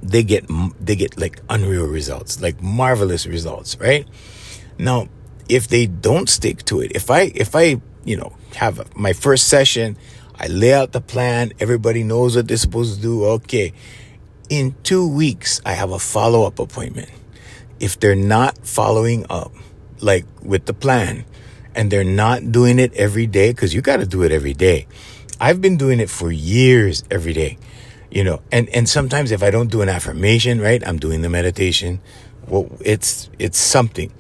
they 0.02 0.24
get 0.24 0.46
they 0.80 0.96
get 0.96 1.18
like 1.20 1.40
unreal 1.50 1.86
results, 1.86 2.42
like 2.42 2.62
marvelous 2.62 3.26
results, 3.26 3.78
right? 3.80 4.08
Now, 4.78 5.10
if 5.48 5.68
they 5.68 5.88
don't 5.88 6.30
stick 6.30 6.64
to 6.66 6.82
it, 6.82 6.92
if 6.96 7.10
I 7.10 7.32
if 7.36 7.56
I 7.56 7.82
you 8.06 8.18
know 8.18 8.36
have 8.56 8.96
my 8.96 9.14
first 9.14 9.48
session, 9.48 9.98
I 10.40 10.48
lay 10.48 10.74
out 10.74 10.92
the 10.92 11.02
plan, 11.02 11.52
everybody 11.60 12.04
knows 12.04 12.36
what 12.36 12.48
they're 12.48 12.58
supposed 12.58 12.96
to 12.96 13.02
do. 13.02 13.26
Okay, 13.26 13.74
in 14.50 14.76
two 14.84 15.08
weeks 15.08 15.62
I 15.66 15.74
have 15.74 15.92
a 15.92 16.00
follow 16.00 16.44
up 16.46 16.60
appointment. 16.60 17.10
If 17.80 18.00
they're 18.00 18.16
not 18.16 18.66
following 18.68 19.26
up, 19.30 19.54
like 20.02 20.26
with 20.42 20.66
the 20.66 20.74
plan, 20.74 21.26
and 21.76 21.92
they're 21.92 22.04
not 22.04 22.52
doing 22.52 22.80
it 22.80 22.94
every 22.94 23.28
day, 23.28 23.52
because 23.52 23.74
you 23.74 23.82
got 23.82 23.98
to 23.98 24.06
do 24.06 24.24
it 24.24 24.32
every 24.32 24.54
day. 24.54 24.88
I've 25.42 25.62
been 25.62 25.78
doing 25.78 26.02
it 26.02 26.10
for 26.10 26.30
years 26.30 27.06
every 27.10 27.32
day 27.32 27.58
you 28.12 28.24
know 28.24 28.42
and 28.52 28.70
and 28.70 28.90
sometimes 28.90 29.32
if 29.32 29.44
i 29.44 29.52
don't 29.52 29.70
do 29.70 29.82
an 29.82 29.90
affirmation 29.90 30.60
right 30.60 30.86
i'm 30.88 30.98
doing 30.98 31.22
the 31.22 31.30
meditation. 31.30 32.02
Well 32.48 32.70
it's 32.82 33.30
it's 33.38 33.60
something. 33.60 34.12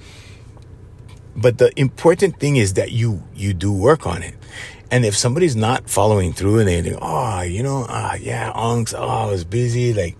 But 1.36 1.58
the 1.58 1.72
important 1.80 2.40
thing 2.40 2.58
is 2.58 2.74
that 2.74 2.92
you 2.92 3.24
you 3.36 3.54
do 3.54 3.72
work 3.74 4.06
on 4.06 4.24
it. 4.24 4.36
And 4.92 5.06
if 5.06 5.16
somebody's 5.16 5.56
not 5.56 5.90
following 5.90 6.34
through 6.34 6.60
and 6.60 6.68
they 6.68 6.82
think 6.82 6.98
oh 7.02 7.42
you 7.42 7.64
know 7.64 7.86
ah 7.90 8.16
yeah 8.16 8.52
onks 8.54 8.94
oh 8.94 9.02
ah, 9.02 9.28
i 9.28 9.32
was 9.32 9.44
busy 9.44 9.94
like 9.94 10.16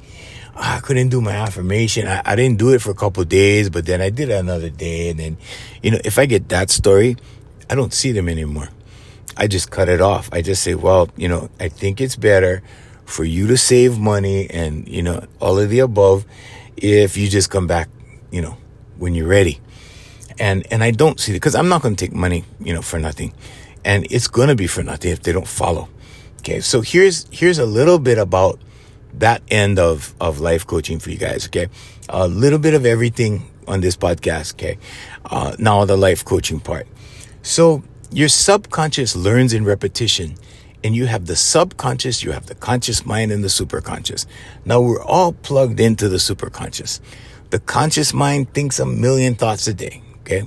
oh, 0.56 0.78
i 0.78 0.80
couldn't 0.80 1.10
do 1.10 1.22
my 1.22 1.34
affirmation. 1.34 2.08
I, 2.08 2.22
I 2.26 2.36
didn't 2.36 2.58
do 2.58 2.74
it 2.74 2.82
for 2.82 2.92
a 2.92 2.96
couple 2.96 3.24
days 3.26 3.70
but 3.70 3.86
then 3.86 4.02
i 4.02 4.10
did 4.10 4.30
it 4.30 4.34
another 4.34 4.70
day. 4.70 5.10
And 5.10 5.20
then 5.20 5.38
you 5.84 5.92
know 5.92 6.00
if 6.04 6.18
i 6.18 6.26
get 6.26 6.50
that 6.50 6.70
story 6.70 7.18
i 7.70 7.76
don't 7.76 7.94
see 7.94 8.12
them 8.12 8.30
anymore. 8.30 8.70
I 9.38 9.48
just 9.48 9.72
cut 9.72 9.88
it 9.88 10.02
off. 10.02 10.30
I 10.34 10.42
just 10.42 10.64
say 10.64 10.76
well 10.76 11.10
you 11.18 11.28
know 11.28 11.50
i 11.60 11.70
think 11.70 12.02
it's 12.02 12.16
better 12.16 12.62
for 13.10 13.24
you 13.24 13.48
to 13.48 13.58
save 13.58 14.00
money 14.00 14.50
and, 14.50 14.88
you 14.88 15.02
know, 15.02 15.26
all 15.40 15.58
of 15.60 15.70
the 15.70 15.80
above 15.80 16.26
if 16.78 17.18
you 17.18 17.28
just 17.28 17.50
come 17.50 17.68
back, 17.68 17.90
you 18.32 18.42
know, 18.42 18.58
when 18.98 19.16
you're 19.16 19.28
ready. 19.28 19.60
And, 20.40 20.66
and 20.72 20.84
I 20.84 20.92
don't 20.92 21.20
see 21.20 21.34
it 21.34 21.36
because 21.36 21.56
I'm 21.56 21.68
not 21.68 21.82
going 21.82 21.96
to 21.96 22.06
take 22.06 22.16
money, 22.16 22.46
you 22.60 22.74
know, 22.74 22.82
for 22.82 23.00
nothing. 23.00 23.34
And 23.84 24.06
it's 24.12 24.28
going 24.28 24.48
to 24.48 24.56
be 24.56 24.68
for 24.68 24.84
nothing 24.84 25.12
if 25.12 25.22
they 25.22 25.32
don't 25.32 25.48
follow. 25.48 25.90
Okay. 26.40 26.62
So 26.62 26.82
here's, 26.82 27.28
here's 27.32 27.60
a 27.60 27.66
little 27.66 28.00
bit 28.00 28.18
about 28.18 28.60
that 29.16 29.42
end 29.50 29.80
of, 29.80 30.14
of 30.22 30.40
life 30.40 30.66
coaching 30.66 31.00
for 31.00 31.10
you 31.10 31.18
guys. 31.18 31.48
Okay. 31.48 31.68
A 32.08 32.28
little 32.28 32.60
bit 32.60 32.74
of 32.74 32.86
everything 32.86 33.50
on 33.68 33.82
this 33.82 33.98
podcast. 33.98 34.54
Okay. 34.54 34.78
Uh, 35.26 35.56
now 35.60 35.84
the 35.86 35.98
life 35.98 36.24
coaching 36.24 36.60
part. 36.60 36.88
So 37.42 37.84
your 38.12 38.30
subconscious 38.30 39.16
learns 39.16 39.54
in 39.54 39.66
repetition 39.66 40.38
and 40.84 40.96
you 40.96 41.06
have 41.06 41.26
the 41.26 41.36
subconscious, 41.36 42.24
you 42.24 42.32
have 42.32 42.46
the 42.46 42.56
conscious 42.56 43.06
mind, 43.06 43.32
and 43.32 43.44
the 43.44 43.48
superconscious. 43.48 44.26
Now 44.66 44.82
we're 44.82 45.04
all 45.04 45.34
plugged 45.34 45.80
into 45.80 46.10
the 46.10 46.18
superconscious. 46.18 47.00
The 47.50 47.60
conscious 47.60 48.14
mind 48.14 48.54
thinks 48.54 48.80
a 48.80 48.86
million 48.86 49.36
thoughts 49.36 49.68
a 49.68 49.74
day. 49.74 50.02
Okay. 50.22 50.44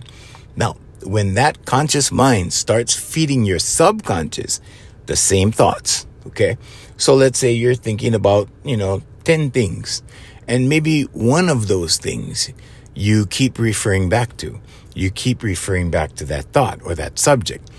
Now, 0.57 0.77
when 1.05 1.35
that 1.35 1.65
conscious 1.67 2.13
mind 2.13 2.53
starts 2.53 2.95
feeding 2.95 3.45
your 3.45 3.59
subconscious 3.59 4.61
the 5.07 5.17
same 5.17 5.51
thoughts, 5.51 6.07
okay. 6.29 6.57
So 6.97 7.15
let's 7.15 7.39
say 7.39 7.53
you're 7.53 7.75
thinking 7.75 8.15
about, 8.15 8.49
you 8.65 8.77
know, 8.77 9.03
10 9.25 9.51
things, 9.51 10.03
and 10.47 10.69
maybe 10.69 11.03
one 11.13 11.49
of 11.49 11.67
those 11.69 11.99
things 11.99 12.53
you 12.95 13.27
keep 13.27 13.59
referring 13.59 14.09
back 14.09 14.37
to. 14.39 14.61
You 14.95 15.11
keep 15.11 15.43
referring 15.43 15.91
back 15.91 16.15
to 16.17 16.25
that 16.27 16.45
thought 16.53 16.81
or 16.85 16.95
that 16.95 17.19
subject. 17.19 17.71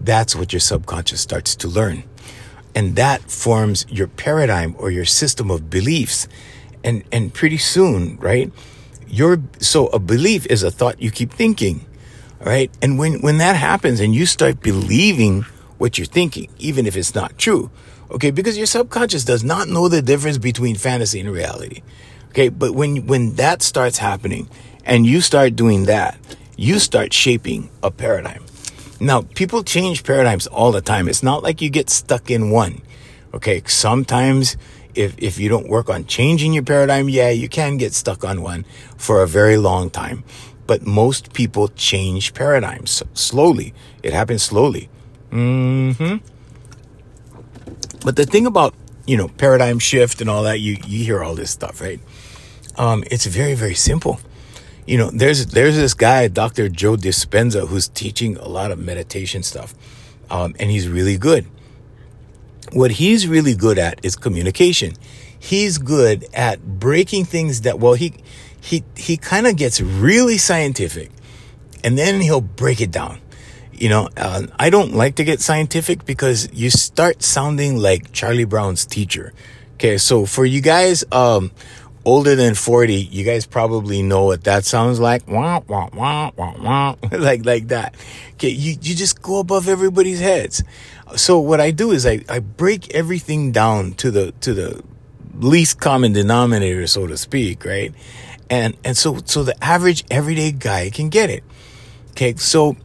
That's 0.00 0.34
what 0.36 0.52
your 0.52 0.60
subconscious 0.60 1.20
starts 1.20 1.56
to 1.56 1.68
learn. 1.68 2.04
And 2.74 2.96
that 2.96 3.22
forms 3.30 3.86
your 3.88 4.08
paradigm 4.08 4.76
or 4.78 4.90
your 4.90 5.04
system 5.04 5.50
of 5.50 5.70
beliefs. 5.70 6.28
And, 6.84 7.02
and 7.10 7.34
pretty 7.34 7.58
soon, 7.58 8.16
right? 8.18 8.52
Your, 9.08 9.42
so 9.58 9.88
a 9.88 9.98
belief 9.98 10.46
is 10.46 10.62
a 10.62 10.70
thought 10.70 11.02
you 11.02 11.10
keep 11.10 11.32
thinking, 11.32 11.84
right? 12.40 12.70
And 12.80 12.98
when, 12.98 13.20
when 13.20 13.38
that 13.38 13.56
happens 13.56 13.98
and 14.00 14.14
you 14.14 14.26
start 14.26 14.60
believing 14.60 15.42
what 15.78 15.98
you're 15.98 16.06
thinking, 16.06 16.48
even 16.58 16.86
if 16.86 16.96
it's 16.96 17.14
not 17.14 17.36
true, 17.36 17.70
okay? 18.12 18.30
Because 18.30 18.56
your 18.56 18.66
subconscious 18.66 19.24
does 19.24 19.42
not 19.42 19.68
know 19.68 19.88
the 19.88 20.02
difference 20.02 20.38
between 20.38 20.76
fantasy 20.76 21.18
and 21.20 21.30
reality. 21.30 21.82
Okay. 22.28 22.50
But 22.50 22.72
when, 22.72 23.06
when 23.06 23.34
that 23.34 23.62
starts 23.62 23.98
happening 23.98 24.48
and 24.84 25.06
you 25.06 25.20
start 25.20 25.56
doing 25.56 25.86
that, 25.86 26.18
you 26.56 26.78
start 26.78 27.12
shaping 27.12 27.70
a 27.82 27.90
paradigm. 27.90 28.44
Now, 29.00 29.22
people 29.22 29.62
change 29.62 30.02
paradigms 30.02 30.46
all 30.46 30.72
the 30.72 30.80
time. 30.80 31.08
It's 31.08 31.22
not 31.22 31.42
like 31.42 31.62
you 31.62 31.70
get 31.70 31.88
stuck 31.88 32.30
in 32.30 32.50
one. 32.50 32.82
Okay. 33.32 33.62
Sometimes 33.66 34.56
if, 34.94 35.14
if 35.18 35.38
you 35.38 35.48
don't 35.48 35.68
work 35.68 35.88
on 35.88 36.06
changing 36.06 36.52
your 36.52 36.64
paradigm, 36.64 37.08
yeah, 37.08 37.30
you 37.30 37.48
can 37.48 37.76
get 37.76 37.94
stuck 37.94 38.24
on 38.24 38.42
one 38.42 38.64
for 38.96 39.22
a 39.22 39.28
very 39.28 39.56
long 39.56 39.90
time. 39.90 40.24
But 40.66 40.86
most 40.86 41.32
people 41.32 41.68
change 41.68 42.34
paradigms 42.34 43.02
slowly. 43.14 43.72
It 44.02 44.12
happens 44.12 44.42
slowly. 44.42 44.88
hmm 45.30 46.16
But 48.04 48.16
the 48.16 48.26
thing 48.26 48.46
about, 48.46 48.74
you 49.06 49.16
know, 49.16 49.28
paradigm 49.28 49.78
shift 49.78 50.20
and 50.20 50.28
all 50.28 50.42
that, 50.42 50.60
you, 50.60 50.76
you 50.86 51.04
hear 51.04 51.22
all 51.22 51.34
this 51.34 51.50
stuff, 51.50 51.80
right? 51.80 52.00
Um, 52.76 53.04
it's 53.10 53.26
very, 53.26 53.54
very 53.54 53.74
simple 53.74 54.20
you 54.88 54.96
know, 54.96 55.10
there's 55.10 55.44
there's 55.46 55.76
this 55.76 55.92
guy, 55.92 56.28
Dr. 56.28 56.70
Joe 56.70 56.96
Dispenza, 56.96 57.68
who's 57.68 57.88
teaching 57.88 58.38
a 58.38 58.48
lot 58.48 58.70
of 58.70 58.78
meditation 58.78 59.42
stuff, 59.42 59.74
um, 60.30 60.56
and 60.58 60.70
he's 60.70 60.88
really 60.88 61.18
good. 61.18 61.46
What 62.72 62.92
he's 62.92 63.28
really 63.28 63.54
good 63.54 63.78
at 63.78 64.02
is 64.02 64.16
communication. 64.16 64.94
He's 65.38 65.76
good 65.76 66.26
at 66.32 66.80
breaking 66.80 67.26
things 67.26 67.60
that 67.62 67.78
well 67.78 67.92
he 67.92 68.14
he 68.62 68.82
he 68.96 69.18
kind 69.18 69.46
of 69.46 69.56
gets 69.56 69.78
really 69.78 70.38
scientific, 70.38 71.10
and 71.84 71.98
then 71.98 72.22
he'll 72.22 72.40
break 72.40 72.80
it 72.80 72.90
down. 72.90 73.20
You 73.70 73.90
know, 73.90 74.08
uh, 74.16 74.46
I 74.58 74.70
don't 74.70 74.94
like 74.94 75.16
to 75.16 75.24
get 75.24 75.42
scientific 75.42 76.06
because 76.06 76.48
you 76.54 76.70
start 76.70 77.22
sounding 77.22 77.76
like 77.76 78.12
Charlie 78.12 78.46
Brown's 78.46 78.86
teacher. 78.86 79.34
Okay, 79.74 79.98
so 79.98 80.24
for 80.24 80.46
you 80.46 80.62
guys, 80.62 81.04
um, 81.12 81.52
older 82.08 82.34
than 82.34 82.54
40, 82.54 82.94
you 82.94 83.22
guys 83.22 83.44
probably 83.44 84.00
know 84.00 84.24
what 84.24 84.44
that 84.44 84.64
sounds 84.64 84.98
like. 84.98 85.28
Wah, 85.28 85.60
wah, 85.68 85.90
wah, 85.92 86.30
wah, 86.34 86.54
wah. 86.58 86.94
like, 87.12 87.44
like 87.44 87.68
that. 87.68 87.94
Okay. 88.32 88.48
You, 88.48 88.76
you 88.80 88.94
just 88.94 89.20
go 89.20 89.40
above 89.40 89.68
everybody's 89.68 90.18
heads. 90.18 90.64
So 91.16 91.38
what 91.38 91.60
I 91.60 91.70
do 91.70 91.90
is 91.90 92.06
I, 92.06 92.24
I 92.28 92.38
break 92.38 92.94
everything 92.94 93.52
down 93.52 93.92
to 93.94 94.10
the, 94.10 94.32
to 94.40 94.54
the 94.54 94.82
least 95.34 95.80
common 95.80 96.14
denominator, 96.14 96.86
so 96.86 97.06
to 97.06 97.16
speak, 97.18 97.66
right? 97.66 97.92
And 98.50 98.78
and 98.82 98.96
so 98.96 99.18
so 99.26 99.44
the 99.44 99.62
average 99.62 100.04
everyday 100.10 100.52
guy 100.52 100.88
can 100.88 101.10
get 101.10 101.28
it. 101.28 101.44
Okay, 102.12 102.34
so 102.36 102.76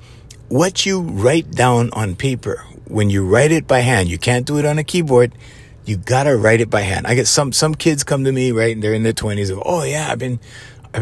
what 0.49 0.85
you 0.85 0.99
write 1.01 1.51
down 1.51 1.89
on 1.93 2.17
paper 2.17 2.65
when 2.85 3.09
you 3.09 3.25
write 3.25 3.53
it 3.53 3.65
by 3.65 3.79
hand, 3.79 4.09
you 4.09 4.17
can't 4.17 4.45
do 4.45 4.57
it 4.57 4.65
on 4.65 4.77
a 4.77 4.83
keyboard. 4.83 5.33
You 5.85 5.97
gotta 5.97 6.35
write 6.37 6.61
it 6.61 6.69
by 6.69 6.81
hand. 6.81 7.07
I 7.07 7.15
get 7.15 7.27
some 7.27 7.51
some 7.51 7.75
kids 7.75 8.03
come 8.03 8.23
to 8.23 8.31
me, 8.31 8.51
right? 8.51 8.73
And 8.73 8.83
they're 8.83 8.93
in 8.93 9.03
their 9.03 9.13
twenties. 9.13 9.49
of, 9.49 9.61
Oh 9.65 9.83
yeah, 9.83 10.09
I've 10.11 10.19
been, 10.19 10.39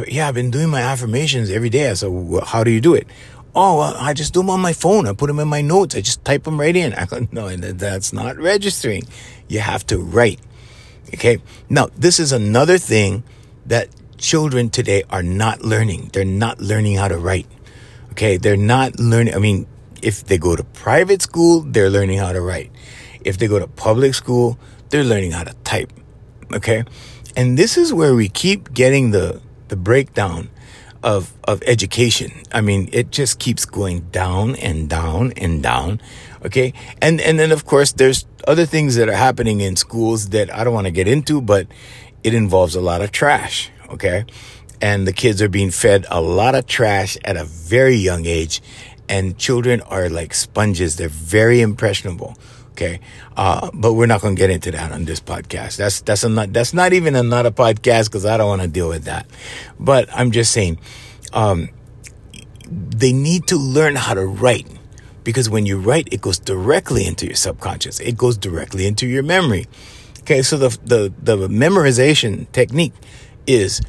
yeah, 0.07 0.27
I've 0.27 0.34
been 0.34 0.51
doing 0.51 0.69
my 0.69 0.82
affirmations 0.82 1.49
every 1.51 1.69
day. 1.69 1.89
I 1.89 1.93
said, 1.93 2.09
well, 2.09 2.45
how 2.45 2.63
do 2.63 2.71
you 2.71 2.82
do 2.82 2.93
it? 2.95 3.07
Oh, 3.53 3.79
well, 3.79 3.95
I 3.97 4.13
just 4.13 4.34
do 4.34 4.39
them 4.39 4.49
on 4.49 4.61
my 4.61 4.73
phone. 4.73 5.07
I 5.07 5.13
put 5.13 5.27
them 5.27 5.39
in 5.39 5.47
my 5.47 5.61
notes. 5.61 5.95
I 5.95 6.01
just 6.01 6.23
type 6.23 6.43
them 6.43 6.59
right 6.59 6.75
in. 6.75 6.93
I 6.93 7.05
go, 7.05 7.27
no, 7.32 7.53
that's 7.55 8.13
not 8.13 8.38
registering. 8.38 9.03
You 9.49 9.59
have 9.59 9.86
to 9.88 9.97
write. 9.97 10.39
Okay. 11.13 11.39
Now, 11.69 11.89
this 11.97 12.19
is 12.19 12.32
another 12.32 12.77
thing 12.77 13.23
that 13.65 13.89
children 14.17 14.69
today 14.69 15.03
are 15.09 15.23
not 15.23 15.63
learning. 15.63 16.11
They're 16.13 16.23
not 16.23 16.61
learning 16.61 16.95
how 16.95 17.09
to 17.09 17.17
write. 17.17 17.47
Okay. 18.11 18.38
They're 18.38 18.55
not 18.55 18.99
learning. 18.99 19.36
I 19.36 19.39
mean, 19.39 19.67
if 20.01 20.23
they 20.23 20.38
go 20.38 20.55
to 20.55 20.63
private 20.63 21.21
school, 21.21 21.61
they're 21.61 21.89
learning 21.89 22.19
how 22.19 22.32
to 22.32 22.39
write. 22.39 22.71
If 23.24 23.38
they 23.38 23.47
go 23.47 23.59
to 23.59 23.67
public 23.67 24.13
school, 24.13 24.57
they're 24.89 25.03
learning 25.03 25.32
how 25.32 25.43
to 25.43 25.53
type. 25.63 25.91
Okay. 26.53 26.84
And 27.36 27.57
this 27.57 27.78
is 27.78 27.93
where 27.93 28.13
we 28.13 28.28
keep 28.28 28.74
getting 28.74 29.11
the, 29.11 29.41
the 29.69 29.76
breakdown 29.76 30.49
of, 31.03 31.34
of 31.45 31.63
education. 31.63 32.32
I 32.51 32.61
mean, 32.61 32.89
it 32.91 33.11
just 33.11 33.39
keeps 33.39 33.65
going 33.65 34.01
down 34.11 34.55
and 34.55 34.89
down 34.89 35.34
and 35.38 35.63
down. 35.63 36.01
Okay. 36.45 36.74
And, 37.01 37.22
and 37.22 37.39
then 37.39 37.51
of 37.51 37.65
course 37.65 37.93
there's 37.93 38.26
other 38.47 38.65
things 38.65 38.95
that 38.95 39.07
are 39.07 39.15
happening 39.15 39.61
in 39.61 39.76
schools 39.76 40.30
that 40.30 40.53
I 40.53 40.63
don't 40.63 40.74
want 40.74 40.88
to 40.88 40.91
get 40.91 41.07
into, 41.07 41.41
but 41.41 41.67
it 42.24 42.34
involves 42.34 42.76
a 42.76 42.82
lot 42.82 43.01
of 43.01 43.11
trash. 43.11 43.72
Okay. 43.89 44.26
And 44.82 45.07
the 45.07 45.13
kids 45.13 45.41
are 45.41 45.49
being 45.49 45.72
fed 45.72 46.05
a 46.09 46.22
lot 46.22 46.55
of 46.55 46.65
trash 46.65 47.17
at 47.24 47.38
a 47.38 47.45
very 47.45 47.95
young 47.95 48.26
age 48.26 48.61
and 49.07 49.38
children 49.38 49.82
are 49.82 50.09
like 50.09 50.34
sponges. 50.34 50.95
They're 50.95 51.09
very 51.09 51.61
impressionable. 51.61 52.38
Okay. 52.72 52.99
Uh, 53.36 53.69
but 53.74 53.93
we're 53.93 54.05
not 54.05 54.22
going 54.22 54.36
to 54.36 54.39
get 54.39 54.49
into 54.49 54.72
that 54.72 54.91
on 54.91 55.05
this 55.05 55.19
podcast. 55.19 55.78
That's, 55.78 56.01
that's 56.01 56.24
not, 56.24 56.53
that's 56.53 56.74
not 56.74 56.93
even 56.93 57.15
another 57.15 57.51
podcast 57.51 58.05
because 58.05 58.26
I 58.26 58.38
don't 58.38 58.47
want 58.47 58.61
to 58.61 58.67
deal 58.67 58.89
with 58.89 59.03
that. 59.05 59.28
But 59.80 60.09
I'm 60.13 60.32
just 60.32 60.51
saying, 60.51 60.80
um, 61.34 61.69
they 62.69 63.11
need 63.11 63.47
to 63.47 63.57
learn 63.57 63.95
how 63.95 64.13
to 64.13 64.26
write 64.26 64.67
because 65.24 65.49
when 65.49 65.65
you 65.65 65.78
write, 65.80 66.07
it 66.11 66.22
goes 66.22 66.39
directly 66.39 67.05
into 67.05 67.26
your 67.26 67.36
subconscious. 67.36 67.99
It 67.99 68.17
goes 68.17 68.38
directly 68.38 68.88
into 68.88 69.05
your 69.07 69.24
memory. 69.24 69.67
Okay. 70.22 70.41
So 70.41 70.57
the, 70.57 70.69
the, 70.84 71.13
the 71.22 71.47
memorization 71.47 72.51
technique 72.51 72.93
is 73.45 73.82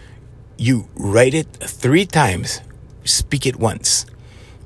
you 0.59 0.89
write 0.95 1.35
it 1.35 1.47
three 1.61 2.05
times, 2.05 2.61
speak 3.05 3.47
it 3.47 3.57
once. 3.57 4.07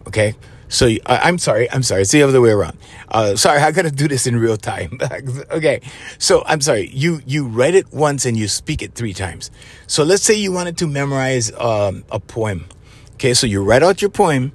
Okay. 0.07 0.35
So 0.69 0.87
I, 1.07 1.29
am 1.29 1.39
sorry. 1.39 1.71
I'm 1.71 1.83
sorry. 1.83 2.03
It's 2.03 2.11
the 2.11 2.23
other 2.23 2.41
way 2.41 2.51
around. 2.51 2.79
Uh, 3.09 3.37
sorry. 3.37 3.61
I 3.61 3.71
got 3.71 3.83
to 3.83 3.91
do 3.91 4.09
this 4.09 4.27
in 4.27 4.37
real 4.37 4.57
time. 4.57 4.99
okay. 5.51 5.81
So 6.19 6.43
I'm 6.47 6.61
sorry. 6.61 6.89
You, 6.93 7.21
you 7.27 7.47
write 7.47 7.75
it 7.75 7.93
once 7.93 8.27
and 8.27 8.37
you 8.37 8.49
speak 8.49 8.83
it 8.83 8.95
three 8.95 9.13
times. 9.13 9.51
So 9.87 10.03
let's 10.03 10.23
say 10.23 10.35
you 10.35 10.53
wanted 10.53 10.77
to 10.79 10.87
memorize, 10.87 11.53
um, 11.53 12.05
a 12.11 12.19
poem. 12.19 12.67
Okay. 13.15 13.35
So 13.35 13.47
you 13.47 13.63
write 13.63 13.83
out 13.83 14.03
your 14.03 14.11
poem 14.11 14.53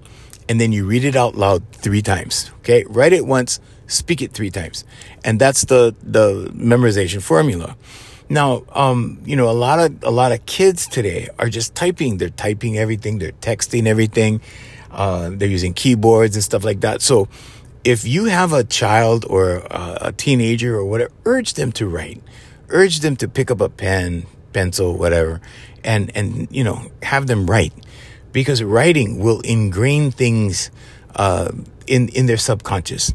and 0.50 0.60
then 0.60 0.72
you 0.72 0.86
read 0.86 1.06
it 1.06 1.16
out 1.16 1.36
loud 1.36 1.68
three 1.72 2.02
times. 2.02 2.52
Okay. 2.60 2.84
Write 2.90 3.14
it 3.14 3.26
once, 3.26 3.60
speak 3.88 4.22
it 4.22 4.34
three 4.34 4.50
times. 4.50 4.84
And 5.24 5.40
that's 5.40 5.66
the, 5.66 5.96
the 6.04 6.52
memorization 6.54 7.22
formula. 7.22 7.78
Now, 8.28 8.64
um, 8.72 9.20
you 9.26 9.36
know, 9.36 9.50
a 9.50 9.52
lot 9.52 9.80
of, 9.80 10.04
a 10.04 10.10
lot 10.10 10.32
of 10.32 10.46
kids 10.46 10.88
today 10.88 11.28
are 11.38 11.50
just 11.50 11.76
typing. 11.76 12.18
They're 12.18 12.30
typing 12.30 12.78
everything. 12.78 13.20
They're 13.20 13.34
texting 13.34 13.88
everything 13.88 14.40
uh, 14.92 15.30
they're 15.32 15.50
using 15.50 15.74
keyboards 15.74 16.36
and 16.36 16.44
stuff 16.44 16.64
like 16.64 16.82
that. 16.82 17.02
So 17.02 17.28
if 17.84 18.06
you 18.06 18.26
have 18.26 18.54
a 18.54 18.64
child 18.64 19.26
or 19.30 19.58
a, 19.58 19.98
a 20.02 20.12
teenager 20.12 20.76
or 20.76 20.86
whatever, 20.86 21.12
urge 21.26 21.54
them 21.54 21.72
to 21.74 21.88
write. 21.88 22.22
Urge 22.70 23.00
them 23.00 23.16
to 23.18 23.28
pick 23.28 23.52
up 23.52 23.60
a 23.60 23.70
pen, 23.70 24.26
pencil, 24.54 24.98
whatever, 24.98 25.42
and, 25.84 26.12
and, 26.16 26.48
you 26.52 26.64
know, 26.64 26.92
have 27.02 27.28
them 27.28 27.48
write. 27.48 27.74
Because 28.32 28.64
writing 28.64 29.20
will 29.20 29.42
ingrain 29.42 30.12
things, 30.12 30.72
uh, 31.16 31.52
in, 31.88 32.08
in 32.10 32.28
their 32.28 32.38
subconscious. 32.38 33.14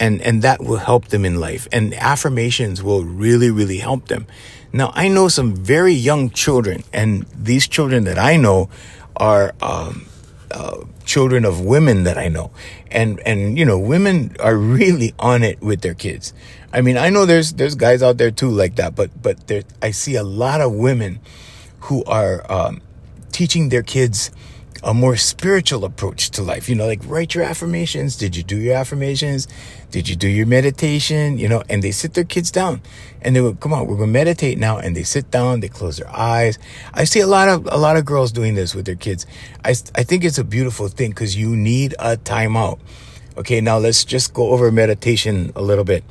And, 0.00 0.20
and 0.20 0.42
that 0.42 0.60
will 0.60 0.76
help 0.78 1.08
them 1.08 1.24
in 1.24 1.40
life. 1.40 1.68
And 1.72 1.94
affirmations 1.94 2.82
will 2.82 3.04
really, 3.04 3.50
really 3.50 3.78
help 3.78 4.08
them. 4.08 4.26
Now, 4.72 4.92
I 4.94 5.08
know 5.08 5.28
some 5.28 5.54
very 5.54 5.94
young 5.94 6.30
children, 6.30 6.82
and 6.92 7.24
these 7.32 7.66
children 7.68 8.04
that 8.04 8.18
I 8.18 8.36
know 8.36 8.68
are, 9.16 9.54
um, 9.62 10.06
uh, 10.50 10.84
children 11.04 11.44
of 11.44 11.60
women 11.60 12.04
that 12.04 12.18
I 12.18 12.28
know. 12.28 12.50
And, 12.90 13.20
and, 13.20 13.58
you 13.58 13.64
know, 13.64 13.78
women 13.78 14.36
are 14.40 14.56
really 14.56 15.14
on 15.18 15.42
it 15.42 15.60
with 15.60 15.80
their 15.80 15.94
kids. 15.94 16.32
I 16.72 16.80
mean, 16.80 16.96
I 16.96 17.10
know 17.10 17.26
there's, 17.26 17.54
there's 17.54 17.74
guys 17.74 18.02
out 18.02 18.18
there 18.18 18.30
too 18.30 18.50
like 18.50 18.76
that, 18.76 18.94
but, 18.94 19.10
but 19.22 19.46
there, 19.46 19.62
I 19.82 19.90
see 19.92 20.16
a 20.16 20.24
lot 20.24 20.60
of 20.60 20.72
women 20.72 21.20
who 21.80 22.04
are, 22.04 22.50
um, 22.50 22.82
teaching 23.32 23.68
their 23.68 23.82
kids, 23.82 24.30
a 24.82 24.94
more 24.94 25.16
spiritual 25.16 25.84
approach 25.84 26.30
to 26.30 26.42
life. 26.42 26.68
You 26.68 26.74
know, 26.74 26.86
like 26.86 27.02
write 27.04 27.34
your 27.34 27.44
affirmations. 27.44 28.16
Did 28.16 28.36
you 28.36 28.42
do 28.42 28.56
your 28.56 28.76
affirmations? 28.76 29.46
Did 29.90 30.08
you 30.08 30.16
do 30.16 30.28
your 30.28 30.46
meditation? 30.46 31.38
You 31.38 31.48
know, 31.48 31.62
and 31.68 31.82
they 31.82 31.90
sit 31.90 32.14
their 32.14 32.24
kids 32.24 32.50
down 32.50 32.82
and 33.22 33.34
they 33.34 33.40
would 33.40 33.60
come 33.60 33.72
on, 33.72 33.86
we're 33.86 33.96
going 33.96 34.08
to 34.08 34.12
meditate 34.12 34.58
now. 34.58 34.78
And 34.78 34.94
they 34.96 35.04
sit 35.04 35.30
down, 35.30 35.60
they 35.60 35.68
close 35.68 35.98
their 35.98 36.10
eyes. 36.14 36.58
I 36.92 37.04
see 37.04 37.20
a 37.20 37.26
lot 37.26 37.48
of, 37.48 37.66
a 37.70 37.76
lot 37.76 37.96
of 37.96 38.04
girls 38.04 38.32
doing 38.32 38.54
this 38.54 38.74
with 38.74 38.84
their 38.84 38.96
kids. 38.96 39.26
I, 39.64 39.70
I 39.94 40.02
think 40.02 40.24
it's 40.24 40.38
a 40.38 40.44
beautiful 40.44 40.88
thing 40.88 41.10
because 41.10 41.36
you 41.36 41.56
need 41.56 41.94
a 41.98 42.16
timeout. 42.16 42.78
Okay. 43.36 43.60
Now 43.60 43.78
let's 43.78 44.04
just 44.04 44.34
go 44.34 44.50
over 44.50 44.70
meditation 44.70 45.52
a 45.56 45.62
little 45.62 45.84
bit. 45.84 46.04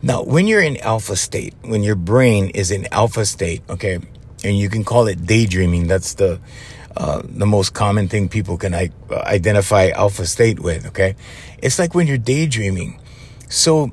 Now, 0.00 0.22
when 0.22 0.46
you're 0.46 0.62
in 0.62 0.76
alpha 0.78 1.16
state, 1.16 1.54
when 1.62 1.82
your 1.82 1.96
brain 1.96 2.50
is 2.50 2.70
in 2.70 2.86
alpha 2.92 3.26
state, 3.26 3.62
okay, 3.68 3.98
and 4.44 4.56
you 4.56 4.68
can 4.68 4.84
call 4.84 5.08
it 5.08 5.26
daydreaming. 5.26 5.88
That's 5.88 6.14
the, 6.14 6.38
uh, 6.96 7.22
the 7.24 7.46
most 7.46 7.74
common 7.74 8.06
thing 8.06 8.28
people 8.28 8.56
can 8.56 8.74
I- 8.74 8.92
identify 9.10 9.88
alpha 9.88 10.24
state 10.26 10.60
with. 10.60 10.86
Okay. 10.86 11.16
It's 11.60 11.78
like 11.80 11.94
when 11.96 12.06
you're 12.06 12.16
daydreaming. 12.16 13.00
So 13.48 13.92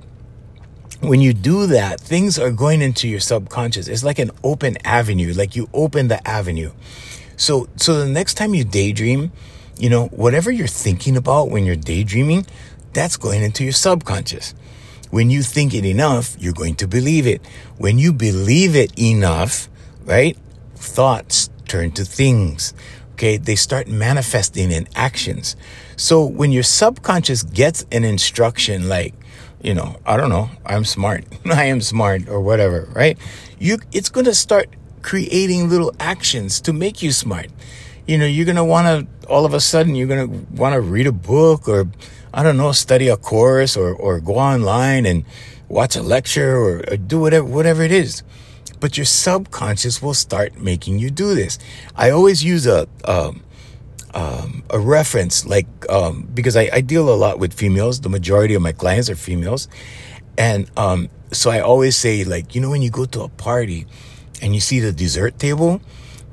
when 1.02 1.22
you 1.22 1.34
do 1.34 1.68
that, 1.68 2.00
things 2.00 2.40
are 2.40 2.52
going 2.52 2.82
into 2.82 3.08
your 3.08 3.20
subconscious. 3.20 3.88
It's 3.88 4.04
like 4.04 4.20
an 4.20 4.32
open 4.44 4.78
avenue, 4.86 5.34
like 5.34 5.56
you 5.56 5.70
open 5.74 6.08
the 6.08 6.26
avenue. 6.28 6.72
So, 7.38 7.68
so 7.76 8.00
the 8.00 8.08
next 8.08 8.36
time 8.36 8.54
you 8.54 8.64
daydream, 8.64 9.32
you 9.78 9.90
know, 9.90 10.08
whatever 10.08 10.52
you're 10.52 10.68
thinking 10.68 11.18
about 11.18 11.50
when 11.50 11.66
you're 11.66 11.76
daydreaming, 11.76 12.46
that's 12.94 13.18
going 13.18 13.44
into 13.44 13.64
your 13.64 13.74
subconscious. 13.74 14.56
When 15.12 15.30
you 15.30 15.44
think 15.44 15.74
it 15.74 15.86
enough, 15.86 16.36
you're 16.40 16.54
going 16.54 16.76
to 16.76 16.88
believe 16.88 17.28
it. 17.28 17.46
When 17.78 18.00
you 18.00 18.14
believe 18.14 18.76
it 18.76 18.98
enough, 18.98 19.70
right? 20.06 20.38
Thoughts 20.76 21.50
turn 21.68 21.92
to 21.92 22.06
things. 22.06 22.74
Okay. 23.14 23.38
They 23.38 23.56
start 23.56 23.88
manifesting 23.88 24.72
in 24.72 24.88
actions. 24.96 25.56
So 25.96 26.26
when 26.26 26.52
your 26.52 26.64
subconscious 26.64 27.44
gets 27.44 27.86
an 27.92 28.04
instruction 28.04 28.90
like, 28.90 29.14
you 29.66 29.74
know, 29.74 29.96
I 30.06 30.16
don't 30.16 30.30
know, 30.30 30.52
I'm 30.64 30.86
smart, 30.86 31.26
I 31.46 31.66
am 31.66 31.82
smart 31.82 32.30
or 32.30 32.40
whatever, 32.40 32.88
right? 32.94 33.18
You, 33.58 33.80
it's 33.92 34.10
going 34.10 34.26
to 34.26 34.36
start 34.36 34.70
creating 35.02 35.70
little 35.70 35.92
actions 36.00 36.62
to 36.62 36.74
make 36.74 37.02
you 37.02 37.12
smart. 37.12 37.48
You 38.06 38.20
know, 38.20 38.28
you're 38.28 38.46
going 38.46 38.58
to 38.58 38.64
want 38.64 38.86
to, 38.86 39.28
all 39.28 39.44
of 39.44 39.56
a 39.56 39.60
sudden, 39.60 39.96
you're 39.96 40.08
going 40.08 40.30
to 40.30 40.54
want 40.54 40.74
to 40.74 40.82
read 40.82 41.08
a 41.08 41.12
book 41.12 41.68
or, 41.68 41.88
I 42.32 42.44
don't 42.44 42.58
know, 42.58 42.72
study 42.74 43.08
a 43.08 43.18
course 43.18 43.76
or, 43.76 43.96
or 43.96 44.20
go 44.20 44.36
online 44.36 45.08
and 45.08 45.26
watch 45.68 45.96
a 45.96 46.04
lecture 46.04 46.56
or, 46.56 46.84
or 46.88 46.98
do 46.98 47.20
whatever, 47.20 47.46
whatever 47.46 47.82
it 47.82 47.92
is 47.92 48.22
but 48.82 48.98
your 48.98 49.06
subconscious 49.06 50.02
will 50.02 50.14
start 50.14 50.60
making 50.60 51.00
you 51.00 51.10
do 51.10 51.34
this. 51.34 51.58
I 51.96 52.10
always 52.10 52.44
use 52.44 52.68
a, 52.68 52.88
um, 53.06 53.42
um, 54.16 54.64
a 54.70 54.80
reference, 54.80 55.46
like, 55.46 55.68
um, 55.90 56.28
because 56.34 56.56
I, 56.56 56.70
I, 56.72 56.82
deal 56.82 57.14
a 57.14 57.16
lot 57.16 57.38
with 57.38 57.54
females. 57.54 58.02
The 58.02 58.10
majority 58.10 58.54
of 58.54 58.62
my 58.62 58.72
clients 58.72 59.10
are 59.10 59.16
females. 59.16 59.68
And, 60.38 60.72
um, 60.78 61.10
so 61.32 61.52
I 61.52 61.60
always 61.60 61.98
say, 61.98 62.24
like, 62.24 62.56
you 62.56 62.62
know, 62.62 62.70
when 62.70 62.82
you 62.82 62.90
go 62.90 63.06
to 63.06 63.24
a 63.24 63.30
party 63.30 63.86
and 64.42 64.56
you 64.56 64.62
see 64.62 64.80
the 64.80 64.94
dessert 64.94 65.38
table, 65.38 65.82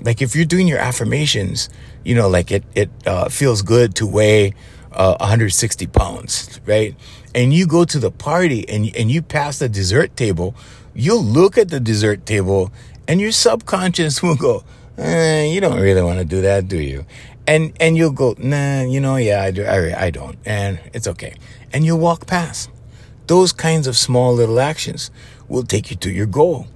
like 0.01 0.23
if 0.23 0.37
you're 0.37 0.45
doing 0.45 0.69
your 0.69 0.79
affirmations, 0.79 1.69
you 2.05 2.15
know, 2.15 2.29
like 2.29 2.53
it, 2.53 2.65
it, 2.75 2.91
uh, 3.05 3.29
feels 3.29 3.63
good 3.63 3.97
to 3.97 4.07
weigh, 4.07 4.55
uh, 4.93 5.17
160 5.19 5.87
pounds, 5.89 6.61
right? 6.65 6.95
And 7.35 7.53
you 7.53 7.67
go 7.67 7.85
to 7.85 7.99
the 7.99 8.11
party 8.11 8.69
and, 8.69 8.95
and 8.97 9.11
you 9.11 9.23
pass 9.23 9.59
the 9.59 9.69
dessert 9.69 10.17
table 10.17 10.55
you'll 10.95 11.23
look 11.23 11.57
at 11.57 11.69
the 11.69 11.81
dessert 11.81 12.27
table 12.27 12.73
and 13.09 13.21
your 13.21 13.33
subconscious 13.33 14.23
will 14.23 14.37
go, 14.37 14.65
eh, 14.99 15.45
you 15.45 15.61
don't 15.61 15.81
really 15.81 16.03
want 16.03 16.19
to 16.19 16.25
do 16.25 16.41
that, 16.43 16.69
do 16.69 16.79
you? 16.79 17.05
And, 17.47 17.73
and 17.81 17.97
you'll 17.97 18.13
go, 18.13 18.35
nah, 18.39 18.83
you 18.83 19.01
know, 19.01 19.17
yeah, 19.17 19.43
I 19.43 19.51
do. 19.51 19.65
I, 19.65 20.07
I 20.07 20.11
don't. 20.11 20.39
And 20.45 20.81
it's 20.95 21.09
okay. 21.09 21.35
And 21.73 21.85
you'll 21.85 21.99
walk 21.99 22.27
past. 22.27 22.71
Those 23.27 23.53
kinds 23.53 23.87
of 23.87 23.97
small 23.97 24.35
little 24.35 24.61
actions 24.61 25.11
will 25.49 25.63
take 25.63 25.91
you 25.91 25.97
to 25.97 26.11
your 26.11 26.27
goal. 26.27 26.67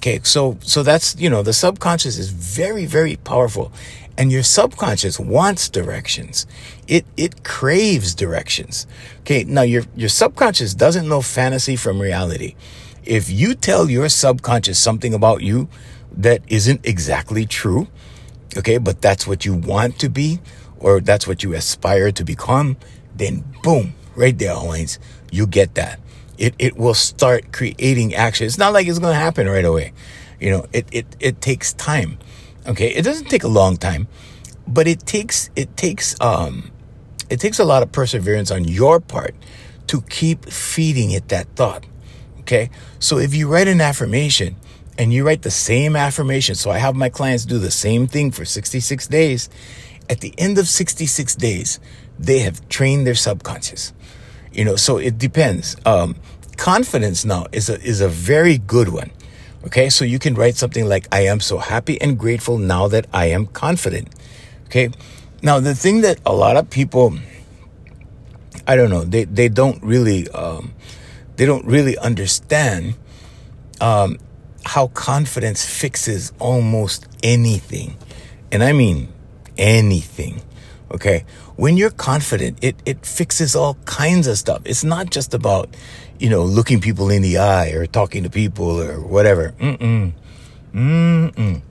Okay, 0.00 0.20
so 0.22 0.56
so 0.62 0.82
that's 0.82 1.14
you 1.20 1.28
know 1.28 1.42
the 1.42 1.52
subconscious 1.52 2.16
is 2.16 2.30
very 2.30 2.86
very 2.86 3.16
powerful, 3.16 3.70
and 4.16 4.32
your 4.32 4.42
subconscious 4.42 5.20
wants 5.20 5.68
directions. 5.68 6.46
It 6.88 7.04
it 7.18 7.44
craves 7.44 8.14
directions. 8.14 8.86
Okay, 9.20 9.44
now 9.44 9.60
your 9.60 9.82
your 9.94 10.08
subconscious 10.08 10.72
doesn't 10.72 11.06
know 11.06 11.20
fantasy 11.20 11.76
from 11.76 12.00
reality. 12.00 12.54
If 13.04 13.28
you 13.28 13.54
tell 13.54 13.90
your 13.90 14.08
subconscious 14.08 14.78
something 14.78 15.12
about 15.12 15.42
you 15.42 15.68
that 16.22 16.42
isn't 16.48 16.84
exactly 16.84 17.46
true, 17.46 17.88
okay, 18.56 18.78
but 18.78 19.00
that's 19.00 19.26
what 19.26 19.44
you 19.44 19.54
want 19.54 19.98
to 20.00 20.08
be, 20.08 20.40
or 20.78 21.00
that's 21.00 21.26
what 21.26 21.42
you 21.42 21.54
aspire 21.54 22.12
to 22.12 22.24
become, 22.24 22.76
then 23.14 23.44
boom, 23.62 23.94
right 24.16 24.38
there, 24.38 24.54
Hawaiians, 24.54 24.98
you 25.30 25.46
get 25.46 25.74
that 25.74 26.00
it, 26.40 26.54
it 26.58 26.76
will 26.76 26.94
start 26.94 27.52
creating 27.52 28.14
action. 28.14 28.46
It's 28.46 28.58
not 28.58 28.72
like 28.72 28.88
it's 28.88 28.98
going 28.98 29.12
to 29.12 29.20
happen 29.20 29.46
right 29.46 29.64
away. 29.64 29.92
You 30.40 30.50
know, 30.50 30.66
it, 30.72 30.86
it, 30.90 31.06
it 31.20 31.40
takes 31.42 31.74
time. 31.74 32.18
Okay. 32.66 32.88
It 32.88 33.04
doesn't 33.04 33.26
take 33.26 33.44
a 33.44 33.48
long 33.48 33.76
time, 33.76 34.08
but 34.66 34.88
it 34.88 35.00
takes, 35.00 35.50
it 35.54 35.76
takes, 35.76 36.18
um, 36.20 36.72
it 37.28 37.40
takes 37.40 37.58
a 37.58 37.64
lot 37.64 37.82
of 37.82 37.92
perseverance 37.92 38.50
on 38.50 38.64
your 38.64 39.00
part 39.00 39.34
to 39.88 40.00
keep 40.02 40.46
feeding 40.46 41.10
it 41.10 41.28
that 41.28 41.46
thought. 41.56 41.84
Okay. 42.40 42.70
So 42.98 43.18
if 43.18 43.34
you 43.34 43.46
write 43.46 43.68
an 43.68 43.82
affirmation 43.82 44.56
and 45.00 45.14
you 45.14 45.24
write 45.24 45.40
the 45.40 45.50
same 45.50 45.96
affirmation, 45.96 46.54
so 46.54 46.70
I 46.70 46.76
have 46.76 46.94
my 46.94 47.08
clients 47.08 47.46
do 47.46 47.58
the 47.58 47.70
same 47.70 48.06
thing 48.06 48.32
for 48.32 48.44
66 48.44 49.06
days. 49.06 49.48
At 50.10 50.20
the 50.20 50.34
end 50.36 50.58
of 50.58 50.68
66 50.68 51.36
days, 51.36 51.80
they 52.18 52.40
have 52.40 52.68
trained 52.68 53.06
their 53.06 53.14
subconscious. 53.14 53.94
You 54.52 54.66
know, 54.66 54.76
so 54.76 54.98
it 54.98 55.16
depends. 55.16 55.74
Um, 55.86 56.16
confidence 56.58 57.24
now 57.24 57.46
is 57.50 57.70
a, 57.70 57.80
is 57.80 58.02
a 58.02 58.08
very 58.08 58.58
good 58.58 58.90
one. 58.90 59.10
Okay. 59.64 59.88
So 59.88 60.04
you 60.04 60.18
can 60.18 60.34
write 60.34 60.56
something 60.56 60.84
like, 60.84 61.08
I 61.10 61.22
am 61.22 61.40
so 61.40 61.56
happy 61.56 61.98
and 61.98 62.18
grateful 62.18 62.58
now 62.58 62.86
that 62.88 63.06
I 63.10 63.30
am 63.30 63.46
confident. 63.46 64.14
Okay. 64.66 64.90
Now, 65.42 65.60
the 65.60 65.74
thing 65.74 66.02
that 66.02 66.20
a 66.26 66.34
lot 66.34 66.58
of 66.58 66.68
people, 66.68 67.16
I 68.66 68.76
don't 68.76 68.90
know, 68.90 69.04
they, 69.04 69.24
they 69.24 69.48
don't 69.48 69.82
really, 69.82 70.28
um, 70.28 70.74
they 71.36 71.46
don't 71.46 71.64
really 71.64 71.96
understand, 71.96 72.96
um, 73.80 74.18
how 74.64 74.88
confidence 74.88 75.64
fixes 75.64 76.32
almost 76.38 77.06
anything. 77.22 77.96
And 78.52 78.62
I 78.62 78.72
mean 78.72 79.12
anything. 79.56 80.42
Okay. 80.90 81.24
When 81.56 81.76
you're 81.76 81.90
confident, 81.90 82.58
it, 82.62 82.76
it 82.84 83.04
fixes 83.04 83.54
all 83.54 83.74
kinds 83.84 84.26
of 84.26 84.38
stuff. 84.38 84.62
It's 84.64 84.82
not 84.82 85.10
just 85.10 85.34
about, 85.34 85.76
you 86.18 86.28
know, 86.28 86.42
looking 86.42 86.80
people 86.80 87.10
in 87.10 87.22
the 87.22 87.38
eye 87.38 87.70
or 87.70 87.86
talking 87.86 88.22
to 88.24 88.30
people 88.30 88.80
or 88.80 89.00
whatever. 89.00 89.54
Mm-mm. 89.58 90.12
Mm-mm. 90.72 91.62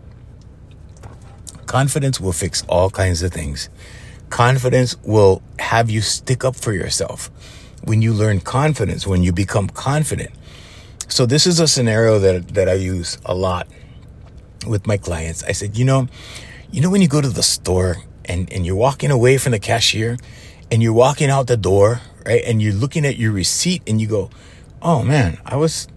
Confidence 1.65 2.19
will 2.19 2.33
fix 2.33 2.63
all 2.67 2.89
kinds 2.89 3.21
of 3.23 3.31
things. 3.31 3.69
Confidence 4.29 4.95
will 5.03 5.41
have 5.57 5.89
you 5.89 6.01
stick 6.01 6.45
up 6.45 6.55
for 6.55 6.71
yourself. 6.71 7.31
When 7.83 8.01
you 8.01 8.13
learn 8.13 8.41
confidence, 8.41 9.07
when 9.07 9.23
you 9.23 9.31
become 9.31 9.69
confident. 9.69 10.31
So 11.09 11.25
this 11.25 11.47
is 11.47 11.59
a 11.59 11.67
scenario 11.67 12.19
that, 12.19 12.49
that 12.49 12.69
I 12.69 12.73
use 12.73 13.17
a 13.25 13.33
lot 13.33 13.67
with 14.67 14.85
my 14.85 14.97
clients. 14.97 15.43
I 15.43 15.53
said, 15.53 15.75
you 15.75 15.83
know, 15.83 16.07
you 16.71 16.81
know, 16.81 16.89
when 16.89 17.01
you 17.01 17.07
go 17.07 17.19
to 17.19 17.29
the 17.29 17.43
store 17.43 17.97
and, 18.25 18.51
and 18.53 18.65
you're 18.65 18.75
walking 18.75 19.09
away 19.09 19.37
from 19.39 19.51
the 19.51 19.59
cashier 19.59 20.17
and 20.71 20.83
you're 20.83 20.93
walking 20.93 21.29
out 21.29 21.47
the 21.47 21.57
door, 21.57 22.01
right? 22.25 22.43
And 22.45 22.61
you're 22.61 22.73
looking 22.73 23.05
at 23.05 23.17
your 23.17 23.31
receipt 23.31 23.81
and 23.87 23.99
you 23.99 24.07
go, 24.07 24.29
Oh 24.81 25.03
man, 25.03 25.39
I 25.45 25.55
was, 25.55 25.87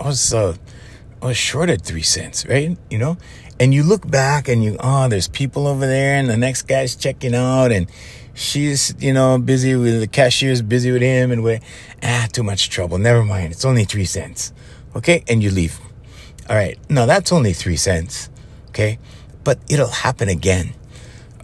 I 0.00 0.06
was, 0.06 0.32
uh, 0.32 0.56
I 1.20 1.26
was 1.26 1.36
short 1.36 1.68
at 1.68 1.82
three 1.82 2.02
cents, 2.02 2.46
right? 2.46 2.76
You 2.90 2.98
know, 2.98 3.18
and 3.60 3.74
you 3.74 3.82
look 3.82 4.08
back 4.10 4.48
and 4.48 4.64
you, 4.64 4.76
oh, 4.80 5.08
there's 5.08 5.28
people 5.28 5.66
over 5.66 5.86
there 5.86 6.14
and 6.14 6.28
the 6.28 6.36
next 6.36 6.62
guy's 6.62 6.96
checking 6.96 7.34
out 7.34 7.70
and 7.70 7.90
she's, 8.38 8.94
you 8.98 9.12
know, 9.12 9.38
busy 9.38 9.74
with 9.74 10.00
the 10.00 10.06
cashier's 10.06 10.62
busy 10.62 10.92
with 10.92 11.02
him 11.02 11.32
and 11.32 11.42
we 11.42 11.60
ah, 12.02 12.28
too 12.32 12.42
much 12.42 12.70
trouble. 12.70 12.98
Never 12.98 13.24
mind. 13.24 13.52
It's 13.52 13.64
only 13.64 13.84
three 13.84 14.04
cents. 14.04 14.52
Okay. 14.96 15.24
And 15.28 15.42
you 15.42 15.50
leave. 15.50 15.78
All 16.48 16.56
right. 16.56 16.78
No, 16.88 17.06
that's 17.06 17.32
only 17.32 17.52
three 17.52 17.76
cents. 17.76 18.30
Okay. 18.68 18.98
But 19.44 19.58
it'll 19.68 19.88
happen 19.88 20.28
again. 20.28 20.74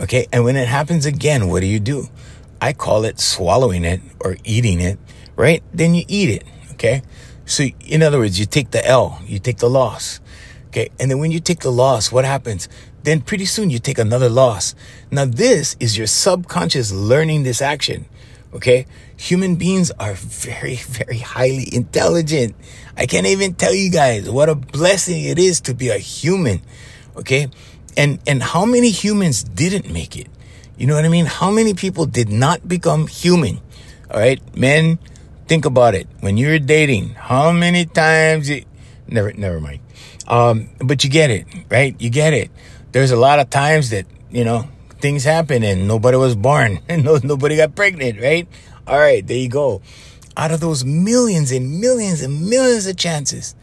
Okay. 0.01 0.27
And 0.33 0.45
when 0.45 0.57
it 0.57 0.69
happens 0.69 1.05
again, 1.05 1.49
what 1.49 1.61
do 1.61 1.67
you 1.67 1.81
do? 1.81 2.09
I 2.61 2.73
call 2.73 3.05
it 3.05 3.21
swallowing 3.21 3.85
it 3.85 4.01
or 4.21 4.37
eating 4.45 4.81
it, 4.81 4.99
right? 5.37 5.63
Then 5.73 5.95
you 5.95 6.05
eat 6.09 6.31
it. 6.31 6.45
Okay. 6.73 7.03
So 7.45 7.65
in 7.87 8.03
other 8.03 8.19
words, 8.19 8.39
you 8.41 8.47
take 8.47 8.71
the 8.71 8.87
L, 8.87 9.21
you 9.27 9.39
take 9.39 9.59
the 9.59 9.69
loss. 9.69 10.21
Okay. 10.69 10.89
And 10.99 11.11
then 11.11 11.19
when 11.19 11.31
you 11.31 11.41
take 11.41 11.61
the 11.61 11.73
loss, 11.73 12.11
what 12.11 12.25
happens? 12.25 12.69
Then 13.05 13.21
pretty 13.21 13.45
soon 13.45 13.69
you 13.69 13.79
take 13.79 13.99
another 13.99 14.31
loss. 14.31 14.75
Now 15.11 15.27
this 15.27 15.77
is 15.79 15.97
your 15.97 16.07
subconscious 16.07 16.91
learning 16.91 17.43
this 17.43 17.61
action. 17.61 18.07
Okay. 18.55 18.87
Human 19.17 19.57
beings 19.57 19.91
are 20.01 20.15
very, 20.15 20.77
very 20.99 21.19
highly 21.19 21.69
intelligent. 21.73 22.55
I 22.97 23.07
can't 23.07 23.27
even 23.27 23.55
tell 23.55 23.75
you 23.75 23.91
guys 23.91 24.31
what 24.31 24.49
a 24.49 24.55
blessing 24.55 25.25
it 25.25 25.39
is 25.39 25.61
to 25.63 25.75
be 25.75 25.91
a 25.91 25.99
human. 25.99 26.63
Okay. 27.17 27.49
And, 27.97 28.21
and 28.27 28.43
how 28.43 28.65
many 28.65 28.91
humans 28.91 29.45
didn't 29.45 29.93
make 29.93 30.17
it? 30.17 30.29
You 30.79 30.87
know 30.87 30.95
what 30.95 31.05
I 31.05 31.09
mean? 31.09 31.27
How 31.27 31.51
many 31.51 31.75
people 31.75 32.07
did 32.07 32.31
not 32.31 32.67
become 32.67 33.07
human? 33.07 33.61
All 34.11 34.19
right. 34.19 34.41
Men, 34.57 34.99
think 35.47 35.67
about 35.67 35.95
it. 35.95 36.09
When 36.21 36.39
you're 36.39 36.59
dating, 36.59 37.11
how 37.11 37.53
many 37.53 37.85
times 37.85 38.49
it, 38.49 38.65
never, 39.07 39.33
never 39.35 39.61
mind. 39.61 39.81
Um, 40.27 40.71
but 40.79 41.05
you 41.05 41.11
get 41.11 41.31
it, 41.31 41.47
right? 41.71 41.95
You 42.01 42.09
get 42.09 42.33
it. 42.33 42.51
There's 42.95 43.11
a 43.11 43.17
lot 43.17 43.41
of 43.41 43.51
times 43.51 43.91
that, 43.91 44.07
you 44.31 44.45
know, 44.45 44.69
things 45.01 45.25
happen 45.25 45.65
and 45.65 45.89
nobody 45.89 46.17
was 46.17 46.37
born 46.37 46.79
and 46.89 47.05
no, 47.05 47.19
nobody 47.25 47.57
got 47.57 47.75
pregnant, 47.75 48.21
right? 48.21 48.47
All 48.87 48.97
right. 48.97 49.27
There 49.27 49.37
you 49.37 49.49
go. 49.49 49.83
Out 50.37 50.53
of 50.53 50.61
those 50.61 50.85
millions 50.85 51.51
and 51.51 51.81
millions 51.81 52.23
and 52.23 52.49
millions 52.49 52.87
of 52.87 52.97
chances, 52.97 53.57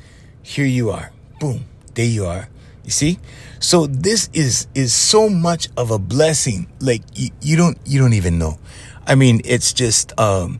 here 0.43 0.65
you 0.65 0.89
are. 0.89 1.13
Boom. 1.39 1.63
There 1.93 2.05
you 2.05 2.25
are. 2.25 2.49
You 2.83 2.91
see? 2.91 3.19
So 3.61 3.87
this 3.87 4.29
is, 4.33 4.67
is 4.75 4.93
so 4.93 5.29
much 5.29 5.69
of 5.77 5.91
a 5.91 5.97
blessing. 5.97 6.67
Like 6.81 7.01
you, 7.15 7.29
you 7.39 7.55
don't, 7.55 7.77
you 7.85 8.01
don't 8.01 8.13
even 8.13 8.37
know. 8.37 8.59
I 9.07 9.15
mean, 9.15 9.39
it's 9.45 9.71
just, 9.71 10.11
um, 10.19 10.59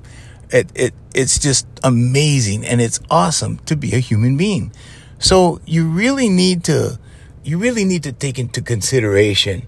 it, 0.50 0.72
it, 0.76 0.94
it's 1.14 1.40
just 1.40 1.68
amazing 1.84 2.66
and 2.66 2.80
it's 2.80 3.02
awesome 3.10 3.58
to 3.66 3.76
be 3.76 3.96
a 3.96 4.00
human 4.00 4.38
being. 4.38 4.72
So 5.20 5.60
you 5.66 5.90
really 5.90 6.30
need 6.30 6.64
to, 6.66 7.02
you 7.44 7.58
really 7.58 7.86
need 7.86 8.04
to 8.04 8.12
take 8.12 8.38
into 8.40 8.62
consideration, 8.62 9.68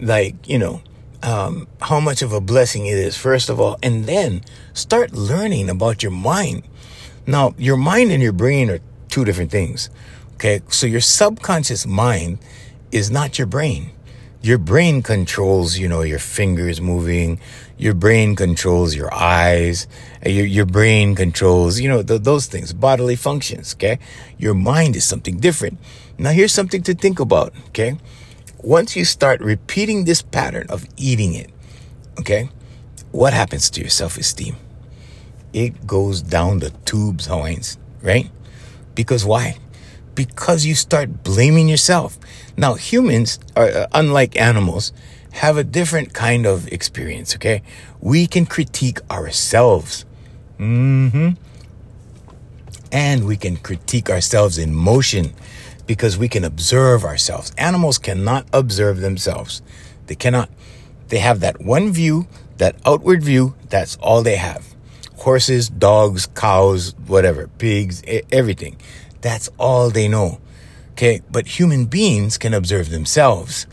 like, 0.00 0.48
you 0.48 0.58
know, 0.58 0.82
um, 1.22 1.66
how 1.80 2.00
much 2.00 2.22
of 2.22 2.32
a 2.32 2.40
blessing 2.40 2.86
it 2.86 2.96
is, 2.96 3.16
first 3.16 3.48
of 3.48 3.58
all, 3.60 3.76
and 3.82 4.04
then 4.04 4.42
start 4.72 5.12
learning 5.12 5.68
about 5.68 6.02
your 6.02 6.12
mind. 6.12 6.62
Now, 7.26 7.54
your 7.58 7.76
mind 7.76 8.12
and 8.12 8.22
your 8.22 8.32
brain 8.32 8.70
are 8.70 8.78
two 9.08 9.24
different 9.24 9.50
things. 9.50 9.90
Okay. 10.34 10.60
So 10.68 10.86
your 10.86 11.00
subconscious 11.00 11.86
mind 11.86 12.38
is 12.92 13.10
not 13.10 13.38
your 13.38 13.46
brain. 13.46 13.90
Your 14.40 14.58
brain 14.58 15.02
controls, 15.02 15.78
you 15.78 15.88
know, 15.88 16.02
your 16.02 16.20
fingers 16.20 16.80
moving. 16.80 17.40
Your 17.76 17.94
brain 17.94 18.36
controls 18.36 18.94
your 18.94 19.12
eyes. 19.12 19.88
Your, 20.24 20.46
your 20.46 20.66
brain 20.66 21.16
controls, 21.16 21.80
you 21.80 21.88
know, 21.88 22.02
th- 22.02 22.22
those 22.22 22.46
things, 22.46 22.72
bodily 22.72 23.16
functions. 23.16 23.74
Okay. 23.74 23.98
Your 24.38 24.54
mind 24.54 24.94
is 24.94 25.04
something 25.04 25.38
different. 25.38 25.78
Now 26.18 26.30
here's 26.30 26.52
something 26.52 26.82
to 26.84 26.94
think 26.94 27.18
about. 27.18 27.52
Okay. 27.68 27.98
Once 28.62 28.96
you 28.96 29.04
start 29.04 29.40
repeating 29.40 30.04
this 30.04 30.22
pattern 30.22 30.66
of 30.68 30.86
eating 30.96 31.34
it, 31.34 31.50
okay, 32.18 32.48
what 33.12 33.32
happens 33.32 33.70
to 33.70 33.80
your 33.80 33.90
self-esteem? 33.90 34.56
It 35.52 35.86
goes 35.86 36.22
down 36.22 36.58
the 36.58 36.70
tubes, 36.84 37.26
Hawaiians, 37.26 37.78
right? 38.02 38.28
Because 38.94 39.24
why? 39.24 39.58
because 40.18 40.66
you 40.66 40.74
start 40.74 41.22
blaming 41.22 41.68
yourself. 41.68 42.18
Now, 42.58 42.74
humans 42.74 43.38
are 43.54 43.68
uh, 43.68 43.86
unlike 43.94 44.36
animals 44.36 44.92
have 45.30 45.56
a 45.56 45.62
different 45.62 46.12
kind 46.12 46.44
of 46.44 46.66
experience, 46.72 47.36
okay? 47.36 47.62
We 48.00 48.26
can 48.26 48.46
critique 48.46 48.98
ourselves. 49.08 50.04
hmm 50.56 51.30
And 52.90 53.26
we 53.26 53.36
can 53.36 53.58
critique 53.58 54.10
ourselves 54.10 54.58
in 54.58 54.74
motion 54.74 55.34
because 55.86 56.18
we 56.18 56.28
can 56.28 56.42
observe 56.42 57.04
ourselves. 57.04 57.52
Animals 57.56 57.96
cannot 57.96 58.48
observe 58.52 58.98
themselves. 58.98 59.62
They 60.08 60.16
cannot. 60.16 60.50
They 61.10 61.18
have 61.18 61.38
that 61.40 61.60
one 61.60 61.92
view, 61.92 62.26
that 62.56 62.74
outward 62.84 63.22
view, 63.22 63.54
that's 63.68 63.96
all 63.98 64.24
they 64.24 64.36
have. 64.36 64.66
Horses, 65.18 65.68
dogs, 65.68 66.26
cows, 66.26 66.96
whatever, 67.06 67.46
pigs, 67.58 68.02
everything. 68.32 68.76
That's 69.20 69.48
all 69.58 69.90
they 69.90 70.08
know. 70.08 70.40
Okay. 70.98 71.22
But 71.30 71.46
human 71.46 71.84
beings 71.86 72.36
can 72.38 72.52
observe 72.52 72.90
themselves. 72.90 73.68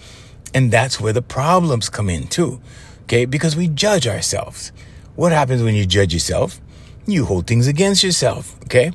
And 0.53 0.69
that's 0.69 1.01
where 1.01 1.11
the 1.11 1.23
problems 1.23 1.89
come 1.89 2.07
in 2.07 2.27
too. 2.27 2.61
Okay. 3.03 3.25
Because 3.25 3.55
we 3.55 3.67
judge 3.67 4.07
ourselves. 4.07 4.71
What 5.15 5.31
happens 5.31 5.63
when 5.63 5.73
you 5.73 5.87
judge 5.87 6.13
yourself? 6.13 6.61
You 7.07 7.25
hold 7.25 7.47
things 7.47 7.67
against 7.67 8.03
yourself. 8.03 8.55
Okay. 8.65 8.91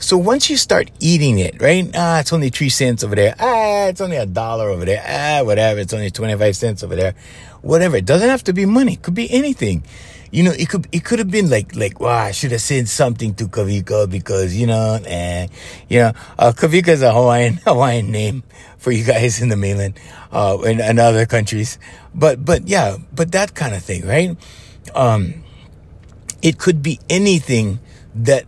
So 0.00 0.18
once 0.18 0.50
you 0.50 0.56
start 0.56 0.90
eating 1.00 1.38
it, 1.38 1.60
right? 1.62 1.88
Ah, 1.94 2.20
it's 2.20 2.32
only 2.32 2.50
three 2.50 2.68
cents 2.68 3.04
over 3.04 3.14
there. 3.14 3.34
Ah, 3.38 3.86
it's 3.86 4.00
only 4.00 4.16
a 4.16 4.26
dollar 4.26 4.68
over 4.68 4.84
there. 4.84 5.02
Ah, 5.06 5.44
whatever. 5.44 5.80
It's 5.80 5.92
only 5.94 6.10
25 6.10 6.56
cents 6.56 6.82
over 6.82 6.96
there. 6.96 7.14
Whatever. 7.62 7.96
It 7.96 8.04
doesn't 8.04 8.28
have 8.28 8.44
to 8.44 8.52
be 8.52 8.66
money. 8.66 8.94
It 8.94 9.02
could 9.02 9.14
be 9.14 9.30
anything. 9.30 9.84
You 10.30 10.42
know, 10.42 10.50
it 10.50 10.68
could, 10.68 10.88
it 10.90 11.04
could 11.04 11.20
have 11.20 11.30
been 11.30 11.48
like, 11.48 11.76
like, 11.76 12.00
wow, 12.00 12.24
I 12.24 12.32
should 12.32 12.50
have 12.50 12.60
said 12.60 12.88
something 12.88 13.34
to 13.34 13.44
Kavika 13.46 14.10
because, 14.10 14.56
you 14.56 14.66
know, 14.66 14.98
eh, 15.06 15.46
you 15.88 16.00
know, 16.00 16.12
uh, 16.38 16.50
Kavika 16.50 16.88
is 16.88 17.02
a 17.02 17.12
Hawaiian, 17.12 17.54
Hawaiian 17.64 18.10
name 18.10 18.42
for 18.78 18.90
you 18.90 19.04
guys 19.04 19.40
in 19.40 19.48
the 19.48 19.56
mainland, 19.56 19.98
uh, 20.32 20.58
in, 20.64 20.80
in 20.80 20.98
other 20.98 21.24
countries. 21.24 21.78
But, 22.12 22.44
but 22.44 22.66
yeah, 22.66 22.96
but 23.14 23.30
that 23.30 23.54
kind 23.54 23.74
of 23.74 23.82
thing, 23.84 24.06
right? 24.06 24.36
Um, 24.94 25.44
it 26.42 26.58
could 26.58 26.82
be 26.82 26.98
anything 27.08 27.78
that 28.16 28.44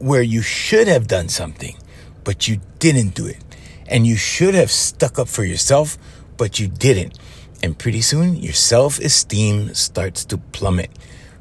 where 0.00 0.22
you 0.22 0.40
should 0.40 0.88
have 0.88 1.06
done 1.06 1.28
something, 1.28 1.76
but 2.24 2.48
you 2.48 2.60
didn't 2.78 3.14
do 3.14 3.26
it. 3.26 3.38
And 3.86 4.06
you 4.06 4.16
should 4.16 4.54
have 4.54 4.70
stuck 4.70 5.18
up 5.18 5.28
for 5.28 5.44
yourself, 5.44 5.98
but 6.36 6.58
you 6.58 6.68
didn't. 6.68 7.18
And 7.62 7.78
pretty 7.78 8.00
soon 8.00 8.36
your 8.36 8.54
self 8.54 8.98
esteem 8.98 9.74
starts 9.74 10.24
to 10.26 10.38
plummet. 10.38 10.90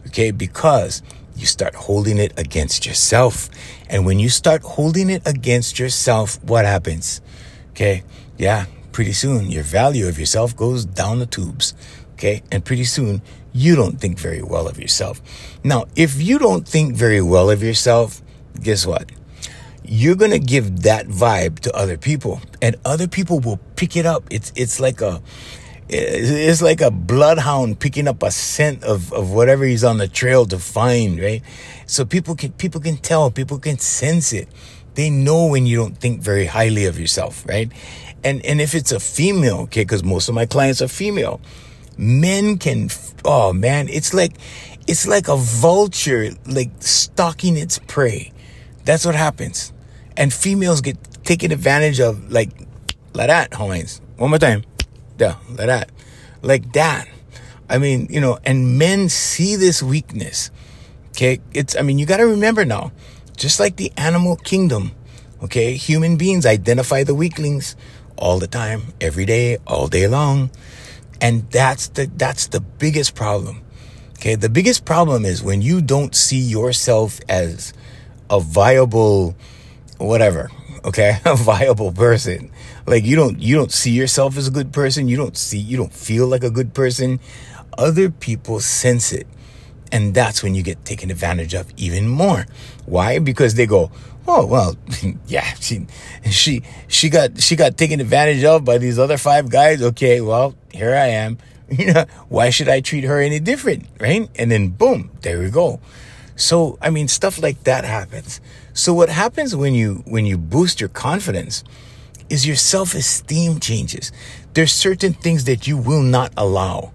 Okay. 0.07 0.31
Because 0.31 1.01
you 1.35 1.45
start 1.45 1.73
holding 1.73 2.17
it 2.17 2.37
against 2.37 2.85
yourself. 2.85 3.49
And 3.89 4.05
when 4.05 4.19
you 4.19 4.29
start 4.29 4.61
holding 4.61 5.09
it 5.09 5.25
against 5.25 5.79
yourself, 5.79 6.43
what 6.43 6.65
happens? 6.65 7.21
Okay. 7.71 8.03
Yeah. 8.37 8.65
Pretty 8.91 9.13
soon 9.13 9.49
your 9.49 9.63
value 9.63 10.07
of 10.07 10.19
yourself 10.19 10.55
goes 10.57 10.83
down 10.83 11.19
the 11.19 11.25
tubes. 11.25 11.73
Okay. 12.13 12.43
And 12.51 12.65
pretty 12.65 12.83
soon 12.83 13.21
you 13.53 13.77
don't 13.77 14.01
think 14.01 14.19
very 14.19 14.41
well 14.41 14.67
of 14.67 14.77
yourself. 14.77 15.21
Now, 15.63 15.85
if 15.95 16.21
you 16.21 16.39
don't 16.39 16.67
think 16.67 16.95
very 16.95 17.21
well 17.21 17.49
of 17.49 17.63
yourself, 17.63 18.21
guess 18.63 18.85
what? 18.85 19.11
You're 19.83 20.15
going 20.15 20.31
to 20.31 20.39
give 20.39 20.83
that 20.83 21.07
vibe 21.07 21.59
to 21.61 21.75
other 21.75 21.97
people 21.97 22.41
and 22.61 22.75
other 22.85 23.07
people 23.07 23.39
will 23.39 23.59
pick 23.75 23.95
it 23.95 24.05
up. 24.05 24.23
It's, 24.29 24.51
it's 24.55 24.79
like 24.79 25.01
a, 25.01 25.21
it's 25.89 26.61
like 26.61 26.81
a 26.81 26.91
bloodhound 26.91 27.79
picking 27.79 28.07
up 28.07 28.21
a 28.21 28.29
scent 28.29 28.83
of, 28.83 29.11
of 29.11 29.31
whatever 29.31 29.65
he's 29.65 29.83
on 29.83 29.97
the 29.97 30.07
trail 30.07 30.45
to 30.45 30.59
find, 30.59 31.19
right? 31.19 31.41
So 31.87 32.05
people 32.05 32.35
can, 32.35 32.51
people 32.53 32.79
can 32.79 32.97
tell, 32.97 33.31
people 33.31 33.57
can 33.57 33.79
sense 33.79 34.31
it. 34.31 34.47
They 34.93 35.09
know 35.09 35.47
when 35.47 35.65
you 35.65 35.77
don't 35.77 35.97
think 35.97 36.21
very 36.21 36.45
highly 36.45 36.85
of 36.85 36.99
yourself, 36.99 37.43
right? 37.47 37.71
And, 38.23 38.45
and 38.45 38.61
if 38.61 38.75
it's 38.75 38.91
a 38.91 38.99
female, 38.99 39.61
okay, 39.61 39.81
because 39.81 40.03
most 40.03 40.29
of 40.29 40.35
my 40.35 40.45
clients 40.45 40.81
are 40.81 40.87
female, 40.87 41.41
men 41.97 42.57
can, 42.57 42.89
oh 43.25 43.53
man, 43.53 43.87
it's 43.89 44.13
like, 44.13 44.33
it's 44.87 45.07
like 45.07 45.27
a 45.27 45.37
vulture, 45.37 46.31
like 46.45 46.71
stalking 46.79 47.57
its 47.57 47.79
prey. 47.79 48.31
That's 48.85 49.05
what 49.05 49.15
happens. 49.15 49.73
And 50.17 50.33
females 50.33 50.81
get 50.81 50.97
taken 51.23 51.51
advantage 51.51 51.99
of 51.99 52.31
like, 52.31 52.49
like 53.13 53.27
that, 53.27 53.53
Hawaiians. 53.53 54.01
One 54.17 54.31
more 54.31 54.39
time. 54.39 54.63
Yeah, 55.17 55.35
like 55.49 55.67
that. 55.67 55.91
Like 56.41 56.73
that. 56.73 57.07
I 57.69 57.77
mean, 57.77 58.07
you 58.09 58.19
know, 58.19 58.39
and 58.45 58.77
men 58.77 59.09
see 59.09 59.55
this 59.55 59.83
weakness. 59.83 60.49
Okay. 61.09 61.39
It's, 61.53 61.75
I 61.77 61.81
mean, 61.81 61.99
you 61.99 62.05
got 62.05 62.17
to 62.17 62.25
remember 62.25 62.65
now, 62.65 62.91
just 63.37 63.59
like 63.59 63.75
the 63.75 63.91
animal 63.97 64.35
kingdom, 64.37 64.91
okay, 65.43 65.75
human 65.75 66.17
beings 66.17 66.45
identify 66.45 67.03
the 67.03 67.13
weaklings 67.13 67.75
all 68.17 68.39
the 68.39 68.47
time, 68.47 68.93
every 68.99 69.25
day, 69.25 69.57
all 69.67 69.87
day 69.87 70.07
long. 70.07 70.49
And 71.21 71.49
that's 71.51 71.89
the, 71.89 72.09
that's 72.15 72.47
the 72.47 72.61
biggest 72.61 73.15
problem. 73.15 73.61
Okay. 74.13 74.35
The 74.35 74.49
biggest 74.49 74.85
problem 74.85 75.25
is 75.25 75.43
when 75.43 75.61
you 75.61 75.81
don't 75.81 76.15
see 76.15 76.39
yourself 76.39 77.19
as 77.29 77.73
a 78.29 78.39
viable, 78.39 79.35
whatever, 79.97 80.49
okay, 80.85 81.19
a 81.25 81.35
viable 81.35 81.91
person. 81.91 82.51
Like 82.85 83.05
you 83.05 83.15
don't, 83.15 83.39
you 83.39 83.55
don't 83.55 83.71
see 83.71 83.91
yourself 83.91 84.37
as 84.37 84.47
a 84.47 84.51
good 84.51 84.71
person. 84.71 85.07
You 85.07 85.17
don't 85.17 85.37
see, 85.37 85.59
you 85.59 85.77
don't 85.77 85.93
feel 85.93 86.27
like 86.27 86.43
a 86.43 86.49
good 86.49 86.73
person. 86.73 87.19
Other 87.77 88.09
people 88.09 88.59
sense 88.59 89.13
it. 89.13 89.27
And 89.91 90.13
that's 90.13 90.43
when 90.43 90.53
you 90.53 90.61
get 90.61 90.85
taken 90.85 91.09
advantage 91.09 91.53
of 91.55 91.71
even 91.77 92.07
more. 92.07 92.45
Why? 92.85 93.19
Because 93.19 93.55
they 93.55 93.65
go, 93.65 93.91
oh 94.27 94.45
well, 94.45 94.75
yeah, 95.27 95.53
she 95.59 95.87
she 96.29 96.61
she 96.87 97.09
got 97.09 97.39
she 97.41 97.55
got 97.55 97.77
taken 97.77 97.99
advantage 97.99 98.43
of 98.43 98.63
by 98.63 98.77
these 98.77 98.99
other 98.99 99.17
five 99.17 99.49
guys. 99.49 99.81
Okay, 99.81 100.21
well, 100.21 100.55
here 100.71 100.95
I 100.95 101.07
am. 101.07 101.37
You 101.71 101.93
know, 101.93 102.05
why 102.29 102.49
should 102.49 102.67
I 102.67 102.81
treat 102.81 103.03
her 103.03 103.19
any 103.19 103.39
different, 103.39 103.85
right? 103.99 104.27
And 104.35 104.49
then 104.49 104.69
boom, 104.69 105.11
there 105.21 105.37
we 105.37 105.51
go. 105.51 105.79
So, 106.39 106.77
I 106.81 106.89
mean, 106.89 107.09
stuff 107.09 107.41
like 107.41 107.65
that 107.65 107.83
happens. 107.83 108.39
So 108.73 108.93
what 108.93 109.09
happens 109.09 109.53
when 109.53 109.73
you, 109.73 110.03
when 110.07 110.25
you 110.25 110.37
boost 110.37 110.79
your 110.79 110.87
confidence 110.87 111.65
is 112.29 112.47
your 112.47 112.55
self-esteem 112.55 113.59
changes. 113.59 114.13
There's 114.53 114.71
certain 114.71 115.11
things 115.11 115.43
that 115.43 115.67
you 115.67 115.75
will 115.75 116.01
not 116.01 116.31
allow. 116.37 116.93